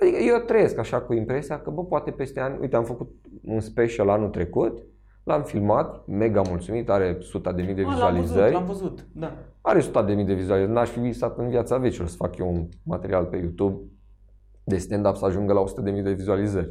[0.00, 3.10] Adică eu trăiesc așa cu impresia că, bă, poate peste ani, uite, am făcut
[3.44, 4.82] un special anul trecut,
[5.24, 8.52] l-am filmat, mega mulțumit, are suta de mii de Ah, l-am văzut, vizualizări.
[8.52, 9.36] l-am văzut, da.
[9.60, 10.72] Are sute de mii de vizualizări.
[10.72, 13.80] N-aș fi visat în viața vecină să fac eu un material pe YouTube
[14.64, 16.70] de stand-up să ajungă la 100 de mii de vizualizări.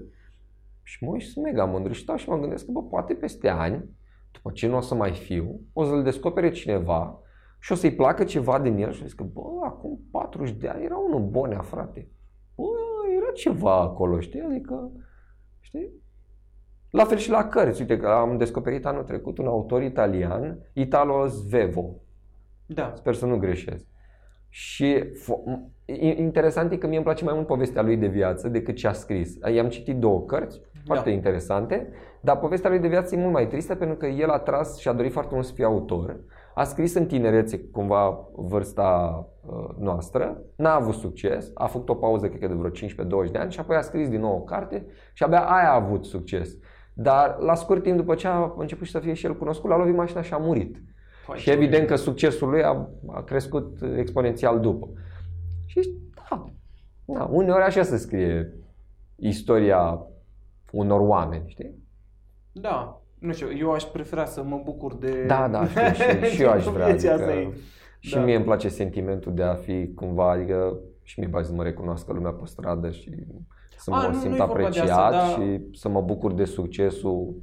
[0.84, 3.14] Și mă uit și sunt mega mândru și stau și mă gândesc că, bă, poate
[3.14, 3.90] peste ani,
[4.32, 7.20] după ce nu o să mai fiu, o să-l descopere cineva
[7.60, 10.68] și o să-i placă ceva din el și o să zică, bă, acum 40 de
[10.68, 12.08] ani era unul Bonea, frate.
[12.56, 12.64] Bă,
[13.18, 14.42] era ceva acolo, știi?
[14.42, 14.92] Adică,
[15.60, 15.90] știi?
[16.90, 17.82] La fel și la cărți.
[17.82, 21.96] Uite că am descoperit anul trecut un autor italian, Italo Svevo.
[22.66, 22.94] Da.
[22.96, 23.86] Sper să nu greșesc.
[24.50, 28.48] Și fo- i- interesant e că mie îmi place mai mult povestea lui de viață
[28.50, 29.38] decât ce a scris.
[29.54, 31.16] I-am citit două cărți foarte Da.
[31.16, 31.90] interesante,
[32.22, 34.88] dar povestea lui de viață e mult mai tristă pentru că el a tras și
[34.88, 36.20] a dorit foarte mult să fie autor.
[36.56, 42.28] a scris în tinerețe cumva vârsta uh, noastră, n-a avut succes, a făcut o pauză
[42.28, 42.70] cred că de vreo
[43.28, 45.76] 15-20 de ani și apoi a scris din nou o carte și abia aia a
[45.76, 46.58] avut succes.
[46.94, 49.78] Dar la scurt timp după ce a început și să fie și el cunoscut, l-a
[49.78, 50.82] lovit mașina și a murit.
[51.28, 54.90] Păi, și evident că succesul lui a, a crescut exponențial după.
[55.66, 55.90] Și
[56.30, 56.44] da,
[57.06, 58.54] da, uneori așa se scrie
[59.16, 60.06] istoria
[60.74, 61.76] unor oameni, știi?
[62.52, 65.24] Da, nu știu, eu aș prefera să mă bucur de...
[65.28, 66.86] Da, da, știu, și, și eu aș vrea.
[66.86, 67.54] Vieții Adică, asta e.
[68.00, 68.24] și Da.
[68.24, 72.14] mie îmi place sentimentul de a fi cumva, adică și mie place să mă recunoască
[72.14, 73.16] lumea pe stradă și
[73.78, 76.34] să A, mă nu, simt nu-i vorba de apreciat asta, dar- și să mă bucur
[76.34, 77.36] de succesul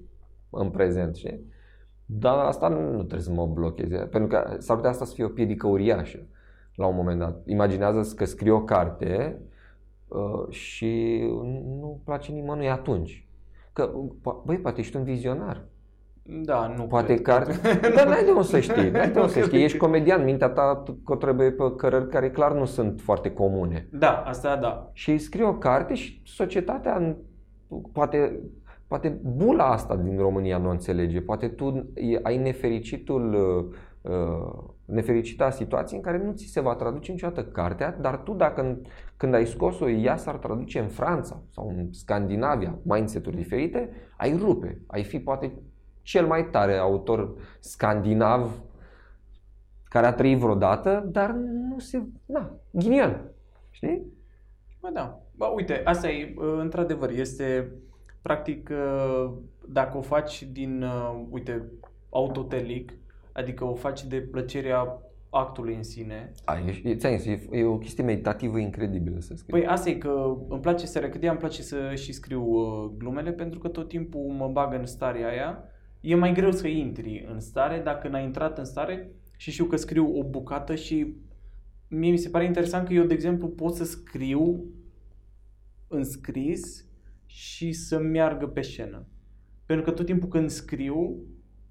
[0.51, 1.45] în prezent, știi?
[2.07, 5.25] Dar asta nu, nu trebuie să mă blocheze, pentru că s-ar putea asta să fie
[5.25, 6.19] o piedică uriașă
[6.75, 7.43] la un moment dat.
[7.47, 9.49] Imaginează că scrii o carte uh,
[10.49, 11.21] și
[11.81, 13.29] nu place nimănui atunci.
[13.73, 13.91] Că,
[14.21, 15.65] po- băi, poate ești un vizionar.
[16.23, 17.23] Da, nu Poate cred.
[17.23, 17.47] că ar...
[17.97, 19.63] Dar n-ai de unde să știi, n-ai de unde să știi.
[19.63, 23.89] Ești comedian, mintea ta că trebuie pe cărări care clar nu sunt foarte comune.
[23.93, 24.91] Da, asta da.
[24.93, 27.17] Și scrii o carte și societatea,
[27.93, 28.41] poate,
[28.87, 31.21] poate bula asta din România nu o înțelege.
[31.21, 33.35] Poate tu e- ai nefericitul,
[34.03, 38.79] uh, nefericita situație în care nu ți se va traduce niciodată cartea, dar tu dacă
[39.21, 44.83] când ai scos-o, ea s-ar traduce în Franța sau în Scandinavia, mindset-uri diferite, ai rupe.
[44.87, 45.53] Ai fi poate
[46.03, 48.63] cel mai tare autor scandinav
[49.85, 51.31] care a trăit vreodată, dar
[51.69, 52.03] nu se...
[52.27, 53.31] Na, ghinion.
[53.71, 54.03] Știi?
[54.81, 55.21] Bă, da.
[55.37, 57.73] Bă, uite, asta e, uh, într-adevăr, este,
[58.23, 59.33] practic, uh,
[59.69, 61.71] dacă o faci din, uh, uite,
[62.11, 62.93] autotelic,
[63.33, 67.79] adică o faci de plăcerea actului în sine, Ai, e, ți-am zis, e, e o
[67.79, 69.61] chestie meditativă incredibilă să scrii.
[69.61, 73.33] Păi asta e că îmi place să recădea, îmi place să și scriu uh, glumele
[73.33, 75.65] pentru că tot timpul mă bag în starea aia.
[76.01, 79.77] E mai greu să intri în stare dacă n-ai intrat în stare și știu că
[79.77, 81.15] scriu o bucată și
[81.89, 84.65] mie mi se pare interesant că eu, de exemplu, pot să scriu
[85.89, 86.85] în scris
[87.27, 89.07] și să meargă pe scenă.
[89.67, 91.23] Pentru că tot timpul când scriu,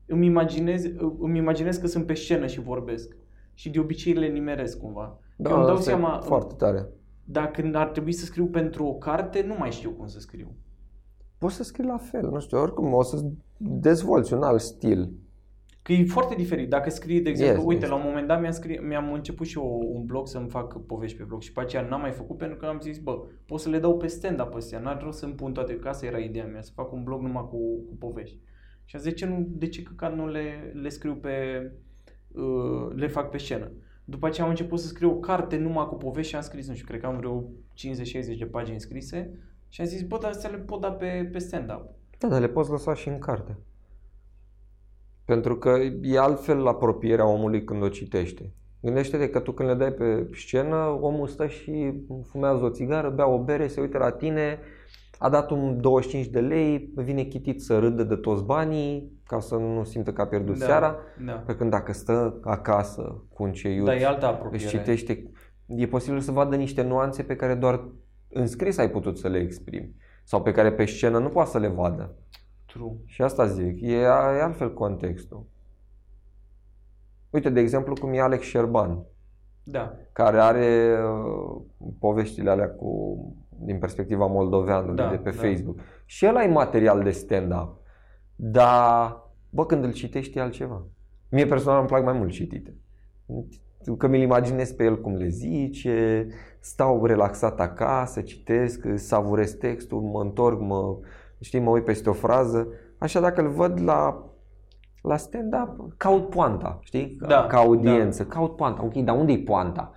[0.06, 0.84] îmi imaginez,
[1.20, 3.16] îmi imaginez că sunt pe scenă și vorbesc.
[3.60, 5.20] Și de obicei le nimeresc cumva.
[5.36, 6.88] da, eu îmi dau asta e seama, Foarte tare.
[7.24, 10.56] dacă ar trebui să scriu pentru o carte, nu mai știu cum să scriu.
[11.38, 13.26] Poți să scrii la fel, nu știu, oricum o să
[13.58, 15.12] dezvolți un alt stil.
[15.82, 16.70] Că e foarte diferit.
[16.70, 17.90] Dacă scrii, de exemplu, Yes, uite, yes.
[17.90, 21.18] la un moment dat mi-am, scrie, mi-am început și eu un blog să-mi fac povești
[21.18, 23.70] pe blog și pe aceea n-am mai făcut pentru că am zis, bă, pot să
[23.70, 26.62] le dau pe stand-up astea, n-ar rost să-mi pun toate, că asta era ideea mea,
[26.62, 27.58] să fac un blog numai cu,
[27.88, 28.40] cu povești.
[28.86, 31.30] Și am zis, de ce, nu, de ce căcat nu le, le scriu pe,
[31.66, 31.88] uh,
[32.96, 33.72] le fac pe scenă?
[34.06, 36.74] După aceea am început să scriu o carte numai cu povești și am scris, nu
[36.74, 40.50] știu, cred că am vreo 50-60 de pagini scrise și am zis, bă, dar astea
[40.50, 41.86] le pot da pe, pe stand-up.
[42.18, 43.58] Da, dar le poți lăsa și în carte.
[45.26, 48.54] Pentru că e altfel apropierea omului când o citește.
[48.82, 53.28] Gândește-te că tu când le dai pe scenă, omul stă și fumează o țigară, bea
[53.28, 54.60] o bere, se uită la tine,
[55.18, 59.56] a dat un 25 de lei, vine chitit să râdă de toți banii, ca să
[59.56, 60.96] nu simtă că a pierdut Da, seara.
[61.26, 61.32] Da.
[61.32, 64.66] Pe când dacă stă acasă cu un ceiuț, Dar e altă își apropiere.
[64.66, 65.32] citește,
[65.66, 67.88] e posibil să vadă niște nuanțe pe care doar
[68.30, 69.96] în scris ai putut să le exprimi.
[70.24, 72.16] Sau pe care pe scenă nu poate să le vadă.
[72.66, 72.92] True.
[73.06, 74.08] Și asta zic, e, e
[74.42, 75.46] altfel contextul.
[77.30, 79.04] Uite, de exemplu, cum e Alex Șerban,
[79.64, 79.94] Da.
[80.12, 81.62] care are uh,
[82.00, 83.18] poveștile alea cu,
[83.50, 85.42] din perspectiva moldoveanului Da, de pe da.
[85.42, 85.80] Facebook.
[86.06, 87.78] Și el ai material de stand-up.
[88.42, 89.18] Dar,
[89.50, 90.86] bă, când îl citești e altceva.
[91.30, 92.76] Mie personal îmi plac mai mult citite.
[93.98, 96.28] Că mi-l imaginez pe el cum le zice,
[96.60, 100.98] stau relaxat acasă, citesc, savurez textul, mă întorc, mă,
[101.40, 102.68] știi, mă uit peste o frază.
[102.98, 104.30] Așa dacă îl văd la,
[105.02, 107.18] la stand-up, caut poanta, știi?
[107.28, 108.84] Da, Ca audiență, caut poanta.
[108.84, 109.92] Ok, dar unde e poanta?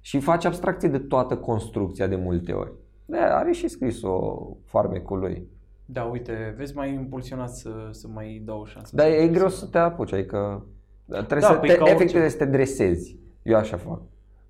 [0.00, 2.72] Și face abstracție de toată construcția de multe ori.
[3.04, 5.48] Da, are și scris-o farmecul lui.
[5.90, 8.96] Da, uite, vezi, mai impulsionat să, să mai dau o șansă.
[8.96, 10.66] Dar e greu să te apuci, adică
[11.06, 11.94] trebuie Da, să păi te, ca orice.
[11.94, 13.18] efectiv trebuie să te dresezi.
[13.42, 14.00] Eu așa fac.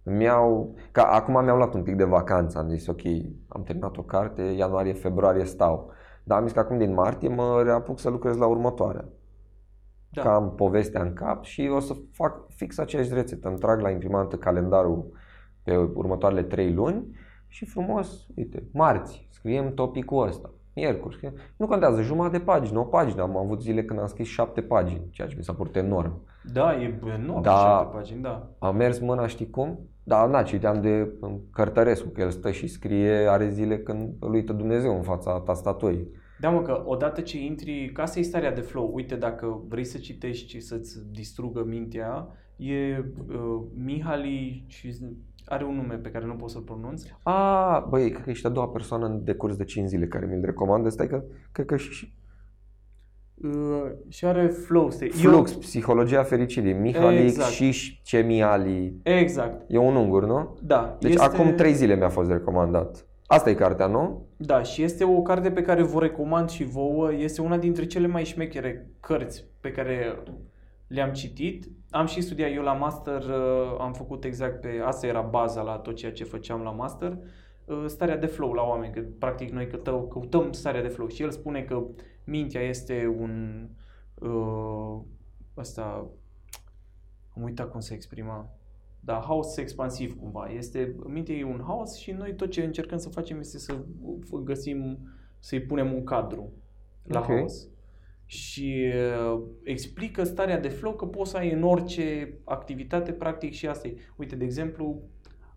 [0.03, 3.01] Îmi iau, ca acum mi-am luat un pic de vacanță, am zis ok,
[3.49, 5.91] am terminat o carte, ianuarie, februarie stau.
[6.25, 9.05] Dar am zis că acum din martie mă reapuc să lucrez la următoarea.
[10.11, 10.23] Da.
[10.23, 13.49] Că am povestea în cap și o să fac fix aceeași rețetă.
[13.49, 15.13] Îmi trag la imprimantă calendarul
[15.63, 17.17] pe următoarele trei luni
[17.47, 20.51] și frumos, uite, marți, scriem topicul ăsta.
[20.79, 21.35] Miercuri, scriem.
[21.57, 23.23] nu contează, jumătate de pagină, o pagină.
[23.23, 26.21] Am avut zile când am scris șapte pagini, ceea ce mi s-a părut enorm.
[26.53, 27.51] Da, e enorm, Da.
[27.51, 27.57] da.
[27.57, 28.51] șapte pagini, da.
[28.59, 29.79] Am mers mâna, știi cum?
[30.05, 31.13] Dar na, citeam de
[31.53, 36.09] Cărtărescu, că el stă și scrie, are zile când îl uită Dumnezeu în fața tastaturii.
[36.41, 38.91] Da, mă, că odată ce intri, ca asta e starea de flow.
[38.95, 44.93] Uite, dacă vrei să citești și să-ți distrugă mintea, e uh, Mihali și
[45.49, 47.03] are un nume pe care nu pot să-l pronunț.
[47.23, 50.45] A, băi, cred că ești a doua persoană în decurs de 5 zile care mi-l
[50.45, 50.89] recomandă.
[50.89, 51.23] Stai că,
[51.53, 52.17] cred că și
[53.45, 55.13] Uh, și are flow state.
[55.13, 57.51] Flux, Psihologia Fericirii, Mihalik Exact.
[57.51, 59.01] și Cemiali.
[59.03, 60.57] Eu, exact, E un ungur, nu?
[60.63, 60.97] da.
[61.01, 63.07] Deci este, acum 3 zile mi-a fost recomandat.
[63.27, 64.27] Asta e cartea, nu?
[64.37, 67.13] Da, și este o carte pe care vă recomand și vouă.
[67.15, 70.23] Este una dintre cele mai șmechere cărți pe care
[70.89, 71.69] le-am citit.
[71.91, 74.81] Am și studiat eu la master, uh, am făcut exact pe...
[74.85, 77.19] Asta era baza la tot ceea ce făceam la master.
[77.65, 81.23] uh, Starea de flow la oameni, că practic noi căutăm, căutăm starea de flow și
[81.23, 81.83] el spune că
[82.25, 83.65] mintea este un...
[84.15, 85.01] Uh,
[85.55, 86.07] asta...
[87.37, 88.51] Am uitat cum se exprima.
[89.01, 90.47] Da, haos expansiv cumva.
[90.47, 93.79] Este, mintea e un haos și noi tot ce încercăm să facem este să
[94.45, 94.99] găsim,
[95.39, 96.53] să-i punem un cadru
[97.03, 97.27] la Ok.
[97.27, 97.69] haos.
[98.31, 98.85] Și
[99.33, 103.89] uh, explică starea de flow că poți să ai în orice activitate, practic și asta
[103.89, 103.95] e.
[104.17, 105.01] Uite, de exemplu,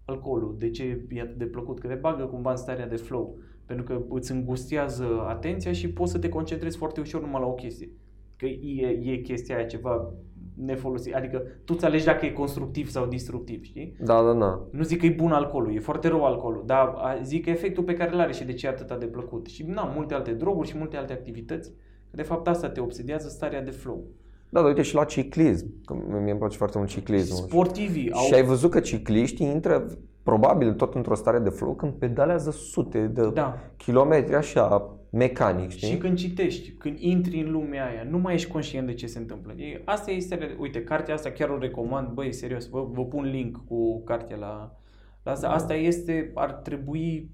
[0.06, 0.56] alcoolul.
[0.60, 1.80] De ce e atât de plăcut?
[1.80, 3.38] Că te bagă cumva în starea de flow.
[3.66, 7.54] Pentru că îți îngustiază atenția și poți să te concentrezi foarte ușor numai la o
[7.54, 7.90] chestie.
[8.38, 10.14] Că e, e chestia aia ceva
[10.56, 11.14] nefolosit.
[11.14, 13.96] Adică tu îți alegi dacă e constructiv sau destructiv, știi?
[14.00, 14.68] Da, da, da.
[14.72, 17.84] Nu zic că e bun alcoolul, e foarte rău alcoolul, dar a- zic că efectul
[17.84, 19.48] pe care îl are și de ce e atât de plăcut.
[19.48, 21.72] Și na, multe alte droguri și multe alte activități.
[22.12, 24.04] De fapt asta te obsedează starea de flow.
[24.50, 25.84] Da, dar uite și la ciclism.
[25.86, 27.48] Că mie îmi place foarte mult ciclismul.
[27.48, 28.24] Sportivii au...
[28.24, 29.88] Și ai văzut că cicliștii intră
[30.24, 33.58] probabil tot într-o stare de flow când pedalează sute de Da.
[33.78, 35.88] kilometri așa, mecanic, știi?
[35.88, 39.20] Și când citești, când intri în lumea aia, nu mai ești conștient de ce se
[39.20, 39.54] întâmplă.
[39.54, 43.58] E, asta este, uite, cartea asta chiar o recomand, băi, serios, vă, vă pun link
[43.68, 44.76] cu cartea la,
[45.24, 45.48] la asta.
[45.50, 47.30] Asta este, ar trebui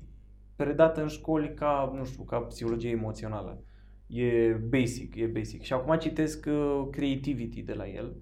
[0.56, 3.62] predată în școli ca, nu știu, ca psihologie emoțională.
[4.08, 5.62] E basic, e basic.
[5.62, 8.16] Și acum citesc uh, Creativity de la el,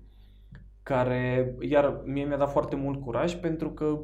[0.84, 4.00] care, iar mie mi-a dat foarte mult curaj pentru că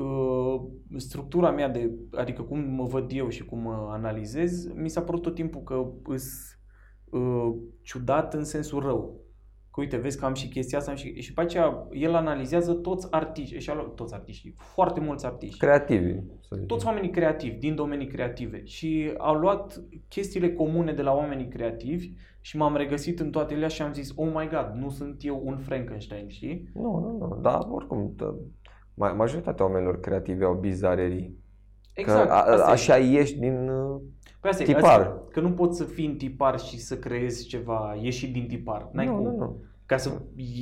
[0.00, 0.62] uh,
[0.96, 5.22] structura mea de, adică cum mă văd eu și cum mă analizez, mi s-a părut
[5.22, 6.58] tot timpul că îs
[7.10, 9.23] uh, ciudat în sensul rău.
[9.74, 12.72] Că uite, vezi că am și chestia asta am și, și pe aceea el analizează
[12.72, 16.66] toți artiști, și toți artiștii, foarte mulți artiști Creativi, să zicem.
[16.66, 22.10] toți oamenii creativi, din domenii creative și au luat chestiile comune de la oamenii creativi
[22.40, 25.42] și m-am regăsit în toate ele și am zis, oh my god, nu sunt eu
[25.44, 26.70] un Frankenstein, știi?
[26.74, 28.38] Nu, nu, nu, dar oricum, tă,
[28.92, 31.38] ma- majoritatea oamenilor creativi au bizarerii.
[31.94, 32.72] Exact, că a, asta e.
[32.72, 33.70] așa ieși din...
[34.44, 35.00] uh, Păi asta e, tipar.
[35.00, 38.46] Asta, e, că nu poți să fii în tipar și să creezi ceva ieșit din
[38.46, 38.88] tipar.
[38.92, 39.22] N-ai nu, cum.
[39.22, 39.62] nu, nu.
[39.86, 40.10] Ca să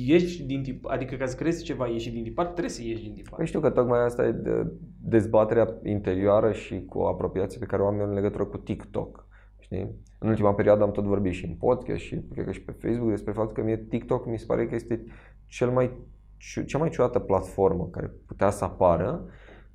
[0.05, 3.13] ieși din tipar, adică ca să creezi ceva ieșit din tipar, trebuie să ieși din
[3.13, 3.37] tipar.
[3.37, 4.71] Păi știu că tocmai asta e de-
[5.01, 9.27] dezbaterea interioară și cu apropiație pe care o am eu în legătură cu TikTok.
[9.59, 9.87] Știi?
[10.19, 13.09] În ultima perioadă am tot vorbit și în podcast și cred că și pe Facebook
[13.09, 15.03] despre faptul că mie TikTok mi se pare că este
[15.45, 15.91] cel mai,
[16.37, 19.25] ciu- cea mai ciudată platformă care putea să apară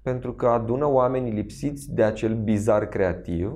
[0.02, 3.52] pentru că adună oamenii lipsiți de acel bizar creativ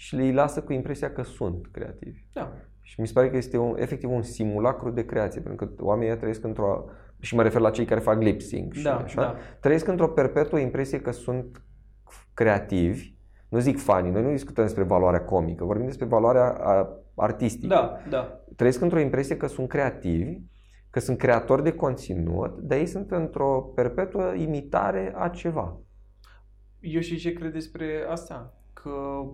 [0.00, 2.24] și le lasă cu impresia că sunt creativi.
[2.32, 2.52] Da.
[2.80, 6.08] Și mi se pare că este un, efectiv un simulacru de creație, pentru că oamenii
[6.08, 6.84] ăia trăiesc într-o...
[7.20, 9.20] Și mă refer la cei care fac lip sync și Da, așa.
[9.20, 9.34] da.
[9.60, 11.62] Trăiesc într-o perpetuă impresie că sunt
[12.34, 13.14] creativi.
[13.48, 17.74] Nu zic fani, noi nu discutăm despre valoarea comică, vorbim despre valoarea a, artistică.
[17.74, 18.40] Da, da.
[18.56, 20.40] Trăiesc într-o impresie că sunt creativi,
[20.90, 25.80] că sunt creatori de conținut, dar ei sunt într-o perpetuă imitare a ceva.
[26.80, 28.62] Eu și ce cred despre asta?
[28.72, 29.30] Că uh,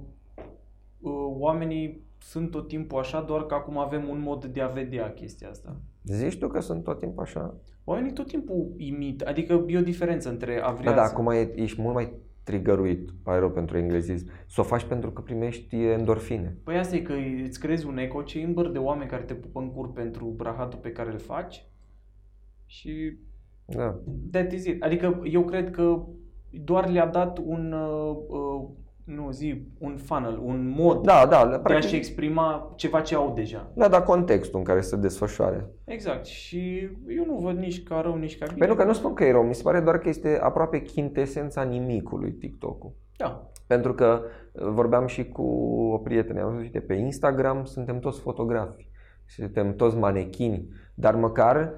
[1.38, 5.48] oamenii sunt tot timpul așa, doar că acum avem un mod de a vedea chestia
[5.48, 5.76] asta.
[6.04, 7.54] Zici tu că sunt tot timpul așa?
[7.84, 11.12] Oamenii tot timpul imit, adică e o diferență între a vrea Da, da, să...
[11.12, 12.12] acum e, ești mult mai
[12.44, 16.56] trigăruit, pare rău pentru englezism, să o faci pentru că primești endorfine.
[16.64, 17.12] Păi asta e că
[17.46, 20.92] îți creezi un eco chamber de oameni care te pupă în cur pentru rahatul pe
[20.92, 21.66] care îl faci
[22.66, 23.16] și
[23.64, 23.98] Da.
[24.30, 24.82] that is it.
[24.82, 26.04] Adică eu cred că
[26.50, 28.68] doar le-a dat un, uh, uh,
[29.04, 33.32] nu zi, un funnel, un mod Da, da, de practic, a-și exprima ceva ce au
[33.34, 33.70] deja.
[33.74, 35.66] le-a dat contextul în care se desfășoare.
[35.84, 36.24] Exact.
[36.24, 38.58] Și eu nu văd nici ca rău, nici ca bine.
[38.58, 41.62] Pentru că nu spun că e rău, mi se pare doar că este aproape chintesența
[41.62, 42.92] nimicului TikTok-ul.
[43.16, 43.50] Da.
[43.66, 45.42] Pentru că uh, vorbeam și cu
[45.92, 48.88] o prietenă, am zis, uite, pe Instagram suntem toți fotografi,
[49.26, 51.74] suntem toți manechini, dar măcar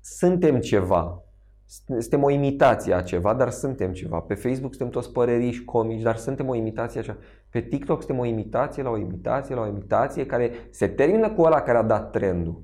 [0.00, 1.20] suntem ceva.
[1.66, 4.20] Suntem o imitație a ceva, dar suntem ceva.
[4.20, 7.18] Pe Facebook suntem toți păreriși comici, dar suntem o imitație a ceva.
[7.50, 11.42] Pe TikTok suntem o imitație la o imitație la o imitație care se termină cu
[11.42, 12.62] ăla care a dat trendul.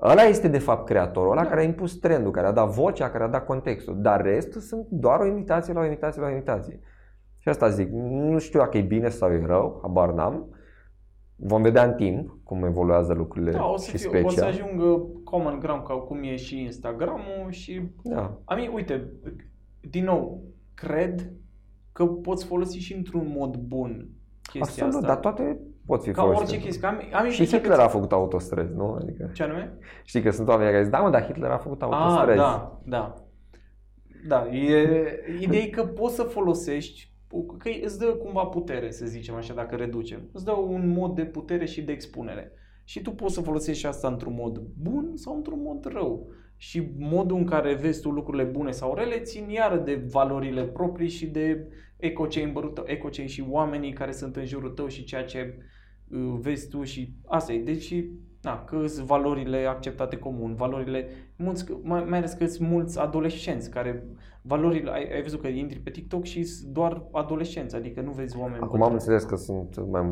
[0.00, 1.48] Ăla este de fapt creatorul, ăla Da.
[1.48, 4.00] care a impus trendul, care a dat vocea, care a dat contextul.
[4.00, 6.80] Dar restul sunt doar o imitație la o imitație la o imitație.
[7.38, 10.55] Și asta zic, nu știu dacă e bine sau e rău, habar n-am.
[11.36, 14.26] Vom vedea în timp cum evoluează lucrurile Da, o să, și fie, specia.
[14.26, 18.38] o să ajungă common ground ca cum e și Instagram-ul și Da.
[18.44, 19.12] A mí, uite,
[19.80, 20.42] din nou,
[20.74, 21.30] cred
[21.92, 24.08] că poți folosi și într-un mod bun
[24.42, 25.06] chestia Absolut, asta.
[25.06, 26.42] dar toate pot fi Ca folosite.
[26.44, 26.80] orice chestie.
[26.80, 27.82] Că am, am Și impresia Hitler că...
[27.82, 28.92] a făcut autostrăzi, nu?
[29.00, 29.78] Adică, Ce anume?
[30.04, 32.38] știi că sunt oameni care zic, da mă, dar Hitler a făcut Ah, autostrăzi.
[32.38, 33.14] da, da.
[34.28, 34.88] Da, e,
[35.40, 37.12] ideea e că poți să folosești,
[37.58, 40.28] că îți dă cumva putere, să zicem așa, dacă reducem.
[40.32, 42.52] Îți dă un mod de putere și de expunere.
[42.84, 46.28] Și tu poți să folosești și asta într-un mod bun sau într-un mod rău.
[46.56, 51.08] Și modul în care vezi tu lucrurile bune sau rele țin iară de valorile proprii
[51.08, 55.04] și de eco chamber-ul tău, eco chamber și oamenii care sunt în jurul tău și
[55.04, 55.58] ceea ce
[56.08, 57.58] uh, vezi tu și asta e.
[57.58, 57.94] Deci,
[58.46, 63.70] na, că sunt valorile acceptate comun, valorile, mulți, mai, mai ales că sunt mulți adolescenți
[63.70, 64.04] care
[64.42, 68.38] valorile, ai, ai văzut că intri pe TikTok și sunt doar adolescenți, adică nu vezi
[68.38, 68.92] oameni Acum am bătrâni.
[68.92, 70.02] înțeles că sunt, mai,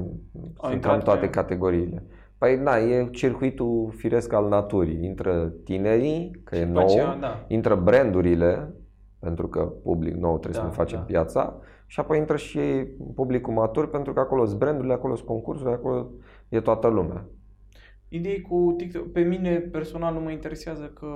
[0.61, 2.03] sunt intrat cam toate pe- categoriile.
[2.39, 5.05] Păi da, e circuitul firesc al naturii.
[5.05, 7.45] Intră tinerii, că e după nou, aceea, da.
[7.49, 8.75] intră brandurile,
[9.19, 11.05] pentru că public nou trebuie Da, să ne facem da.
[11.05, 11.57] piața,
[11.87, 12.59] și apoi intră și
[13.15, 16.07] publicul matur, pentru că acolo sunt brandurile, acolo sunt concursurile, acolo
[16.49, 17.25] e toată lumea.
[18.15, 21.07] Ideea e cu TikTok, pe mine personal nu mă interesează că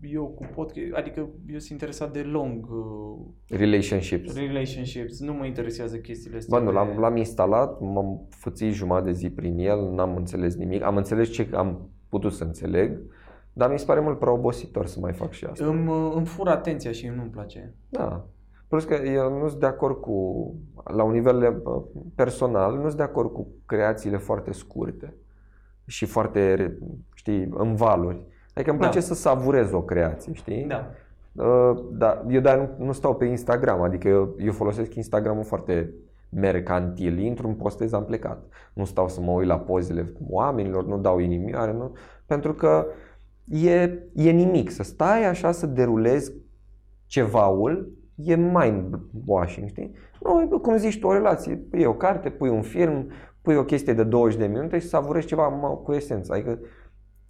[0.00, 4.36] eu cu podcast, adică eu sunt interesat de long uh, Relationships.
[4.36, 6.58] relationships, nu mă interesează chestiile astea.
[6.58, 10.54] Bă, nu, de- l-am, l-am instalat, m-am fățit jumătate de zi prin el, n-am înțeles
[10.56, 10.82] nimic.
[10.82, 13.00] Am înțeles ce am putut să înțeleg,
[13.52, 15.66] dar mi se pare mult prea obositor să mai fac și asta.
[15.66, 17.74] Îmi, uh, îmi fură atenția și nu-mi place.
[17.88, 18.26] Da.
[18.68, 21.82] Plus că eu nu sunt de acord cu, la un nivel bă,
[22.14, 25.14] personal, nu sunt de acord cu creațiile foarte scurte
[25.88, 26.72] și foarte,
[27.14, 28.20] știi, în valuri.
[28.54, 28.86] Adică îmi Da.
[28.86, 30.64] place să savurez o creație, știi?
[30.64, 30.90] Da.
[31.32, 35.94] Uh, da, eu dar nu, nu stau pe Instagram, adică eu, eu folosesc Instagramul foarte
[36.28, 38.44] mercantil, intru în postez, am plecat.
[38.72, 41.92] Nu stau să mă uit la pozele oamenilor, nu dau inimioare, nu,
[42.26, 42.86] pentru că
[43.44, 43.82] e,
[44.14, 44.70] e nimic.
[44.70, 46.32] Să stai așa să derulezi
[47.06, 49.94] cevaul, e mind washing, știi?
[50.22, 53.10] Nu, bă, cum zici tu, o relație, pui o carte, pui un film,
[53.48, 56.32] pui o chestie de 20 de minute și savurezi ceva mă, cu esență.
[56.32, 56.60] Adică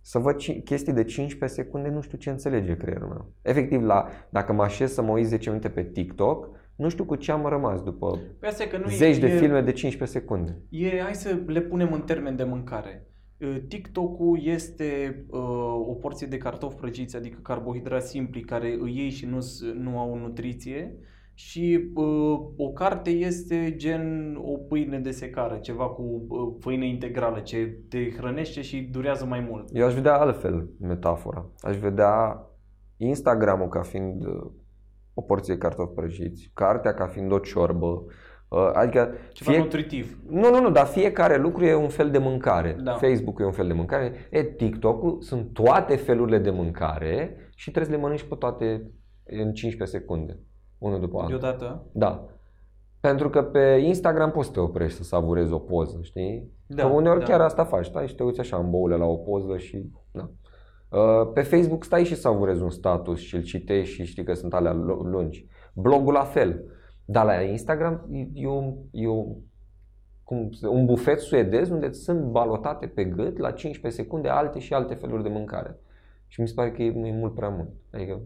[0.01, 3.33] să văd ci- chestii de 15 secunde, nu știu ce înțelege creierul meu.
[3.43, 7.15] Efectiv, la, dacă mă așez să mă uit 10 minute pe TikTok, nu știu cu
[7.15, 9.73] ce am rămas după Păi asta e că nu zeci e, de e, filme de
[9.73, 10.59] 15 secunde.
[10.69, 13.07] E, hai să le punem în termen de mâncare.
[13.39, 15.41] Uh, TikTok-ul este uh,
[15.87, 19.39] o porție de cartofi prăjiți, adică carbohidrați simpli care îi iei și nu,
[19.75, 20.99] nu au nutriție
[21.39, 27.41] și uh, o carte este gen o pâine de secară, ceva cu uh, făină integrală,
[27.41, 29.69] ce te hrănește și durează mai mult.
[29.73, 31.51] Eu aș vedea altfel metafora.
[31.61, 32.43] Aș vedea
[32.97, 34.51] Instagramul ca fiind uh,
[35.15, 38.05] o porție de cartofi prăjiți, cartea ca fiind o ciorbă,
[38.49, 40.19] uh, adică Ceva fie, nutritiv.
[40.29, 42.77] Nu, nu, nu, dar fiecare lucru e un fel de mâncare.
[42.83, 42.93] Da.
[42.93, 44.13] Facebook-ul e un fel de mâncare.
[44.31, 48.91] E, TikTok-ul sunt toate felurile de mâncare și trebuie să le mănânci pe toate
[49.25, 50.39] în 15 secunde.
[50.79, 51.39] Unul după altul.
[51.39, 51.83] Deodată.
[51.93, 52.25] Da.
[53.01, 56.51] Pentru că pe Instagram poți să te oprești să savurezi o poză, știi?
[56.67, 57.25] Da, că uneori da.
[57.25, 59.91] chiar asta faci, stai și te uiți așa în boule la o poză și...
[60.11, 60.31] Da.
[60.99, 64.55] Uh, Pe Facebook stai și savurezi un status și îl citești și știi că sunt
[64.55, 65.47] alea lu- lungi.
[65.73, 66.65] Blogul la fel.
[67.05, 69.37] Dar la Instagram e- e un, e un,
[70.25, 74.59] cum, se- un bufet suedez unde îți sunt balotate pe gât la 15 secunde alte
[74.59, 75.79] și alte feluri de mâncare.
[76.27, 77.69] Și mi se pare că e, e mult prea mult.
[77.93, 78.21] Adică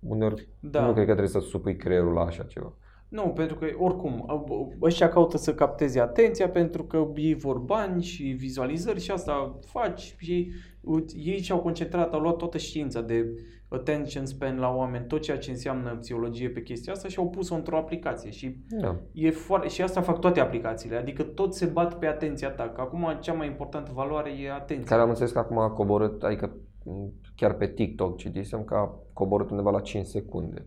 [0.00, 0.80] uneori Da.
[0.86, 2.72] nu cred că trebuie să supui creierul la așa ceva.
[3.08, 8.02] Nu, pentru că oricum ă- ăștia caută să capteze atenția pentru că ei vor bani
[8.02, 13.26] și vizualizări și asta faci și uite, ei și-au concentrat, au luat toată știința de
[13.68, 17.54] attention span la oameni, tot ceea ce înseamnă psihologie pe chestia asta și au pus-o
[17.54, 18.96] într-o aplicație și Da.
[19.12, 22.80] e foarte, și asta fac toate aplicațiile, adică tot se bat pe atenția ta, că
[22.80, 24.86] acum cea mai importantă valoare e atenția.
[24.86, 26.52] Care am înțeles că acum a coborât, adică m,
[27.36, 30.66] chiar pe TikTok citisem că a coborât undeva la 5 secunde.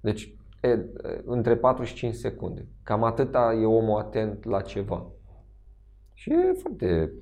[0.00, 0.88] Deci e, e,
[1.24, 2.68] între 4 și 5 secunde.
[2.82, 5.06] Cam atâta e omul atent la ceva.
[6.14, 7.12] Și e foarte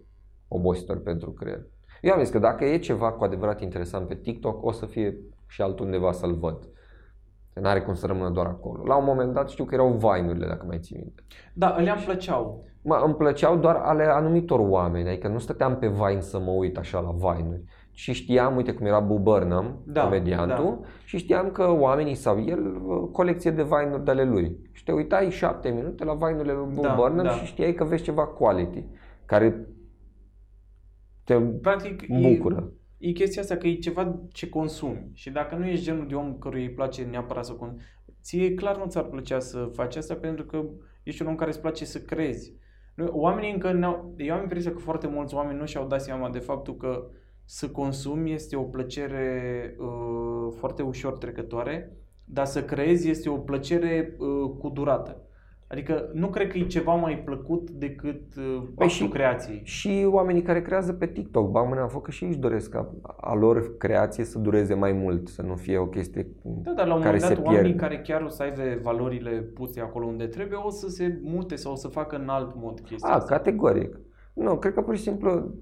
[0.48, 1.66] obositor pentru creier.
[2.00, 5.18] Eu am zis că dacă e ceva cu adevărat interesant pe TikTok, o să fie
[5.46, 6.68] și altundeva să-l văd.
[7.52, 8.84] Că N-are cum să rămână doar acolo.
[8.84, 11.22] La un moment dat știu că erau Vine-urile, dacă mai ții minte.
[11.52, 12.64] Da, le îmi plăceau.
[12.82, 16.78] Mă, îmi plăceau doar ale anumitor oameni, adică nu stăteam pe Vine să mă uit
[16.78, 17.62] așa la Vine-uri.
[17.98, 22.66] Și știam, uite cum era Boo Burnham, Da, comediantul, și știam că oamenii sau el
[22.66, 24.56] uh, colecție de Vine-uri de ale lui.
[24.72, 27.30] Și te uitai șapte minute la Vine-urile lui Boo Da, Burnham da.
[27.30, 28.84] și știai că vezi ceva quality,
[29.24, 29.66] care
[31.24, 32.72] te Practic, bucură.
[32.98, 36.14] E, e chestia asta că e ceva ce consumi și dacă nu ești genul de
[36.14, 37.82] om căruia îi place neapărat să consumi,
[38.22, 40.64] ție clar nu ți-ar plăcea să faci asta pentru că
[41.02, 42.54] ești un om care îți place să crezi.
[42.94, 46.30] Nu- Oamenii încă ne-au, eu am impresia că foarte mulți oameni nu și-au dat seama
[46.30, 47.10] de faptul că
[47.50, 49.26] să consumi este o plăcere
[49.78, 51.92] uh, foarte ușor trecătoare,
[52.24, 55.22] dar să creezi este o plăcere uh, cu durată.
[55.70, 59.60] Adică nu cred că e ceva mai plăcut decât uh, actul Păi și- creației.
[59.64, 62.70] Și oamenii care creează pe TikTok, ba mâine am făcut că și ei își doresc
[62.70, 66.86] ca a lor creație să dureze mai mult, să nu fie o chestie Da, dar
[66.86, 67.94] la un care moment dat se oamenii pierde.
[67.94, 71.72] care chiar o să aibă valorile puse acolo unde trebuie o să se mute sau
[71.72, 73.34] o să facă în alt mod chestia A, asta.
[73.34, 74.00] categoric.
[74.32, 75.54] Nu, cred că pur și simplu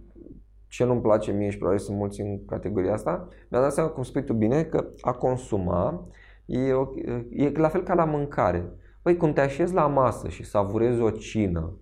[0.69, 4.03] ce nu-mi place mie și probabil sunt mulți în categoria asta, mi-am dat seama, cum
[4.03, 6.09] spui tu bine, că a consuma
[6.47, 6.87] e, o,
[7.31, 8.73] e la fel ca la mâncare.
[9.03, 11.73] Păi când te așezi la masă și savurezi o cină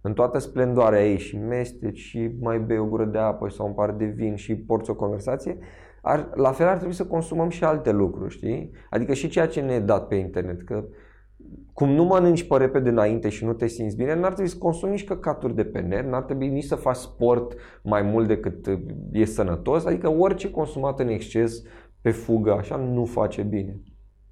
[0.00, 3.72] în toată splendoarea ei și mesteci și mai bei o gură de apă sau un
[3.72, 5.58] par de vin și porți o conversație,
[6.00, 8.70] ar, la fel ar trebui să consumăm și alte lucruri, știi?
[8.90, 10.84] Adică și ceea ce ne e dat pe internet, că
[11.72, 14.90] cum nu mănânci pe repede înainte și nu te simți bine, n-ar trebui să consumi
[14.90, 18.80] nici căcaturi de pe net, n-ar trebui nici să faci sport mai mult decât uh,
[19.12, 21.62] e sănătos, adică orice consumat în exces,
[22.00, 23.80] pe fugă, așa, nu face bine.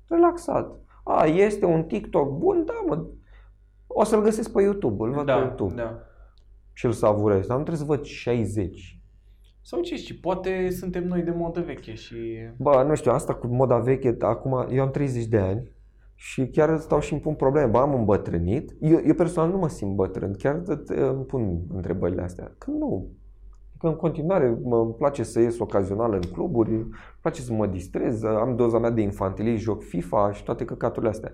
[0.09, 0.81] Relaxat.
[1.05, 2.65] A, este un TikTok bun?
[2.65, 3.07] Da, mă.
[3.87, 5.99] O să-l găsesc pe YouTube, îl văd pe da, YouTube da.
[6.73, 7.47] și îl savurez.
[7.47, 9.01] Dar nu trebuie să văd 60.
[9.63, 12.17] Sau ce știi, poate suntem noi de modă veche și...
[12.57, 15.71] Bă, nu știu, asta cu moda veche, acum eu am 30 de ani
[16.23, 17.67] și chiar stau și îmi pun probleme.
[17.71, 18.75] Bă, am îmbătrânit.
[18.81, 22.55] Eu, eu personal nu mă simt bătrân, chiar te- te- îmi pun întrebările astea.
[22.59, 23.09] Că nu.
[23.79, 26.89] Că în continuare mă îmi place să ies ocazional în cluburi, îmi
[27.21, 31.33] place să mă distrez, am doza mea de infantilie, joc FIFA și toate căcaturile astea.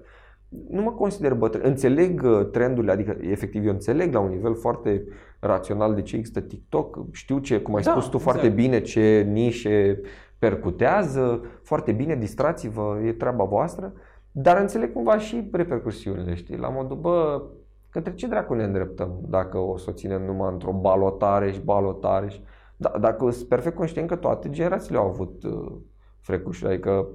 [0.70, 1.62] Nu mă consider bătrân.
[1.70, 5.04] Înțeleg uh, trendurile, adică efectiv eu înțeleg la un nivel foarte
[5.40, 6.98] rațional de ce există TikTok.
[7.12, 8.24] Știu ce, cum ai Da, spus tu exact.
[8.24, 10.00] foarte bine, ce nișe
[10.38, 13.92] percutează, foarte bine, distrați-vă, e treaba voastră,
[14.38, 17.42] dar înțeleg cumva și repercusiunile, știi, la modul, bă,
[17.90, 22.28] către ce dracu ne îndreptăm dacă o să o ținem numai într-o balotare și balotare
[22.28, 22.40] și...
[22.76, 25.72] Da, dacă sunt perfect conștient că toate generațiile au avut uh,
[26.20, 27.08] frecușuri, adică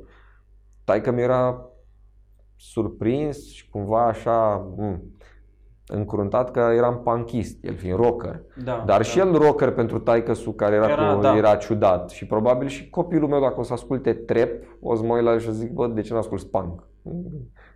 [0.83, 1.65] taică mi era
[2.55, 4.99] surprins și cumva așa m-
[5.93, 8.41] încruntat că eram punkist, el fiind rocker.
[8.63, 9.01] Da, Dar da.
[9.01, 11.35] și el rocker pentru taică su care era, Era, cu, da.
[11.35, 12.09] era ciudat.
[12.09, 15.31] Și probabil și copilul meu dacă o să asculte trap, o să mă uit la
[15.31, 16.87] el și o să zic, bă, de ce nu asculti punk?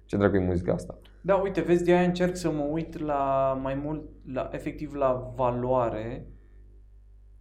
[0.05, 0.97] Ce dracu e muzica asta?
[1.21, 4.01] Da, uite, vezi, de aia încerc să mă uit la mai mult,
[4.33, 6.27] la, efectiv la valoare,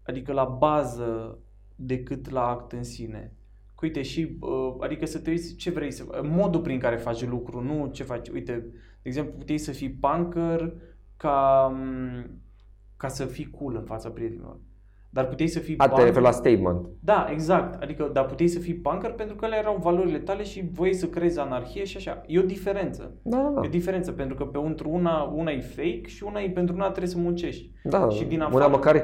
[0.02, 1.38] adică la bază
[1.76, 3.32] decât la act în sine.
[3.74, 7.26] Că, Uite, și, uh, adică să te uiți ce vrei să modul prin care faci
[7.26, 8.28] lucru, nu ce faci.
[8.28, 8.66] Uite,
[9.04, 10.72] de exemplu, puteai să fii punker
[11.16, 12.40] ca, m,
[12.96, 14.56] ca să fii cool în fața prietenilor.
[15.10, 16.86] Dar puteai să fii A, te punker- referi la statement.
[17.00, 17.82] Da, exact.
[17.82, 21.06] Adică, dar puteai să fii punker pentru că ele erau valorile tale și voiai să
[21.06, 22.22] creezi anarhie și așa.
[22.26, 23.14] E o diferență.
[23.22, 23.68] Da, da, E o da.
[23.68, 27.08] diferență, pentru că pe într una, una e fake și una e pentru una trebuie
[27.08, 27.70] să muncești.
[27.82, 28.08] da.
[28.08, 28.94] și din Una afară- măcar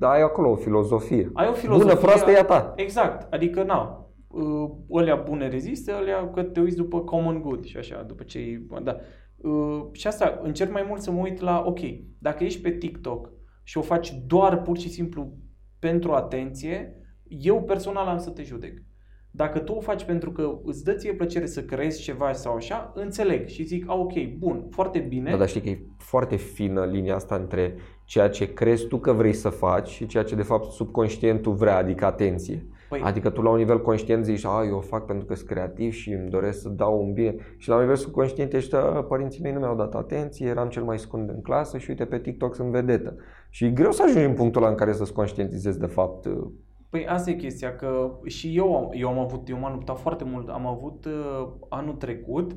[0.00, 1.30] ai acolo o filozofie.
[1.32, 1.92] Ai o filozofie...
[1.94, 2.72] Bună, proastă e a ta.
[2.76, 7.76] Exact, adică na, uh, ălea bune rezistă, ălea că te uiți după common good și
[7.76, 8.96] așa, după ce e, da.
[9.38, 11.80] Uh, și asta, încerc mai mult să mă uit la, ok,
[12.18, 13.30] dacă ești pe TikTok
[13.62, 15.32] și o faci doar pur și simplu
[15.78, 16.96] pentru atenție,
[17.28, 18.82] eu personal am să te judec.
[19.30, 22.92] Dacă tu o faci pentru că îți dă ție plăcere să creezi ceva sau așa,
[22.94, 25.30] înțeleg și zic, a, ok, bun, foarte bine.
[25.30, 27.74] Da, dar știi că e foarte fină linia asta între
[28.04, 31.76] ceea ce crezi tu că vrei să faci și ceea ce de fapt subconștientul vrea,
[31.76, 32.66] adică atenție.
[32.96, 35.48] Păi- Adică tu la un nivel conștient zici, a, eu o fac pentru că sunt
[35.48, 37.34] creativ și îmi doresc să dau un bine.
[37.56, 40.82] Și la un nivel subconștient ești, "A, părinții mei nu mi-au dat atenție, eram cel
[40.82, 43.16] mai scund în clasă și uite pe TikTok sunt vedetă.
[43.50, 46.24] Și e greu să ajungi în punctul ăla în care să-ți conștientizezi de fapt.
[46.24, 46.46] uh,
[46.90, 50.24] Păi asta e chestia, că și eu am, eu am avut, eu m-am luptat foarte
[50.24, 50.48] mult.
[50.48, 52.56] Am avut uh, anul trecut,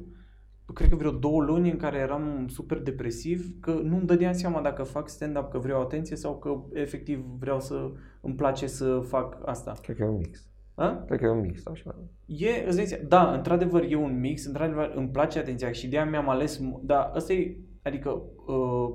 [0.71, 4.83] cred că vreo două luni în care eram super depresiv, că nu-mi dădeam seama dacă
[4.83, 7.91] fac stand-up, că vreau atenție sau că efectiv vreau să
[8.21, 9.73] îmi place să fac asta.
[9.81, 10.45] Cred că e un mix.
[10.75, 11.03] A?
[11.07, 11.95] Cred că e un mix, așa.
[12.25, 15.97] E, îți dai seama- da, într-adevăr e un mix, într-adevăr îmi place atenția și de
[15.97, 18.93] aia mi-am ales, dar ăsta e, adică uh,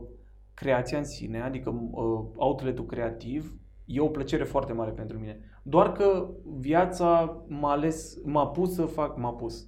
[0.54, 3.54] creația în sine, adică uh, outlet-ul creativ,
[3.84, 5.40] e o plăcere foarte mare pentru mine.
[5.62, 9.66] Doar că viața m-a ales, m-a pus să fac, m-a pus.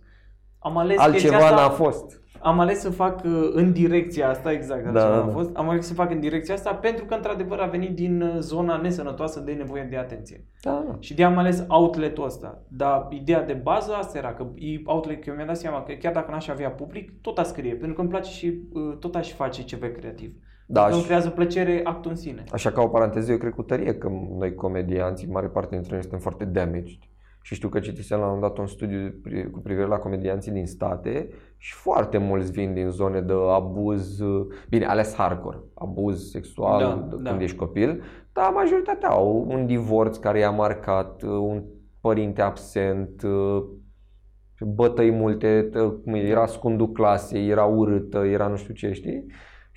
[0.68, 2.20] Am ales chestia Altceva asta, n-a fost.
[2.42, 5.32] Am ales să fac uh, în direcția asta, exact, Da, altceva da, n-a da.
[5.32, 5.50] fost.
[5.56, 8.76] Am ales să fac în direcția asta pentru că într-adevăr a venit din uh, zona
[8.76, 10.44] nesănătoasă de nevoie de atenție.
[10.62, 10.96] Da, da.
[11.00, 12.62] Și de am ales outlet-ul ăsta.
[12.68, 15.92] Dar ideea de bază asta era, că e outlet, că eu mi-am dat seama că
[15.92, 19.14] chiar dacă n-aș avea public, tot a scrie, pentru că îmi place și uh, tot
[19.14, 20.32] aș face ceva creativ.
[20.70, 22.44] Da, Că îmi și- creează plăcere actul în sine.
[22.52, 24.08] Așa ca o paranteză, eu cred cu tărie că
[24.38, 26.98] noi comedianții, în mare parte dintre noi, suntem foarte damaged.
[27.48, 30.52] Și știu că citisem la un moment dat un studiu pri- cu privire la comedianții
[30.52, 34.20] din state și foarte mulți vin din zone de abuz,
[34.68, 37.30] bine, ales hardcore, abuz sexual Da, de da.
[37.30, 41.64] când ești copil, dar majoritatea au un divorț care i-a marcat, un
[42.00, 43.22] părinte absent,
[44.60, 45.70] bătăi multe,
[46.04, 49.26] cum e, era scundul clasei, era urâtă, era nu știu ce, știi?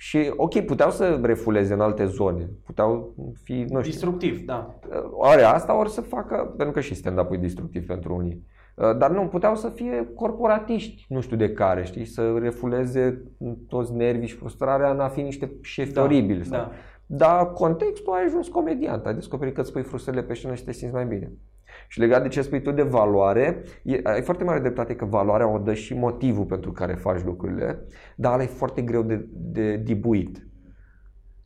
[0.02, 4.78] Și ok, puteau să refuleze în alte zone, puteau fi, nu știu, Distructiv, da.
[5.10, 8.46] ori asta, ori să facă, pentru că și stand-up e destructiv pentru unii.
[8.74, 13.22] Uh, Dar nu, puteau să fie corporatiști, nu știu de care, știi, să refuleze
[13.68, 16.44] toți nervii și frustrarea în a fi niște șefi Da, oribili.
[16.44, 16.58] Sau...
[16.58, 16.70] da.
[17.06, 20.72] Dar contextul ai ajuns comediant, ai descoperit că îți pui frustrările pe scenă și te
[20.72, 21.32] simți mai bine.
[21.92, 25.48] Și legat de ce spui tu de valoare, e, ai foarte mare dreptate că valoarea
[25.48, 27.86] o dă și motivul pentru care faci lucrurile,
[28.16, 30.46] dar ăla e foarte greu de, de dibuit.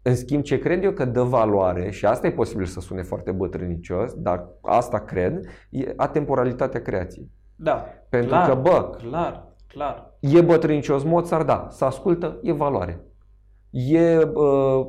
[0.02, 3.32] În schimb, ce cred eu că dă valoare, și asta e posibil să sune foarte
[3.32, 7.30] bătrânicios, dar asta cred, e atemporalitatea creației.
[7.56, 7.84] Da.
[8.08, 10.18] Pentru clar, că, bă, Clar, clar.
[10.20, 13.00] E bătrânicios Mozart, da, să ascultă, e valoare.
[13.78, 14.86] E, uh,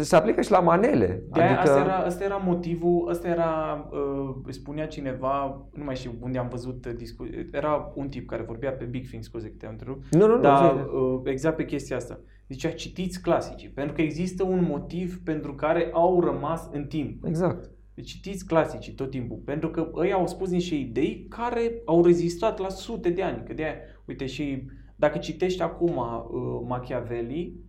[0.00, 1.22] se aplică și la manele.
[1.30, 1.60] De adică...
[1.60, 6.48] asta, era, asta era motivul, asta era, uh, spunea cineva, nu mai știu unde am
[6.48, 10.14] văzut uh, discu- era un tip care vorbea pe Big Thing, scuze că te-am întrerupt,
[10.14, 10.40] Nu, nu, nu.
[10.40, 10.94] dar zi.
[10.96, 12.20] uh, exact pe chestia asta.
[12.48, 17.24] Zicea, citiți clasicii, pentru că există un motiv pentru care au rămas în timp.
[17.24, 17.70] Exact.
[17.94, 22.58] Deci citiți clasicii tot timpul, pentru că ei au spus niște idei care au rezistat
[22.58, 23.42] la sute de ani.
[23.46, 23.64] Că de
[24.06, 24.62] uite, și
[24.96, 27.66] dacă citești acum uh, Machiavelli,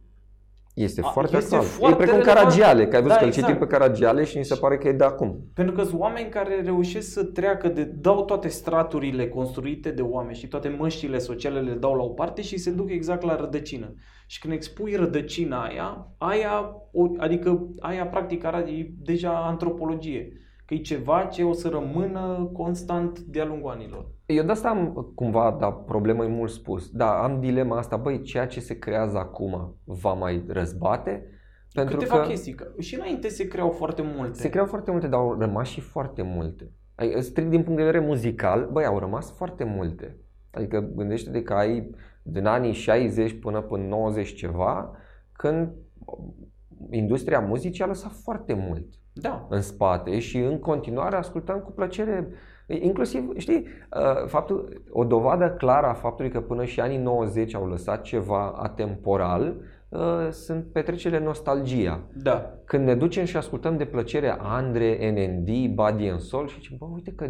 [0.84, 1.72] Este A, foarte este actual.
[1.72, 2.38] foarte e precum relevant.
[2.38, 3.48] Caragiale, că ai văzut Da, că îl exact.
[3.48, 5.40] citim pe Caragiale și ni se pare că e de acum.
[5.54, 10.36] Pentru că sunt oameni care reușesc să treacă de, dau toate straturile construite de oameni
[10.36, 13.94] și toate măștile sociale le dau la o parte și se duc exact la rădăcină.
[14.28, 20.32] Și când expui rădăcina aia, aia, o, adică aia practic arată, e deja antropologie.
[20.70, 24.12] Că e ceva ce o să rămână constant de-a lungul anilor.
[24.26, 26.90] Eu de asta am cumva, da, problemă e mult spus.
[26.90, 31.26] Da, am dilema asta, băi, ceea ce se creează acum va mai răzbate?
[31.74, 32.54] Pentru Câteva că chestii.
[32.54, 34.40] Că și înainte se creau foarte multe.
[34.40, 36.72] se creau foarte multe, dar au rămas și foarte multe.
[36.96, 40.18] Ai- Strict din punct de vedere muzical, băi, au rămas foarte multe.
[40.52, 41.90] Adică gândește-te că ai
[42.24, 44.92] din anii 60 până până 90 ceva,
[45.32, 45.72] când
[46.92, 49.48] industria muzicii a lăsat foarte mult Da.
[49.50, 52.28] în spate și în continuare ascultăm cu plăcere
[52.70, 57.68] inclusiv, știi, uh, faptul, o dovadă clară a faptului că până și anii 90 au
[57.68, 59.56] lăsat ceva atemporal
[59.90, 62.00] uh, sunt petrecerile nostalgia.
[62.14, 62.54] Da.
[62.66, 66.86] Când ne ducem și ascultăm de plăcere Andre, NND, Body and Soul și zicem, bă,
[66.94, 67.30] uite că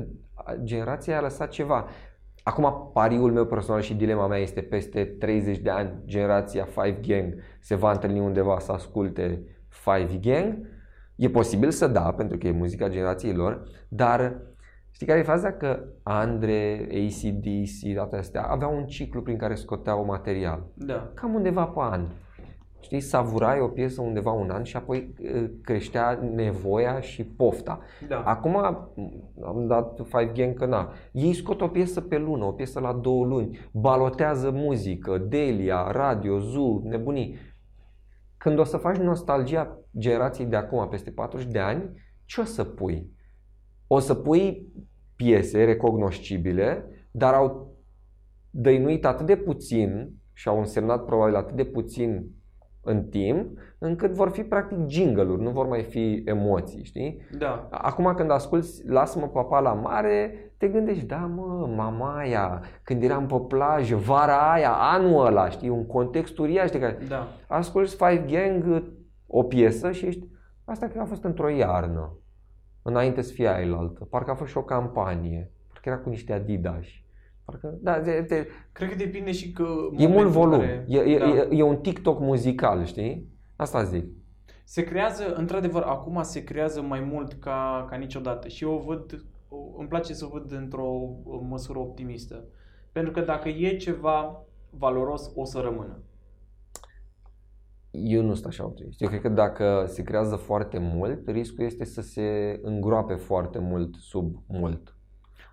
[0.64, 1.86] generația aia a lăsat ceva.
[2.44, 7.36] Acum, pariul meu personal și dilema mea este peste 30 de ani, generația Five Gang
[7.60, 10.58] se va întâlni undeva să asculte Five Gang.
[11.20, 14.42] E posibil să da, pentru că e muzica generației lor, dar
[14.92, 15.52] știi care e faza?
[15.52, 21.12] Că Andre, ACDC, toate astea aveau un ciclu prin care scoteau material Da.
[21.14, 22.06] cam undeva pe an.
[22.82, 27.80] Știi, savurai o piesă undeva un an și apoi uh, creștea nevoia și pofta.
[28.08, 28.22] Da.
[28.22, 28.56] Acum
[29.46, 30.92] am dat Five Gang că na.
[31.12, 36.40] Ei scot o piesă pe lună, o piesă la două luni, balotează muzică, Delia, radio,
[36.40, 37.36] Zoo, nebunii.
[38.40, 41.92] Când o să faci nostalgia generației de acum, peste 40 de ani,
[42.26, 43.12] ce o să pui?
[43.88, 44.68] O să pui
[45.16, 47.78] piese recognoscibile, dar au
[48.50, 52.26] dăinuit atât de puțin și au însemnat probabil atât de puțin
[52.82, 57.22] în timp, încât vor fi practic jingle-uri, nu vor mai fi emoții, știi?
[57.38, 57.68] Da.
[57.72, 63.26] Acum când asculti Lasă-mă papa la mare, te gândești, da mă, mama aia, când eram
[63.26, 66.98] pe plajă, vara aia, anul ăla, știi, un context uriaș de care...
[67.08, 67.28] Da.
[67.48, 68.84] Asculti Five Gang,
[69.28, 70.28] o piesă și ești,
[70.66, 72.18] asta cred că a fost într-o iarnă,
[72.82, 76.86] înainte să fie ailaltă, parcă a fost și o campanie, parcă era cu niște Adidas.
[77.46, 79.64] Parcă, da, te, te, Cred că depinde și că...
[79.64, 81.26] e mult momentul volum, care- e, e, da.
[81.26, 83.30] e, e un TikTok muzical, știi?
[83.56, 84.06] Asta zic.
[84.64, 89.14] Se creează, într-adevăr, acum se creează mai mult ca, ca niciodată și eu o văd,
[89.14, 89.39] o-
[89.78, 90.90] îmi place să o văd într-o
[91.50, 92.44] măsură optimistă.
[92.92, 96.00] Pentru că dacă e ceva valoros, o să rămână.
[97.92, 99.02] Eu nu sunt așa optimist.
[99.02, 103.96] Eu cred că dacă se creează foarte mult, riscul este să se îngroape foarte mult
[103.96, 104.94] sub mult.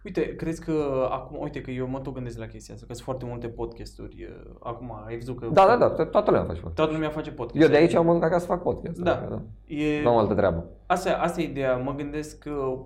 [0.04, 3.04] Uite, crezi că acum, uite că eu mă tot gândesc la chestia asta, că sunt
[3.04, 4.22] foarte multe podcasturi.
[4.22, 5.46] eh, Acum, ai văzut că...
[5.52, 6.74] Da, da, da, to- toată lumea face podcast.
[6.76, 7.62] Toată lumea face podcast.
[7.64, 8.98] Eu de aici am mâncat ca să fac podcast.
[9.00, 9.16] Da.
[9.16, 10.66] adică, E, Nu am altă treabă.
[10.86, 11.76] Asta, asta e ideea.
[11.76, 12.78] Mă gândesc că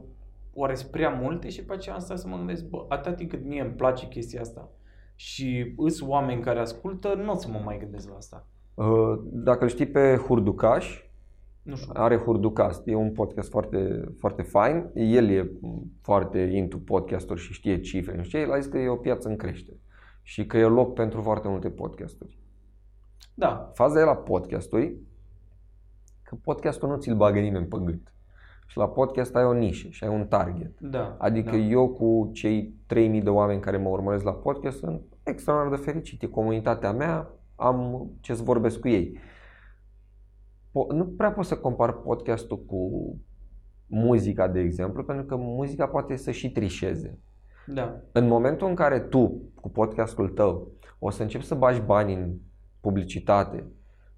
[0.52, 3.44] oare sunt prea multe și pe aceea asta să mă gândesc, bă, atât timp cât
[3.44, 4.68] mie îmi place chestia asta
[5.14, 8.46] și îs oameni care ascultă, nu o să mă mai gândesc la asta.
[8.74, 11.04] Uh, Dacă îl știi pe Hurducaș,
[11.62, 11.90] Nu știu.
[11.94, 14.90] are Hurducast, e un podcast foarte, foarte fain.
[14.94, 15.50] El e
[16.02, 18.44] foarte into podcasturi și știe cifre, nu știu ce.
[18.44, 19.76] El a zis că e o piață în creștere
[20.22, 22.38] și că e loc pentru foarte multe podcasturi.
[23.34, 24.96] Da, Faza e la podcasturi
[26.22, 28.12] că podcastul nu ți-l bagă nimeni pe gât.
[28.70, 30.80] Și la podcast ai o nișă și ai un target.
[30.80, 31.16] da.
[31.18, 31.56] Adică da.
[31.56, 36.22] eu cu cei 3000 de oameni care mă urmăresc la podcast sunt extraordinar de fericit.
[36.22, 39.18] E comunitatea mea, am ce să vorbesc cu ei.
[40.68, 42.90] Po- nu prea pot să compar podcastul cu
[43.86, 47.18] muzica, de exemplu, pentru că muzica poate să și trișeze.
[47.66, 52.14] Da, În momentul în care tu, cu podcastul tău, o să începi să bagi bani
[52.14, 52.34] în
[52.80, 53.66] publicitate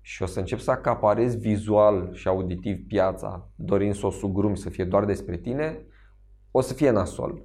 [0.05, 4.70] și o să începi să acaparezi vizual și auditiv piața, dorind să o sugrumi să
[4.70, 5.87] fie doar despre tine,
[6.51, 7.43] o să fie nasol.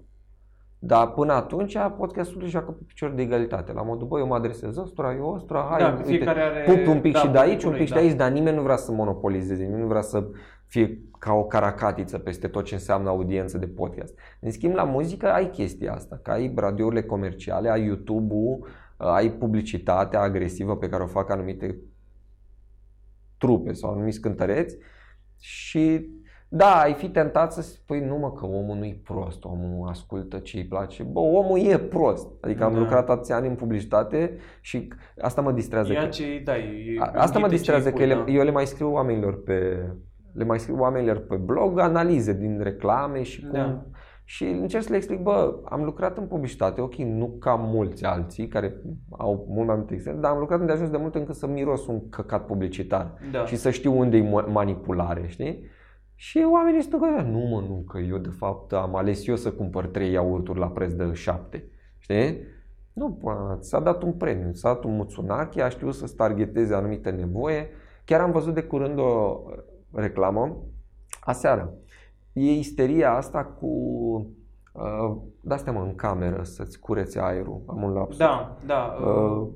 [0.79, 3.73] Dar până atunci podcastul își joacă pe picior de egalitate.
[3.73, 6.87] La modul, băi, eu mă adresez ăstora, eu ăstora, hai, Da, uite, fiecare are- pup
[6.87, 8.55] un pic da, și de aici, pup un pic și de lui, aici, dar nimeni
[8.55, 10.27] nu vrea să monopolizeze, nimeni nu vrea să
[10.65, 14.17] fie ca o caracatiță peste tot ce înseamnă audiență de podcast.
[14.39, 18.67] În schimb, la muzică ai chestia asta, că ai radiourile comerciale, ai YouTube-ul,
[18.97, 21.77] ai publicitatea agresivă pe care o fac anumite
[23.37, 24.77] trupe sau anumiți cântăreți
[25.39, 26.09] și
[26.49, 30.57] da, ai fi tentat să spui nu mă că omul nu-i prost, omul ascultă ce
[30.57, 31.03] îi place.
[31.03, 32.27] Bă, omul e prost.
[32.41, 32.79] Adică am Da.
[32.79, 34.87] lucrat atâția ani în publicitate și
[35.21, 35.93] asta mă distrează.
[35.93, 36.63] Ia că- ce, da, e,
[36.99, 38.39] a- Asta mă înghite distrează ce că îi ele, pui, da.
[38.39, 39.85] eu le mai scriu oamenilor pe
[40.33, 43.85] le mai scriu oamenilor pe blog analize din reclame și cum Da.
[44.29, 48.47] Și încerc să le explic, bă, am lucrat în publicitate, ok, nu ca mulți alții
[48.47, 51.47] care au mult mai multe exemple, dar am lucrat de ajuns de mult încât să
[51.47, 53.45] miros un căcat publicitar Da.
[53.45, 55.63] și să știu unde e manipulare, știi?
[56.15, 59.51] Și oamenii spun că nu mă, nu, că eu de fapt am ales eu să
[59.51, 61.63] cumpăr trei iaurturi la preț de șapte,
[61.97, 62.37] știi?
[62.93, 67.09] Nu, bă, ți-a dat un premiu, ți-a dat un muțunache, a știut să-ți targeteze anumite
[67.09, 67.69] nevoie.
[68.05, 69.41] Chiar am văzut de curând o
[69.93, 70.57] reclamă,
[71.19, 71.73] aseară.
[72.39, 73.67] E isteria asta cu
[74.73, 77.61] uh, de-astea mă, în cameră, să-ți curețe aerul.
[77.67, 78.17] Am un lapsus.
[78.17, 78.97] Da, da.
[79.01, 79.05] Uh,
[79.41, 79.47] Uh,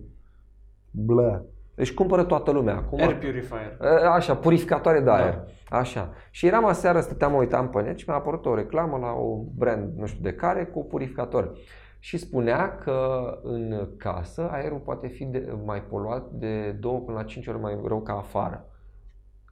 [0.91, 1.45] blă.
[1.75, 2.99] Deci cumpără toată lumea acum.
[2.99, 3.77] air purifier.
[3.81, 5.13] Uh, Așa, purificatoare de Da.
[5.13, 5.39] aer.
[5.69, 6.09] Așa.
[6.29, 9.45] Și eram aseară, stăteam, mă uitam pe net și mi-a apărut o reclamă la un
[9.55, 11.51] brand, nu știu de care, cu purificator.
[11.99, 12.99] Și spunea că
[13.43, 17.79] în casă aerul poate fi de, mai poluat de 2 până la 5 ori mai
[17.87, 18.65] rău ca afară.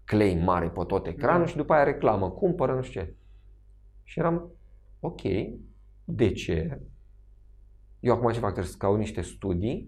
[0.05, 1.47] Claim mare pe tot ecranul Da.
[1.47, 3.13] și după aia reclamă, cumpără, nu știu ce.
[4.09, 4.51] Și eram,
[4.99, 5.21] ok,
[6.03, 6.81] de ce?
[7.99, 8.49] Eu acum ce fac?
[8.49, 9.87] Trebuie să caut niște studii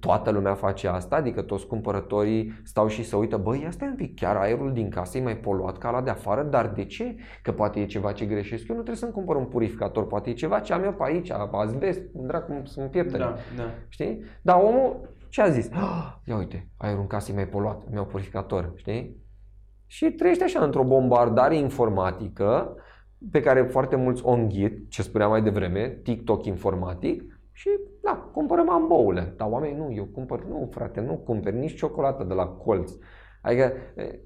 [0.00, 3.94] toată lumea face asta, adică toți cumpărătorii stau și se uită, băi, asta e un
[3.94, 7.16] pic, chiar aerul din casă e mai poluat ca la de afară, dar de ce?
[7.42, 10.32] Că poate e ceva ce greșesc, eu nu trebuie să-mi cumpăr un purificator, poate e
[10.32, 13.24] ceva ce am eu pe aici, azbest, dracu, să-mi pieptene.
[13.24, 13.70] Da, da.
[13.88, 14.24] Știi?
[14.42, 15.70] Dar omul ce a zis?
[15.72, 19.16] Ah, ia uite, aerul în casă e mai poluat, mi-au purificator, știi?
[19.86, 22.76] Și trăiește așa într-o bombardare informatică
[23.30, 27.68] pe care foarte mulți o înghit, ce spuneam mai devreme, TikTok informatic și
[28.02, 29.34] da, cumpărăm amboule.
[29.36, 32.92] Dar oamenii nu, eu cumpăr, nu frate, nu cumpăr nici ciocolată de la colț.
[33.42, 34.20] Adică e,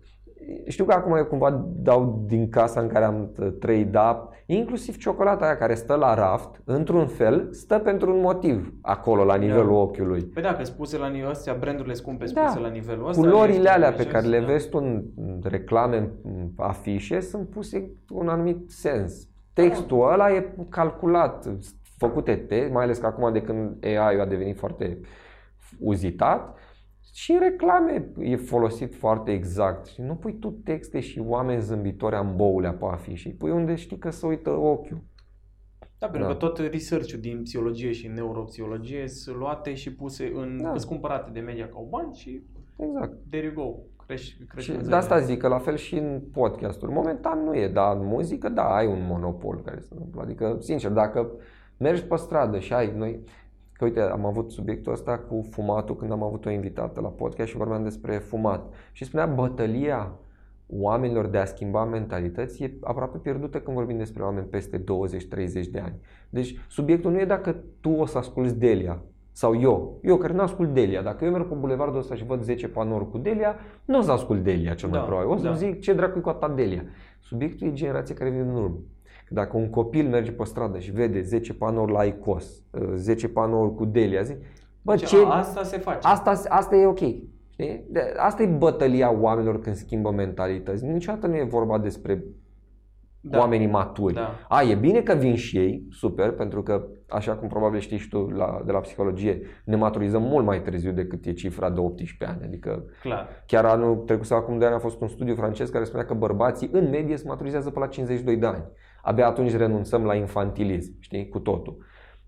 [0.67, 3.31] știu că acum eu cumva dau din casa în care am
[3.61, 8.75] trăit, dar inclusiv ciocolata aia care stă la raft, într-un fel, stă pentru un motiv
[8.83, 9.73] acolo, la nivelul Da.
[9.79, 10.25] ochiului.
[10.25, 12.47] Păi dacă spuse la nivelul ăsta, brandurile scumpe Da.
[12.47, 13.21] spuse la nivelul ăsta.
[13.21, 14.47] Culorile ieftine, alea pe deci, care le da.
[14.47, 19.29] vezi tu în în reclame, în afișe, sunt puse cu un anumit sens.
[19.53, 21.47] Textul ăla e calculat,
[21.97, 25.01] făcute te, mai ales că acum de când AI-ul a devenit foarte
[25.81, 26.59] uzitat,
[27.19, 29.87] și în reclame e folosit foarte exact.
[29.87, 33.29] Și nu pui tu texte și oameni zâmbitori amboulea pe afișe.
[33.29, 35.03] Îi pui unde știi că se uită ochiul.
[35.99, 36.35] Da, pentru Da.
[36.37, 40.69] că tot research-ul din psihologie și neuropsihologie sunt luate și puse în, Da.
[40.69, 40.77] da.
[40.77, 42.43] sunt cumpărate de media ca bani și
[42.77, 43.13] Exact.
[43.31, 43.79] there you go.
[44.07, 44.97] Crești, crești Și de vânzările.
[45.03, 46.93] asta zic că la fel și în podcasturi.
[46.93, 50.23] Momentan nu e, dar în muzică, da, ai un monopol care se întâmplă.
[50.23, 51.31] Adică, sincer, dacă
[51.77, 53.21] mergi pe stradă și ai noi...
[53.78, 57.48] Că uite, am avut subiectul ăsta cu fumatul când am avut o invitată la podcast
[57.48, 58.74] și vorbeam despre fumat.
[58.93, 60.12] Și spunea bătălia
[60.69, 64.85] oamenilor de a schimba mentalități e aproape pierdută când vorbim despre oameni peste 20-30
[65.70, 65.94] de ani.
[66.31, 70.40] Deci subiectul nu e dacă tu o să asculți Delia sau eu, eu care nu
[70.43, 73.55] ascult Delia, dacă eu merg pe bulevardul ăsta și văd 10 panouri cu Delia,
[73.85, 75.31] nu o să ascult Delia cel mai Da, probabil.
[75.31, 75.55] O să da.
[75.55, 76.85] zic ce dracu cu a ta Delia.
[77.20, 78.78] Subiectul e generația care vine în urmă.
[79.27, 82.62] Că Dacă un copil merge pe stradă și vede 10 panouri la ICOS,
[82.94, 84.36] 10 panouri cu Delia, zic,
[84.82, 86.09] bă, Deci, ce, a, asta se face.
[86.09, 86.98] Asta, asta e ok.
[87.51, 87.85] Știi?
[87.89, 90.85] De, asta e bătălia oamenilor când schimbă mentalități.
[90.85, 92.24] Niciodată nu e vorba despre
[93.20, 93.39] da.
[93.39, 94.15] oamenii maturi.
[94.15, 94.39] Da.
[94.48, 98.09] A, e bine că vin și ei, super, pentru că, așa cum probabil știi și
[98.09, 102.36] tu la, de la psihologie, ne maturizăm mult mai târziu decât e cifra de 18
[102.36, 102.44] ani.
[102.47, 103.28] Adică Clar.
[103.47, 106.15] chiar anul trecut sau acum de ani a fost un studiu francez care spunea că
[106.15, 108.65] bărbații în medie se maturizează până la 52 de ani.
[109.07, 111.77] Abia atunci renunțăm la infantilism, știi, cu totul.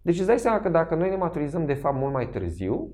[0.03, 2.93] Deci îți dai seama că dacă noi ne maturizăm de fapt mult mai târziu,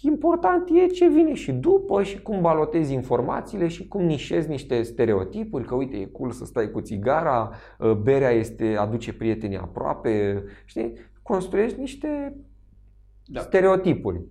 [0.00, 5.64] Important e ce vine și după și cum balotezi informațiile și cum nișezi niște stereotipuri,
[5.64, 10.92] că uite, e cool să stai cu țigara, ă, berea este, aduce prietenii aproape, știi?
[11.22, 12.36] Construiești niște
[13.24, 13.40] da.
[13.40, 14.22] stereotipuri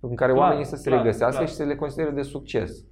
[0.00, 1.48] în care clar, oamenii să se clar, regăsească clar.
[1.48, 2.84] și să le considere de succes.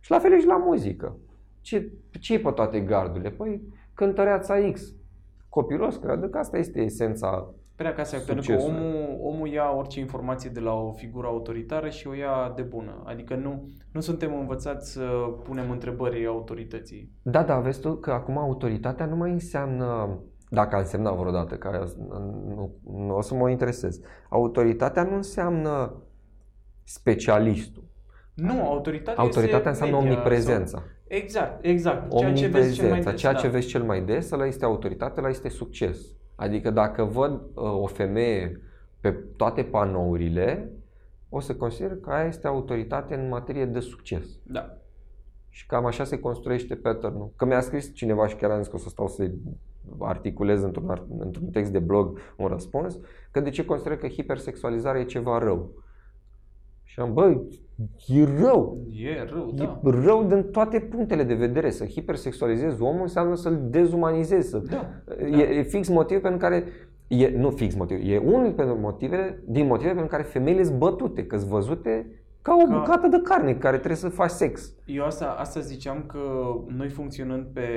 [0.00, 1.16] Și la fel e și la muzică.
[1.60, 3.30] Ce, ce e pe toate gardurile?
[3.30, 3.62] Păi
[3.94, 4.94] cântăreața X.
[5.48, 10.00] Copilos, cred că asta este esența Prea ca să pentru că omul, omul ia orice
[10.00, 13.02] informație de la o figură autoritară și o ia de bună.
[13.04, 15.08] Adică nu, nu suntem învățați să
[15.44, 17.12] punem întrebări autorității.
[17.22, 21.78] Da, da, vezi tu că acum autoritatea nu mai înseamnă, dacă a însemnat vreodată, care
[22.48, 24.00] nu, nu o să mă interesez.
[24.28, 26.02] Autoritatea nu înseamnă
[26.84, 27.84] specialistul.
[28.34, 30.78] Nu, autoritatea Autoritatea înseamnă media, omniprezența.
[30.78, 30.86] Sau...
[31.14, 32.16] Exact, exact.
[32.16, 33.14] Ceea ce vezi cel mai des.
[33.14, 33.38] Ceea da.
[33.38, 35.98] ce vezi cel mai des, ăla este autoritate, ăla este succes.
[36.34, 38.60] Adică dacă văd uh, o femeie
[39.00, 40.70] pe toate panourile,
[41.28, 44.26] o să consider că aia este autoritate în materie de succes.
[44.42, 44.76] Da.
[45.48, 47.32] Și cam așa se construiește pattern-ul.
[47.36, 49.30] Că mi-a scris cineva și chiar am zis că o să stau să
[49.98, 52.98] articulez într-un, într-un text de blog un răspuns,
[53.30, 55.70] că de ce consider că hipersexualizarea e ceva rău.
[56.92, 57.48] Și am, băi,
[58.06, 58.86] e rău.
[58.90, 59.80] E rău, da.
[59.84, 61.70] E rău din toate punctele de vedere.
[61.70, 64.48] Să hipersexualizezi omul înseamnă să-l dezumanizezi.
[64.48, 64.58] Să...
[64.58, 65.36] Da, e, da.
[65.36, 66.64] e fix motiv pentru care
[67.06, 71.26] E, nu fix motiv, e unul din motivele, din motivele pentru care femeile sunt bătute,
[71.26, 72.78] că sunt văzute ca o ca...
[72.78, 74.74] bucată de carne care trebuie să faci sex.
[74.84, 76.18] Eu asta, asta ziceam că
[76.66, 77.68] noi funcționând pe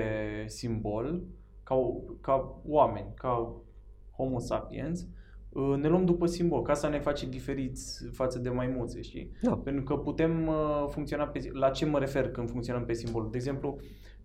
[0.45, 1.23] simbol,
[1.63, 1.75] ca,
[2.21, 3.61] ca oameni, ca
[4.15, 5.14] homo sapiens, Uh,
[5.77, 9.31] ne luăm după simbol, ca să ne face diferiți față de maimuțe, știi?
[9.41, 9.59] Da.
[9.63, 13.27] Pentru că putem uh, funcționa pe La ce mă refer când funcționăm pe simbol?
[13.31, 13.77] De exemplu,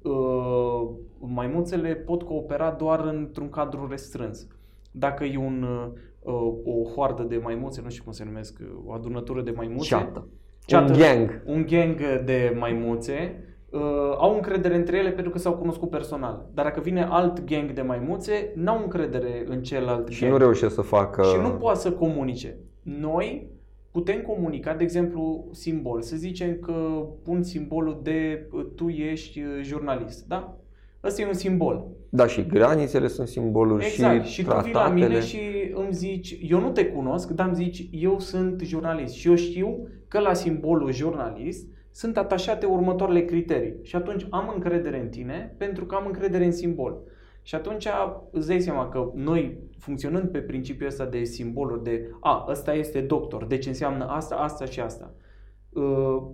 [0.02, 0.88] uh,
[1.18, 4.46] maimuțele pot coopera doar într-un cadru restrâns.
[4.92, 5.66] Dacă e un,
[6.64, 9.86] o hoardă de maimuțe, nu știu cum se numesc, o adunătură de maimuțe.
[9.86, 10.28] Ceată.
[10.66, 11.42] Ceată, un gang.
[11.46, 13.80] Un gang de maimuțe uh,
[14.18, 16.46] au încredere între ele pentru că s-au cunoscut personal.
[16.54, 20.32] Dar dacă vine alt gang de maimuțe, n-au încredere în celălalt Și gang.
[20.32, 21.22] nu reușesc să facă...
[21.22, 22.56] Și nu poate să comunice.
[22.82, 23.48] Noi
[23.90, 26.02] putem comunica, de exemplu, simbol.
[26.02, 30.54] Să zicem că pun simbolul de tu ești uh, jurnalist, da?
[31.04, 31.86] Ăsta e un simbol.
[32.08, 34.24] Da, și granițele sunt simboluri exact.
[34.24, 35.38] și Și tu vii la mine și
[35.74, 39.88] îmi zici, eu nu te cunosc, dar îmi zici, eu sunt jurnalist și eu știu
[40.08, 43.74] că la simbolul jurnalist sunt atașate următoarele criterii.
[43.82, 46.98] Și atunci am încredere în tine pentru că am încredere în simbol.
[47.42, 47.88] Și atunci
[48.30, 53.00] îți dai seama că noi, funcționând pe principiul ăsta de simboluri, de a, ăsta este
[53.00, 55.29] doctor, deci înseamnă asta, asta și asta, Uh,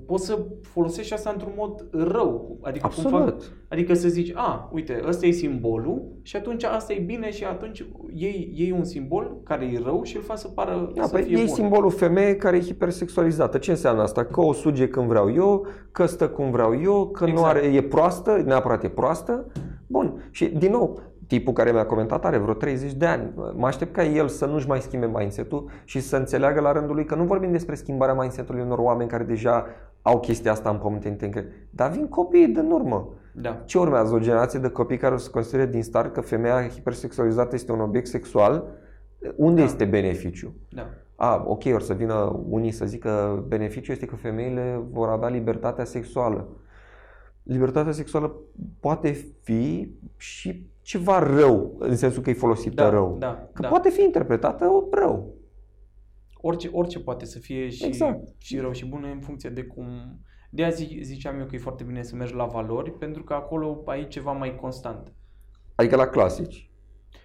[0.07, 2.59] poți să folosești asta într-un mod rău.
[2.63, 3.13] Adică, Absolut.
[3.13, 7.31] Cum fac, adică să zici, a, uite, ăsta e simbolul și atunci asta e bine
[7.31, 11.03] și atunci iei, iei un simbol care e rău și îl faci să pară da,
[11.03, 11.55] să păi fie iei bun.
[11.55, 13.59] simbolul femeie care e hipersexualizată.
[13.59, 14.25] Ce înseamnă asta?
[14.25, 17.41] Că o suge când vreau eu, că stă cum vreau eu, că exact.
[17.41, 19.47] nu are, e proastă, neapărat e proastă.
[19.87, 20.29] Bun.
[20.31, 23.31] Și din nou, tipul care mi-a comentat are vreo 30 de ani.
[23.55, 27.05] Mă aștept ca el să nu-și mai schimbe mindset-ul și să înțeleagă la rândul lui
[27.05, 29.66] că nu vorbim despre schimbarea mindset-ului unor oameni care deja
[30.03, 31.69] au chestia asta în pământ încredere.
[31.70, 33.09] Dar vin copiii din urmă.
[33.32, 33.62] Da.
[33.65, 34.15] Ce urmează?
[34.15, 37.81] O generație de copii care o să considere din start că femeia hipersexualizată este un
[37.81, 38.65] obiect sexual?
[39.36, 39.66] Unde da.
[39.66, 40.55] este beneficiu?
[40.69, 40.86] Da.
[41.16, 45.85] A, ok, or să vină unii să zică beneficiul este că femeile vor avea libertatea
[45.85, 46.48] sexuală.
[47.47, 48.36] Libertatea sexuală
[48.81, 49.12] poate
[49.43, 53.16] fi și ceva rău, în sensul că e folosită da, rău.
[53.18, 53.68] Da, că da.
[53.68, 55.35] poate fi interpretată rău.
[56.40, 58.28] Orice, orice poate să fie și, Exact.
[58.39, 59.86] și rău și bun în funcție de cum...
[60.51, 63.35] De aia zi- ziceam eu că e foarte bine să mergi la valori, pentru că
[63.35, 65.12] acolo ai ceva mai constant.
[65.74, 66.70] Adică la clasici.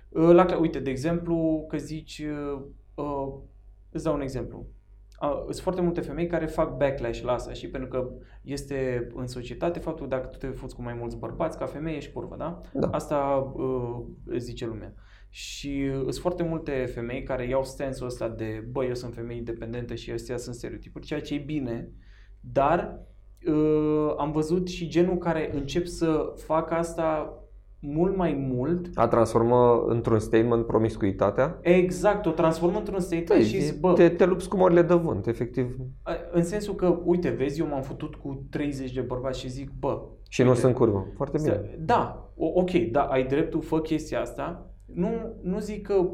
[0.09, 2.61] Uh, La, uite, de exemplu, că zici, uh,
[2.95, 3.33] uh,
[3.91, 4.65] îți dau un exemplu.
[5.21, 8.09] Uh, sunt foarte multe femei care fac backlash la asta și pentru că
[8.41, 11.97] este în societate faptul că dacă tu te fuți cu mai mulți bărbați, ca femeie
[11.97, 12.61] ești curvă, da?
[12.73, 12.87] Da.
[12.87, 14.93] Asta uh, zice lumea.
[15.29, 19.37] Și uh, sunt foarte multe femei care iau stansul ăsta de băi, eu sunt femeie
[19.37, 21.91] independentă și astea sunt stereotipuri, ceea ce e bine,
[22.39, 22.99] dar
[23.47, 27.35] uh, am văzut și genul care încep să facă asta
[27.83, 31.57] mult mai mult A transformă într-un statement promiscuitatea.
[31.61, 34.93] Exact, o transformă într-un statement Păi, și zic, bă, te, te lupți cu morile de
[34.93, 35.77] vânt, efectiv.
[36.31, 40.01] în sensul că, uite, vezi, eu m-am futut cu 30 de bărbați și zic, bă,
[40.29, 40.59] Și nu Uite.
[40.61, 41.07] sunt curvă.
[41.15, 41.51] Foarte bine.
[41.53, 44.69] Să- Da, o- ok, da, ai dreptul, fă chestia asta.
[44.85, 45.09] Nu,
[45.41, 46.09] nu zic că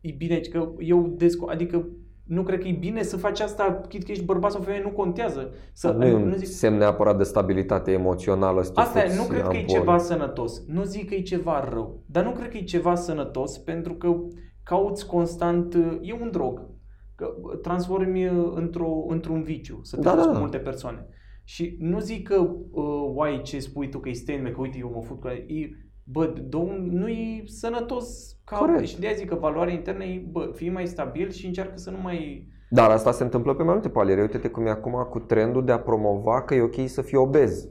[0.00, 1.46] e bine, că eu descu...
[1.48, 1.86] adică
[2.28, 4.90] nu cred că e bine să faci asta, chit că ești bărbat sau femeie, nu
[4.90, 5.50] contează.
[5.72, 8.62] Să, Nu e un nu zic, semn neapărat de stabilitate emoțională.
[8.62, 9.74] Să te Asta e, fuți nu cred că e ampul.
[9.74, 10.64] ceva sănătos.
[10.66, 14.16] Nu zic că e ceva rău, dar nu cred că e ceva sănătos pentru că
[14.62, 16.66] cauți constant, e un drog.
[17.14, 18.24] Că transformi
[18.54, 20.38] într-o, într-un viciu, să te Da, da, da, cu da.
[20.38, 21.06] multe persoane.
[21.44, 22.40] Și nu zic că,
[22.70, 25.70] uh, uai, ce spui tu că e statement, că uite, eu mă fut cu e,
[26.10, 28.86] bă, domn, nu e sănătos ca, Corect.
[28.86, 31.90] și de aia zic că valoarea internă e, bă, fii mai stabil și încearcă să
[31.90, 32.48] nu mai...
[32.70, 34.20] Dar asta se întâmplă pe mai multe paliere.
[34.20, 37.68] Uite-te cum e acum cu trendul de a promova că e ok să fii obez.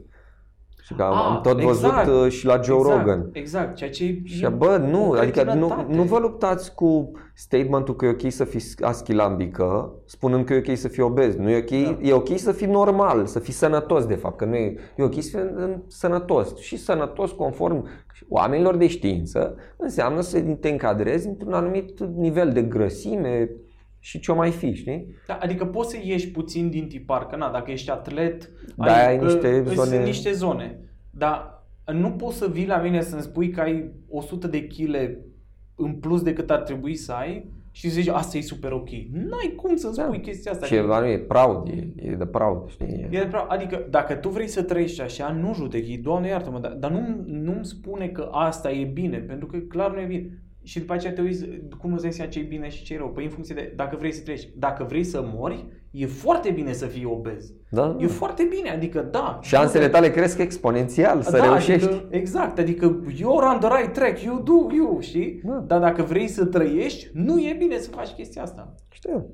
[0.88, 2.08] Și că am, Ah, am tot văzut exact.
[2.08, 3.28] uh, și la Joe exact, Rogan.
[3.32, 5.94] Exact, ceea ce e Și bă, nu, o adică nu, cretinătate.
[5.94, 10.76] nu vă luptați cu statementul că e ok să fii aschilambică, spunând că e ok
[10.76, 11.34] să fii obez.
[11.36, 11.98] Nu e ok, Da.
[12.08, 15.14] e ok să fii normal, să fii sănătos de fapt, că nu e, e ok
[15.22, 16.56] să fii în- sănătos.
[16.56, 17.86] Și sănătos conform
[18.28, 23.50] oamenilor de știință înseamnă să te încadrezi într-un anumit nivel de grăsime
[24.08, 25.06] și ce o mai fi, știi?
[25.26, 29.18] Da, adică poți să ieși puțin din tipar, că na, dacă ești atlet, Da, ai
[29.18, 30.78] niște că- zone- Sunt niște zone.
[31.10, 35.18] Dar nu poți să vii la mine să-mi spui că ai 100 de kg
[35.74, 38.88] în plus decât ar trebui să ai și zici, asta e super ok.
[39.12, 40.02] N-ai cum să-mi Da.
[40.02, 40.66] spui chestia asta.
[40.66, 43.06] Și e, nu, e proud, e, e de proud, știi?
[43.10, 43.50] E adevărat.
[43.50, 47.64] Adică dacă tu vrei să trăiești așa, nu judec, Doamne iartă-mă, dar, dar nu, nu-mi
[47.64, 50.42] spune că asta e bine, pentru că clar nu e bine.
[50.68, 51.46] Și după aceea te uiți
[51.78, 53.08] cum îți dai seama ce e bine și ce e rău.
[53.08, 54.52] Păi în funcție de dacă vrei să trăiești.
[54.56, 57.52] Dacă vrei să mori, e foarte bine să fii obez.
[57.70, 57.96] Da?
[58.00, 59.38] E foarte bine, adică da.
[59.42, 61.88] Șansele tale cresc exponențial să da, reușești.
[61.88, 65.40] Adică, exact, adică you're on the right track, you do you, știi?
[65.44, 65.64] Da.
[65.66, 68.74] Dar dacă vrei să trăiești, nu e bine să faci chestia asta.
[68.88, 69.26] Știu.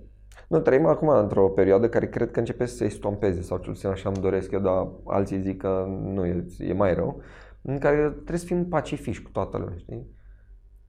[0.49, 3.89] Nu, trăim acum într-o perioadă care cred că începe să se estompeze, sau cel puțin
[3.89, 7.23] așa îmi doresc eu, dar alții zic că nu, e, e mai rău,
[7.63, 10.07] în care trebuie să fim pacifici cu toată lumea, știi?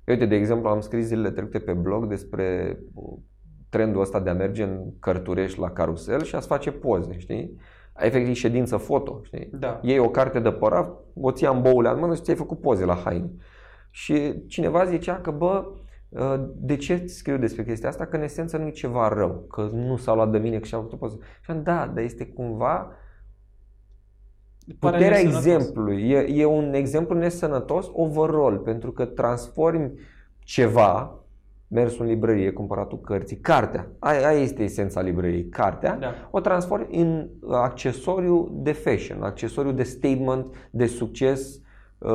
[0.06, 3.18] Uite, de exemplu, am scris zilele trecute pe blog despre uh,
[3.70, 7.58] trendul ăsta de a merge în cărturești la carusel și a-ți face poze, știi?
[7.98, 9.50] Efectiv ședință foto, știi?
[9.52, 9.80] Da.
[9.84, 12.86] Iei o carte de părat, o ții în boule în mână și ți-ai făcut poze
[12.86, 13.32] la haine.
[13.90, 15.72] Și cineva zicea că, bă,
[16.10, 18.06] uh, de ce scriu despre chestia asta?
[18.06, 20.82] Că în esență nu e ceva rău, că nu s-au luat de mine că și-au
[20.82, 21.18] făcut poze.
[21.42, 22.96] Și am, da, dar este cumva Pare
[24.80, 25.46] puterea nesănătos.
[25.46, 26.10] exemplului.
[26.10, 29.92] E, e un exemplu nesănătos overall, pentru că transformi
[30.40, 31.20] ceva,
[31.68, 36.14] mersul în librărie, cumpăratul cărții, cartea, aia, aia este esența librăriei, cartea, Da.
[36.32, 41.60] o transformi în accesoriu de fashion, accesoriu de statement, de succes
[41.98, 42.12] uh,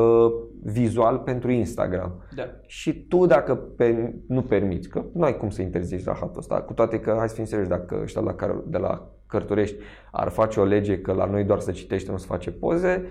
[0.63, 2.23] vizual pentru Instagram.
[2.35, 2.43] Da.
[2.67, 6.61] Și tu dacă pe, nu permiți, că nu ai cum să interzici la hatul ăsta,
[6.63, 9.77] cu toate că, hai să fim serioși, dacă ăștia la care, de la Cărturești
[10.11, 13.05] ar face o lege că la noi doar să citește, nu să face poze,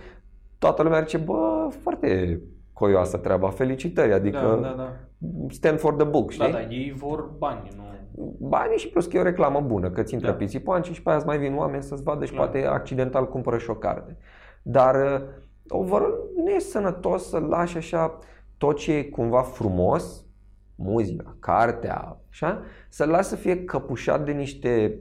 [0.58, 2.42] toată lumea ar zice, bă, foarte
[2.74, 4.96] coioasă treaba, felicitări, adică da, da, da.
[5.50, 6.52] stand for the book, știi?
[6.52, 7.84] Da, da, ei vor bani, nu...
[8.40, 10.38] Banii și plus că e o reclamă bună, că ți intră Da.
[10.38, 10.44] da.
[10.44, 12.50] pițipoanci și pe aia îți mai vin oameni să-ți vadă și Clar.
[12.50, 14.18] poate accidental cumpără și o carte.
[14.62, 15.22] Dar uh,
[15.68, 18.18] overall nu e sănătos să lași așa
[18.58, 20.26] tot ce e cumva frumos,
[20.76, 25.00] muzica, cartea, așa, să lași să fie căpușat de niște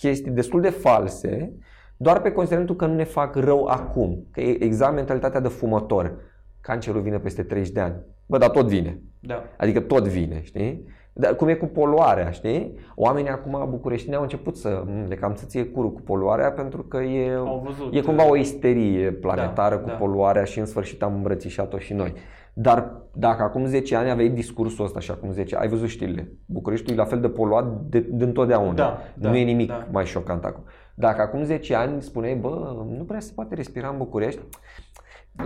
[0.00, 1.52] chestii destul de false,
[1.96, 4.26] doar pe considerentul că nu ne fac rău acum.
[4.30, 6.14] Că e exact mentalitatea de fumător.
[6.60, 7.94] Cancerul vine peste 30 de ani.
[8.26, 9.00] Bă, dar tot vine.
[9.20, 9.42] Da.
[9.58, 10.84] Adică tot vine, știi?
[11.12, 12.74] Dar cum e cu poluarea, știi?
[12.94, 16.82] Oamenii acum bucureștini au început să "M, le cam să ție curul cu poluarea pentru
[16.82, 19.92] că e, Au văzut, e cumva o isterie planetară Da, cu da.
[19.94, 22.12] poluarea și în sfârșit am îmbrățișat-o și noi.
[22.52, 26.32] Dar dacă acum 10 ani aveai discursul ăsta și acum 10 ai văzut știrile.
[26.46, 28.72] Bucureștiul e la fel de poluat de, de întotdeauna.
[28.72, 29.86] Da, da, nu e nimic da.
[29.90, 30.64] mai șocant acum.
[30.94, 34.40] Dacă acum 10 ani spuneai, bă, nu prea se poate respira în București,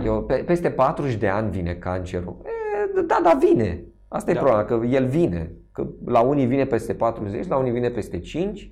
[0.03, 2.37] eu, pe, peste 40 de ani vine cancerul.
[2.43, 3.83] E, da, da, vine.
[4.07, 4.39] Asta Da.
[4.39, 5.51] e problema, că el vine.
[5.71, 8.71] Că la unii vine peste 40, la unii vine peste 5.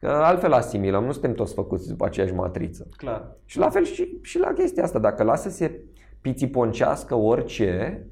[0.00, 2.88] Că altfel asimilăm, nu suntem toți făcuți după aceeași matriță.
[2.96, 3.36] Clar.
[3.44, 5.80] Și la fel și, și la chestia asta, dacă lasă să se
[6.26, 8.06] pițiponcească orice,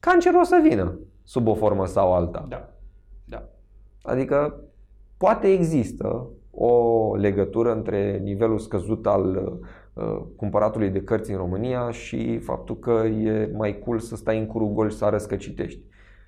[0.00, 2.46] cancerul o să vină sub o formă sau alta.
[2.48, 2.68] Da.
[3.24, 3.48] Da.
[4.02, 4.60] Adică
[5.16, 9.58] poate există o legătură între nivelul scăzut al
[9.92, 14.46] uh, cumpăratului de cărți în România și faptul că e mai cool să stai în
[14.46, 15.80] curul gol și să arăți că citești.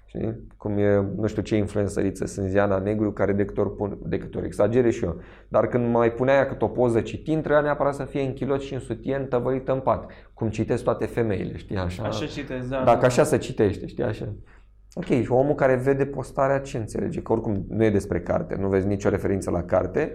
[0.09, 0.47] Știi?
[0.56, 4.18] Cum e, nu știu ce influențăriță sunt Ziana Negru care de câte ori, pun, de
[4.18, 5.20] câte ori exagere și eu.
[5.48, 8.60] Dar când mai punea ea cât o poză citind, trebuia neapărat să fie în kilot
[8.60, 10.10] și în sutien tăvălită în pat.
[10.35, 11.76] Cum citesc toate femeile, știi?
[11.76, 12.82] Așa, Așa citesc, da.
[12.85, 14.35] dacă da, așa se citește, știi, așa.
[14.94, 17.22] Ok, și omul care vede postarea ce înțelege?
[17.22, 20.12] Că oricum nu e despre carte, nu vezi nicio referință la carte,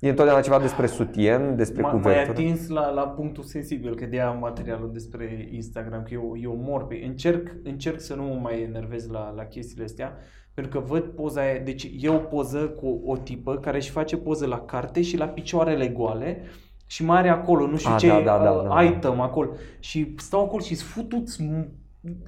[0.00, 2.30] E întotdeauna ceva despre sutien, despre M-a- M-ai cuvertură.
[2.38, 6.86] atins la, la punctul sensibil, că de-aia am materialul despre Instagram, că eu, eu mor
[6.86, 7.02] pe...
[7.06, 10.16] Încerc, încerc să nu mă mai enervez la, la chestiile astea,
[10.54, 14.16] pentru că văd poza aia, deci e o poză cu o tipă care își face
[14.16, 16.42] poză la carte și la picioarele goale
[16.86, 18.82] și mai are acolo, nu știu A, ce, da, da, da, uh, da.
[18.82, 19.50] item acolo.
[19.78, 21.42] Și stau acolo și-s futuți,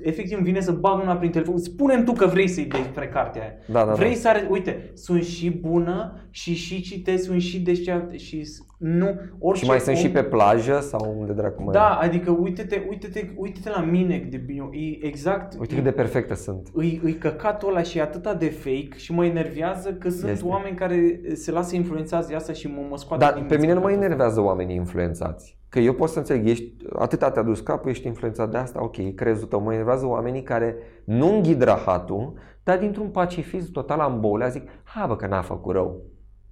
[0.01, 1.59] efectiv îmi vine să bag una prin telefon.
[1.59, 3.53] Spune-mi tu că vrei să-i dai spre cartea aia.
[3.67, 4.17] Da, da, Vrei da.
[4.17, 9.21] să are, uite, sunt și bună și și citesc, sunt și deșteaptă și s- nu,
[9.39, 12.83] orice Și mai sunt om- și pe plajă sau unde dracu mai Da, adică uite-te,
[12.89, 16.69] uite-te, uite-te la mine cât de bine, e exact, Uite cât de perfecte sunt.
[16.73, 20.45] îi, îi căcatul ăla și e atâta de fake și mă enervează că sunt Este.
[20.47, 23.73] oameni care se lasă influențați de asta și mă, mă scoate Dar din pe mine
[23.73, 25.59] nu mă mințile enervează oamenii influențați.
[25.73, 29.15] Că eu pot să înțeleg, ești, atâta te-a dus capul, ești influențat de asta, ok,
[29.15, 29.61] crezul tău.
[29.61, 32.33] Mă enervează oamenii care nu înghid rahatul,
[32.63, 36.03] dar dintr-un pacifism total ambolea zic, ha bă că n-a făcut rău.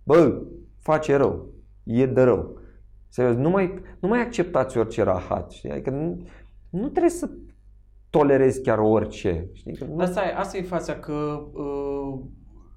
[0.02, 0.42] Bă,
[0.78, 1.48] face rău.
[1.84, 2.59] E de rău.
[3.09, 5.51] Serios, nu mai, nu mai acceptați orice rahat.
[5.51, 5.70] Știi?
[5.70, 6.22] Adică nu,
[6.70, 7.30] nu trebuie să
[8.10, 9.48] tolerezi chiar orice.
[9.52, 9.76] Știi?
[9.76, 12.20] Că nu, Asta e, asta e fața că uh,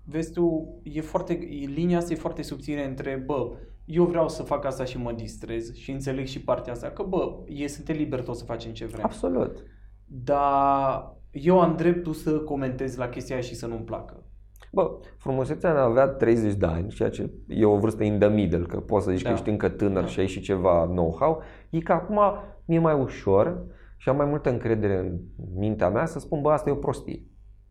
[0.06, 3.52] vezi tu, e foarte, e, linia asta e foarte subțire între, bă,
[3.86, 7.38] eu vreau să fac asta și mă distrez și înțeleg și partea asta, că bă,
[7.48, 9.04] e, suntem liberi toți să facem ce vrem.
[9.06, 9.64] Absolut.
[10.06, 14.24] Dar eu am dreptul să comentez la chestia aia și să nu-mi placă.
[14.72, 18.28] Bă, frumusețea de a avea 30 de ani, ceea ce e o vârstă in the
[18.30, 19.30] middle, că poți să zici Da.
[19.30, 20.08] că ești încă tânăr Da.
[20.08, 22.20] și ai și ceva know-how, e că acum
[22.66, 23.66] mi-e mai ușor
[23.98, 25.20] și am mai multă încredere în
[25.56, 27.24] mintea mea să spun, bă, asta e o prostie.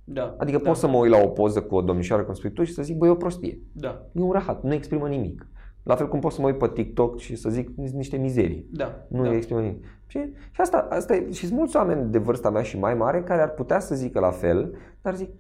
[0.04, 0.34] Da.
[0.38, 0.64] Adică da.
[0.68, 2.82] pot să mă uit la o poză cu o domnișoară, cum spui tu, și să
[2.82, 3.58] zic, bă, e o prostie.
[3.72, 5.46] Da, E un rahat, nu exprimă nimic.
[5.82, 8.68] La fel cum pot să mă uit pe TikTok și să zic niște mizerii.
[8.72, 9.06] da.
[9.08, 9.34] Nu da.
[9.34, 9.84] exprimă nimic.
[10.06, 10.18] Și,
[10.50, 13.42] și asta, asta e, și sunt mulți oameni de vârsta mea și mai mare care
[13.42, 15.30] ar putea să zică la fel, dar zic,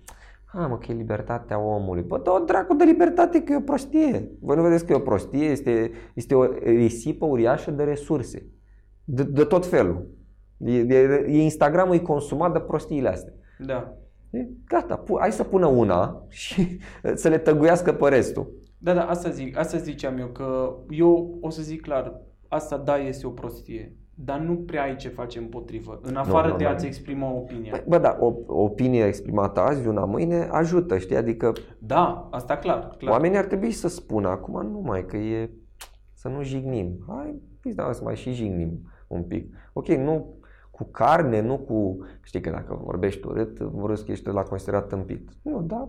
[0.54, 2.02] a, mă, că e libertatea omului.
[2.02, 4.30] Bă, dă dracu de libertate că e o prostie.
[4.40, 5.44] Voi nu vedeți că e o prostie?
[5.44, 8.46] Este, este o risipă uriașă de resurse.
[9.04, 10.06] De, de tot felul.
[10.58, 13.32] E, e, e Instagramul e consumat de prostiile astea.
[13.66, 13.96] Da.
[14.30, 16.78] E, gata, pu- hai să pună una și
[17.14, 18.50] să le tăguiască pe restul.
[18.82, 22.96] Da, da, asta zic, asta ziceam eu, că eu o să zic clar, asta da
[22.96, 26.70] este o prostie, dar nu prea ai ce face împotrivă, în afară nu, de nu.
[26.70, 27.70] a-ți exprima opinia.
[27.70, 31.16] Bă, Bă, da, o, o opinie exprimată azi, una mâine, ajută, știi?
[31.16, 33.12] Adică Da, asta clar, clar.
[33.12, 35.50] Oamenii ar trebui să spună acum numai că e
[36.12, 37.04] să nu jignim.
[37.08, 39.54] Hai, pizda, să mai și jignim un pic.
[39.72, 40.34] Ok, nu
[40.70, 41.98] cu carne, nu cu...
[42.22, 45.30] Știi că dacă vorbești urât, urât că ești la considerat tâmpit.
[45.42, 45.88] Nu, da,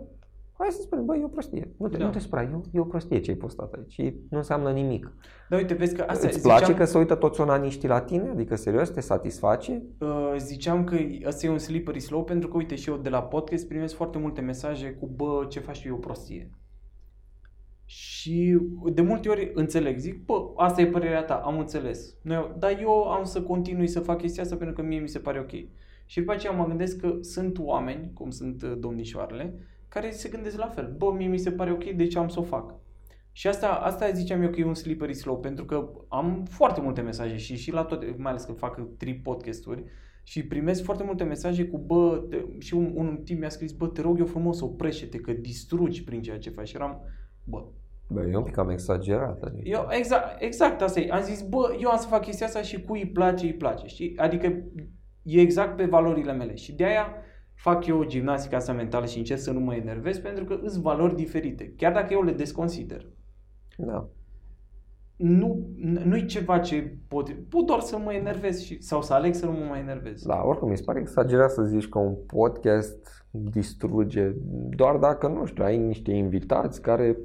[0.57, 1.73] hai să spunem, băi, e o prostie.
[1.77, 2.05] Nu te, Da.
[2.05, 3.97] nu te supra, e, o- e o prostie ce ai postat aici.
[3.97, 5.11] E, nu înseamnă nimic.
[5.49, 8.29] Dar uite, vezi că asta Îți place ziceam, că se uită toți onaniștii la tine?
[8.29, 9.83] Adică, serios, te satisface?
[9.99, 10.95] uh, ziceam că
[11.27, 14.17] asta e un slippery slope pentru că, uite, și eu de la podcast primesc foarte
[14.17, 16.49] multe mesaje cu, bă, ce faci tu e o prostie.
[17.85, 18.59] Și
[18.93, 22.15] de multe ori înțeleg, zic, bă, asta e părerea ta, am înțeles.
[22.21, 25.19] Noi, dar eu am să continui să fac chestia asta pentru că mie mi se
[25.19, 25.51] pare ok.
[26.05, 29.53] Și după aceea mă gândesc că sunt oameni, cum sunt uh, domnișoarele,
[29.93, 30.93] care se gândesc la fel.
[30.97, 32.75] Bă, mie mi se pare ok, deci am să o fac.
[33.31, 37.01] Și asta, asta ziceam eu că e un slippery slope, pentru că am foarte multe
[37.01, 39.83] mesaje și, și la toate, mai ales că fac tri podcasturi,
[40.23, 43.87] și primesc foarte multe mesaje cu, bă, te, și un, un tip mi-a scris, bă,
[43.87, 46.67] te rog eu frumos, oprește-te, că distrugi prin ceea ce faci.
[46.67, 47.01] Și eram,
[47.43, 47.63] bă,
[48.07, 49.43] Bă, e un pic cam exagerat.
[49.43, 49.69] Adică.
[49.69, 51.11] eu, exact, exact asta e.
[51.11, 53.87] Am zis, bă, eu am să fac chestia asta și cui îi place, îi place,
[53.87, 54.17] știi?
[54.17, 54.63] Adică
[55.23, 57.15] e exact pe valorile mele și de aia
[57.55, 61.15] fac eu gimnastica asta mentală și încerc să nu mă enervez pentru că sunt valori
[61.15, 63.07] diferite, chiar dacă eu le desconsider.
[63.77, 64.09] Da.
[65.15, 65.67] Nu,
[66.03, 69.51] nu-i ceva ce pot, pot doar să mă enervez și, sau să aleg să nu
[69.51, 70.21] mă mai enervez.
[70.21, 74.31] Da, oricum, mi se pare exagerat să zici că un podcast distruge,
[74.69, 77.17] doar dacă, nu știu, ai niște invitați care...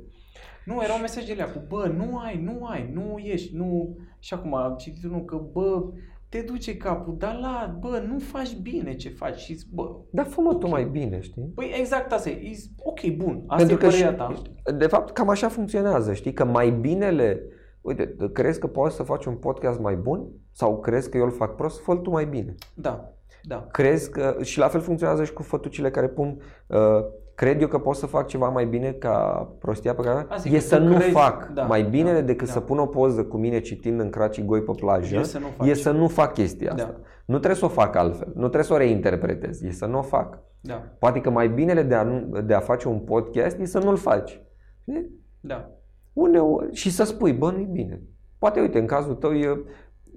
[0.65, 3.97] Nu, erau mesajele alea cu, bă, nu ai, nu ai, nu ești, nu...
[4.19, 5.83] Și acum am citit unul că, bă,
[6.29, 10.23] te duce capul, dar la, bă, nu faci bine ce faci și zic, bă, Da,
[10.25, 10.73] fă-mă tu Ok.
[10.73, 11.53] mai bine, știi?
[11.55, 12.49] Păi exact asta e.
[12.49, 13.45] Is- Ok, bun.
[13.47, 14.33] Asta e părerea ta.
[14.77, 16.33] de fapt, cam așa funcționează, știi?
[16.33, 17.43] Că mai binele...
[17.81, 20.29] Uite, crezi că poți să faci un podcast mai bun?
[20.53, 21.81] Sau crezi că eu îl fac prost?
[21.81, 22.55] fă tu mai bine.
[22.75, 23.67] Da, da.
[23.73, 24.37] Crezi că...
[24.43, 26.41] Și la fel funcționează și cu fătucile care pun...
[26.67, 26.77] Uh,
[27.39, 30.51] cred eu că pot să fac ceva mai bine ca prostia pe care Asta e
[30.53, 32.53] e că să tu nu crezi- fac da, mai binele da, decât da.
[32.53, 35.17] să pun o poză cu mine citind în craci goi pe plajă.
[35.17, 35.69] E să nu faci.
[35.69, 36.87] e să nu fac chestia asta.
[36.87, 37.01] Da.
[37.25, 38.27] Nu trebuie să o fac altfel.
[38.35, 39.63] Nu trebuie să o reinterpretez.
[39.63, 40.39] E să nu o fac.
[40.61, 43.79] Da, Poate că mai binele de a, nu, de a face un podcast e să
[43.79, 44.43] nu-l faci.
[44.81, 45.11] Știi?
[45.41, 45.71] da.
[46.13, 48.03] Uneori, și să spui, bă, nu-i bine.
[48.39, 49.61] Poate, uite, în cazul tău e,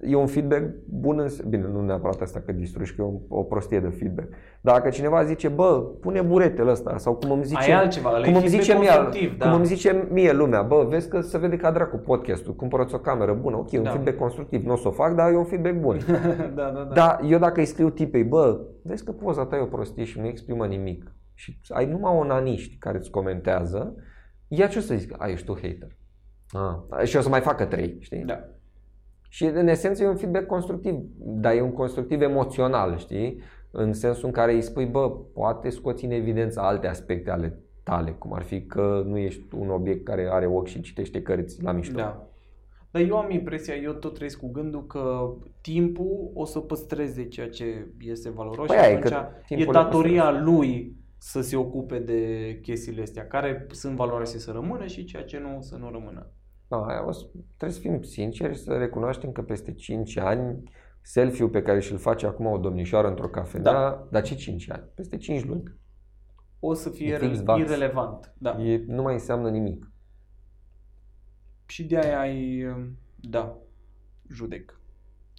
[0.02, 3.44] e un feedback bun, în, bine, nu neapărat asta că distrugi, că e o, o
[3.44, 4.28] prostie de feedback.
[4.62, 8.10] Dar dacă cineva zice, bă, pune buretele ăsta, sau cum îmi zice, Aia e altceva,
[8.10, 9.46] ăla e cum îmi feedback zice mie, constructiv, da.
[9.46, 12.98] cum îmi zice mie lumea, bă, vezi că se vede ca dracu podcastul, cumpărăți o
[12.98, 13.90] cameră bună, ok, un Da.
[13.90, 15.98] feedback constructiv, nu o să o fac, dar e un feedback bun.
[16.56, 16.94] da, da, da.
[16.94, 20.20] Dar eu dacă îi scriu tipei, bă, vezi că poza ta e o prostie și
[20.20, 23.96] nu exprimă nimic și ai numai onaniști care îți comentează,
[24.48, 25.16] ea ce o să zic?
[25.18, 25.98] A, ești tu hater.
[26.52, 27.06] Ah.
[27.06, 28.24] Și o să mai facă trei, știi?
[28.24, 28.40] da.
[29.32, 33.42] Și în esență e un feedback constructiv, dar e un constructiv emoțional, știi?
[33.72, 38.12] În sensul în care îi spui, bă, poate scoți în evidență alte aspecte ale tale,
[38.12, 41.72] cum ar fi că nu ești un obiect care are ochi și citește cărți la
[41.72, 41.98] mișto.
[41.98, 42.28] Da.
[42.92, 47.50] Dar eu am impresia, eu tot trăiesc cu gândul că timpul o să păstreze ceea
[47.50, 51.42] ce este valoros Păi și aia e atunci că e timpul le datoria lui să
[51.42, 55.76] se ocupe de chestiile astea, care sunt valoroase să rămână și ceea ce nu să
[55.76, 56.32] nu rămână.
[56.72, 57.26] Da, aia o să,
[57.58, 60.64] trebuie să fim sinceri și să recunoaștem că peste 5 ani
[61.02, 64.08] selfie-ul pe care și-l face acum o domnișoară într-o cafenea, Da.
[64.12, 64.84] dar ce 5 ani?
[64.96, 65.64] Peste 5 luni.
[66.60, 67.60] O să fie E fix re- vax.
[67.62, 68.34] irelevant.
[68.38, 68.62] Da.
[68.62, 69.92] E, nu mai înseamnă nimic.
[71.66, 72.66] Și de aia ai,
[73.16, 73.56] da,
[74.30, 74.80] judec.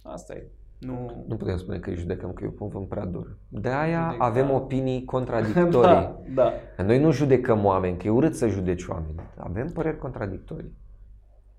[0.03, 0.47] Asta e.
[0.79, 1.25] Nu...
[1.27, 3.37] Nu putem spune că îi judecăm, că e un cuvânt prea dur.
[3.49, 4.21] De aia Judecăm.
[4.25, 5.71] avem opinii contradictorii.
[5.93, 6.53] da, da.
[6.83, 9.15] Noi nu judecăm oameni, că e urât să judeci oameni.
[9.37, 10.81] Avem păreri contradictorii.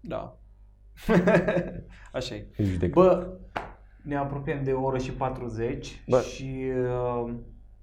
[0.09, 0.39] Da.
[2.13, 2.47] Așa e.
[2.57, 3.03] Îi judecăm.
[3.03, 3.29] Bă,
[4.03, 6.21] ne apropiem de o oră și 40 Bă.
[6.21, 6.63] și
[7.27, 7.33] uh,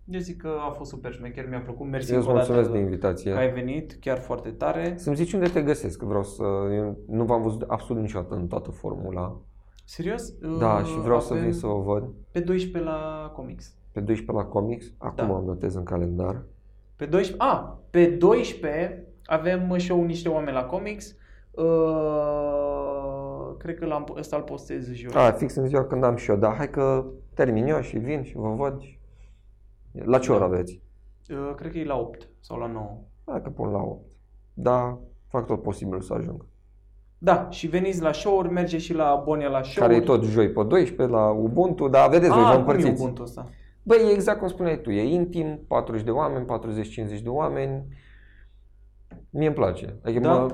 [0.05, 1.87] eu zic că a fost super șmecher, mi-a plăcut.
[1.87, 3.31] Mersi Eu îți încă o dată mulțumesc de invitație.
[3.31, 4.93] că ai venit, chiar foarte tare.
[4.97, 6.43] Să-mi zici unde te găsesc, că vreau să...
[6.75, 9.39] Eu nu v-am văzut absolut niciodată în toată formula.
[9.85, 10.33] Serios?
[10.59, 12.09] Da, Uh, și vreau să avem vin să o văd.
[12.31, 13.75] Pe 12 la comics.
[13.91, 15.33] Pe 12 la comics, acum Da.
[15.33, 16.41] am notez în calendar.
[16.95, 21.15] Pe 12, a, pe 12 avem și eu niște oameni la comics.
[21.51, 25.11] Uh, cred că l-am, ăsta îl postez joi.
[25.13, 28.23] A, fix în ziua când am și eu, dar hai că termin eu și vin
[28.23, 28.81] și vă văd.
[30.05, 30.45] La ce oră Da.
[30.45, 30.81] aveți?
[31.29, 32.97] Uh, cred că e la 8 sau la 9.
[33.25, 34.05] Hai că pun la 8.
[34.53, 36.45] Da, fac tot posibil să ajung.
[37.17, 40.51] Da, și veniți la show-uri, merge și la Bonia la show Care e tot joi
[40.51, 43.01] pe 12 la Ubuntu, dar vedeți, voi vă Ah, cum e împărțiți.
[43.01, 43.45] Ubuntu ăsta?
[43.83, 47.83] Băi, e exact cum spuneai tu, e intim, 40 de oameni, 40-50 de oameni.
[49.33, 49.95] Mie îmi place.
[50.03, 50.33] Adică Da?
[50.33, 50.51] mă,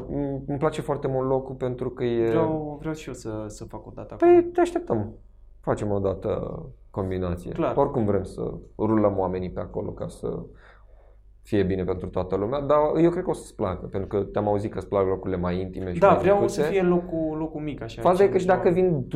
[0.47, 2.27] îmi place foarte mult locul pentru că e...
[2.27, 4.31] Vreau, vreau și eu să, să fac o dată acolo.
[4.31, 5.13] Păi te așteptăm.
[5.61, 7.51] Facem o dată combinație.
[7.51, 7.75] Clar.
[7.77, 10.39] Oricum vrem să rulăm oamenii pe acolo ca să
[11.41, 14.47] fie bine pentru toată lumea, dar eu cred că o să-ți placă, pentru că te-am
[14.47, 16.61] auzit că îți plac locurile mai intime și Da, mai vreau micuțe.
[16.61, 18.01] să fie locul, locul mic așa.
[18.01, 19.07] Faza e că și 50 de dacă vin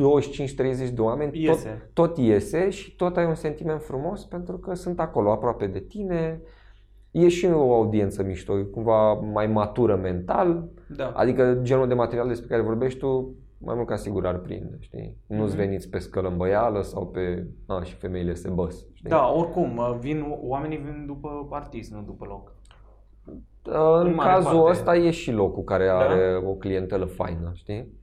[0.90, 1.90] 25-30 de oameni, tot, Iese.
[1.92, 6.40] tot iese și tot ai un sentiment frumos pentru că sunt acolo aproape de tine.
[7.12, 10.70] E și o audiență mișto, e cumva mai matură mental, oameni.
[10.96, 11.12] Da.
[11.14, 15.16] adică genul de material despre care vorbești tu, mai mult ca sigur ar prinde, știi?
[15.26, 15.56] Nu-ți Mhm.
[15.64, 17.46] veniți pe scălămbăială sau pe...
[17.66, 19.10] A, și femeile se băs, știi?
[19.10, 22.52] Da, oricum, vin, oamenii vin după artist, nu după loc.
[23.64, 24.70] În În mare cazul parte.
[24.70, 25.98] ăsta e și locul care Da?
[25.98, 28.00] are o clientelă faină, știi?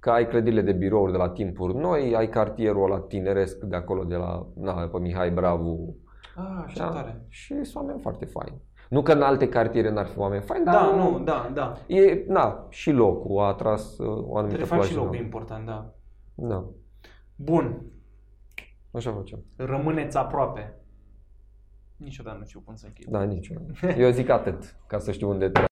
[0.00, 4.04] Că ai clădirile de birouri de la timpuri noi, ai cartierul ăla tineresc de acolo,
[4.04, 5.94] de la na, pe Mihai Bravu.
[6.42, 7.24] Ah, ce așa, tare.
[7.28, 8.60] Și sunt oameni foarte faini.
[8.88, 11.76] Nu că în alte cartiere n-ar fi oameni faini, dar Da, nu, da, da.
[11.86, 15.00] e, na, și locul a atras uh, o anumită Trebuie fac și pagină.
[15.02, 15.92] locul important, da.
[16.34, 16.64] Da,
[17.36, 17.82] Bun,
[18.90, 19.44] așa facem.
[19.56, 20.74] rămâneți aproape.
[21.96, 23.06] Niciodată nu știu cum să închid.
[23.08, 23.90] Da, nici eu.
[23.98, 25.52] Eu zic atât, ca să știu unde trebuie.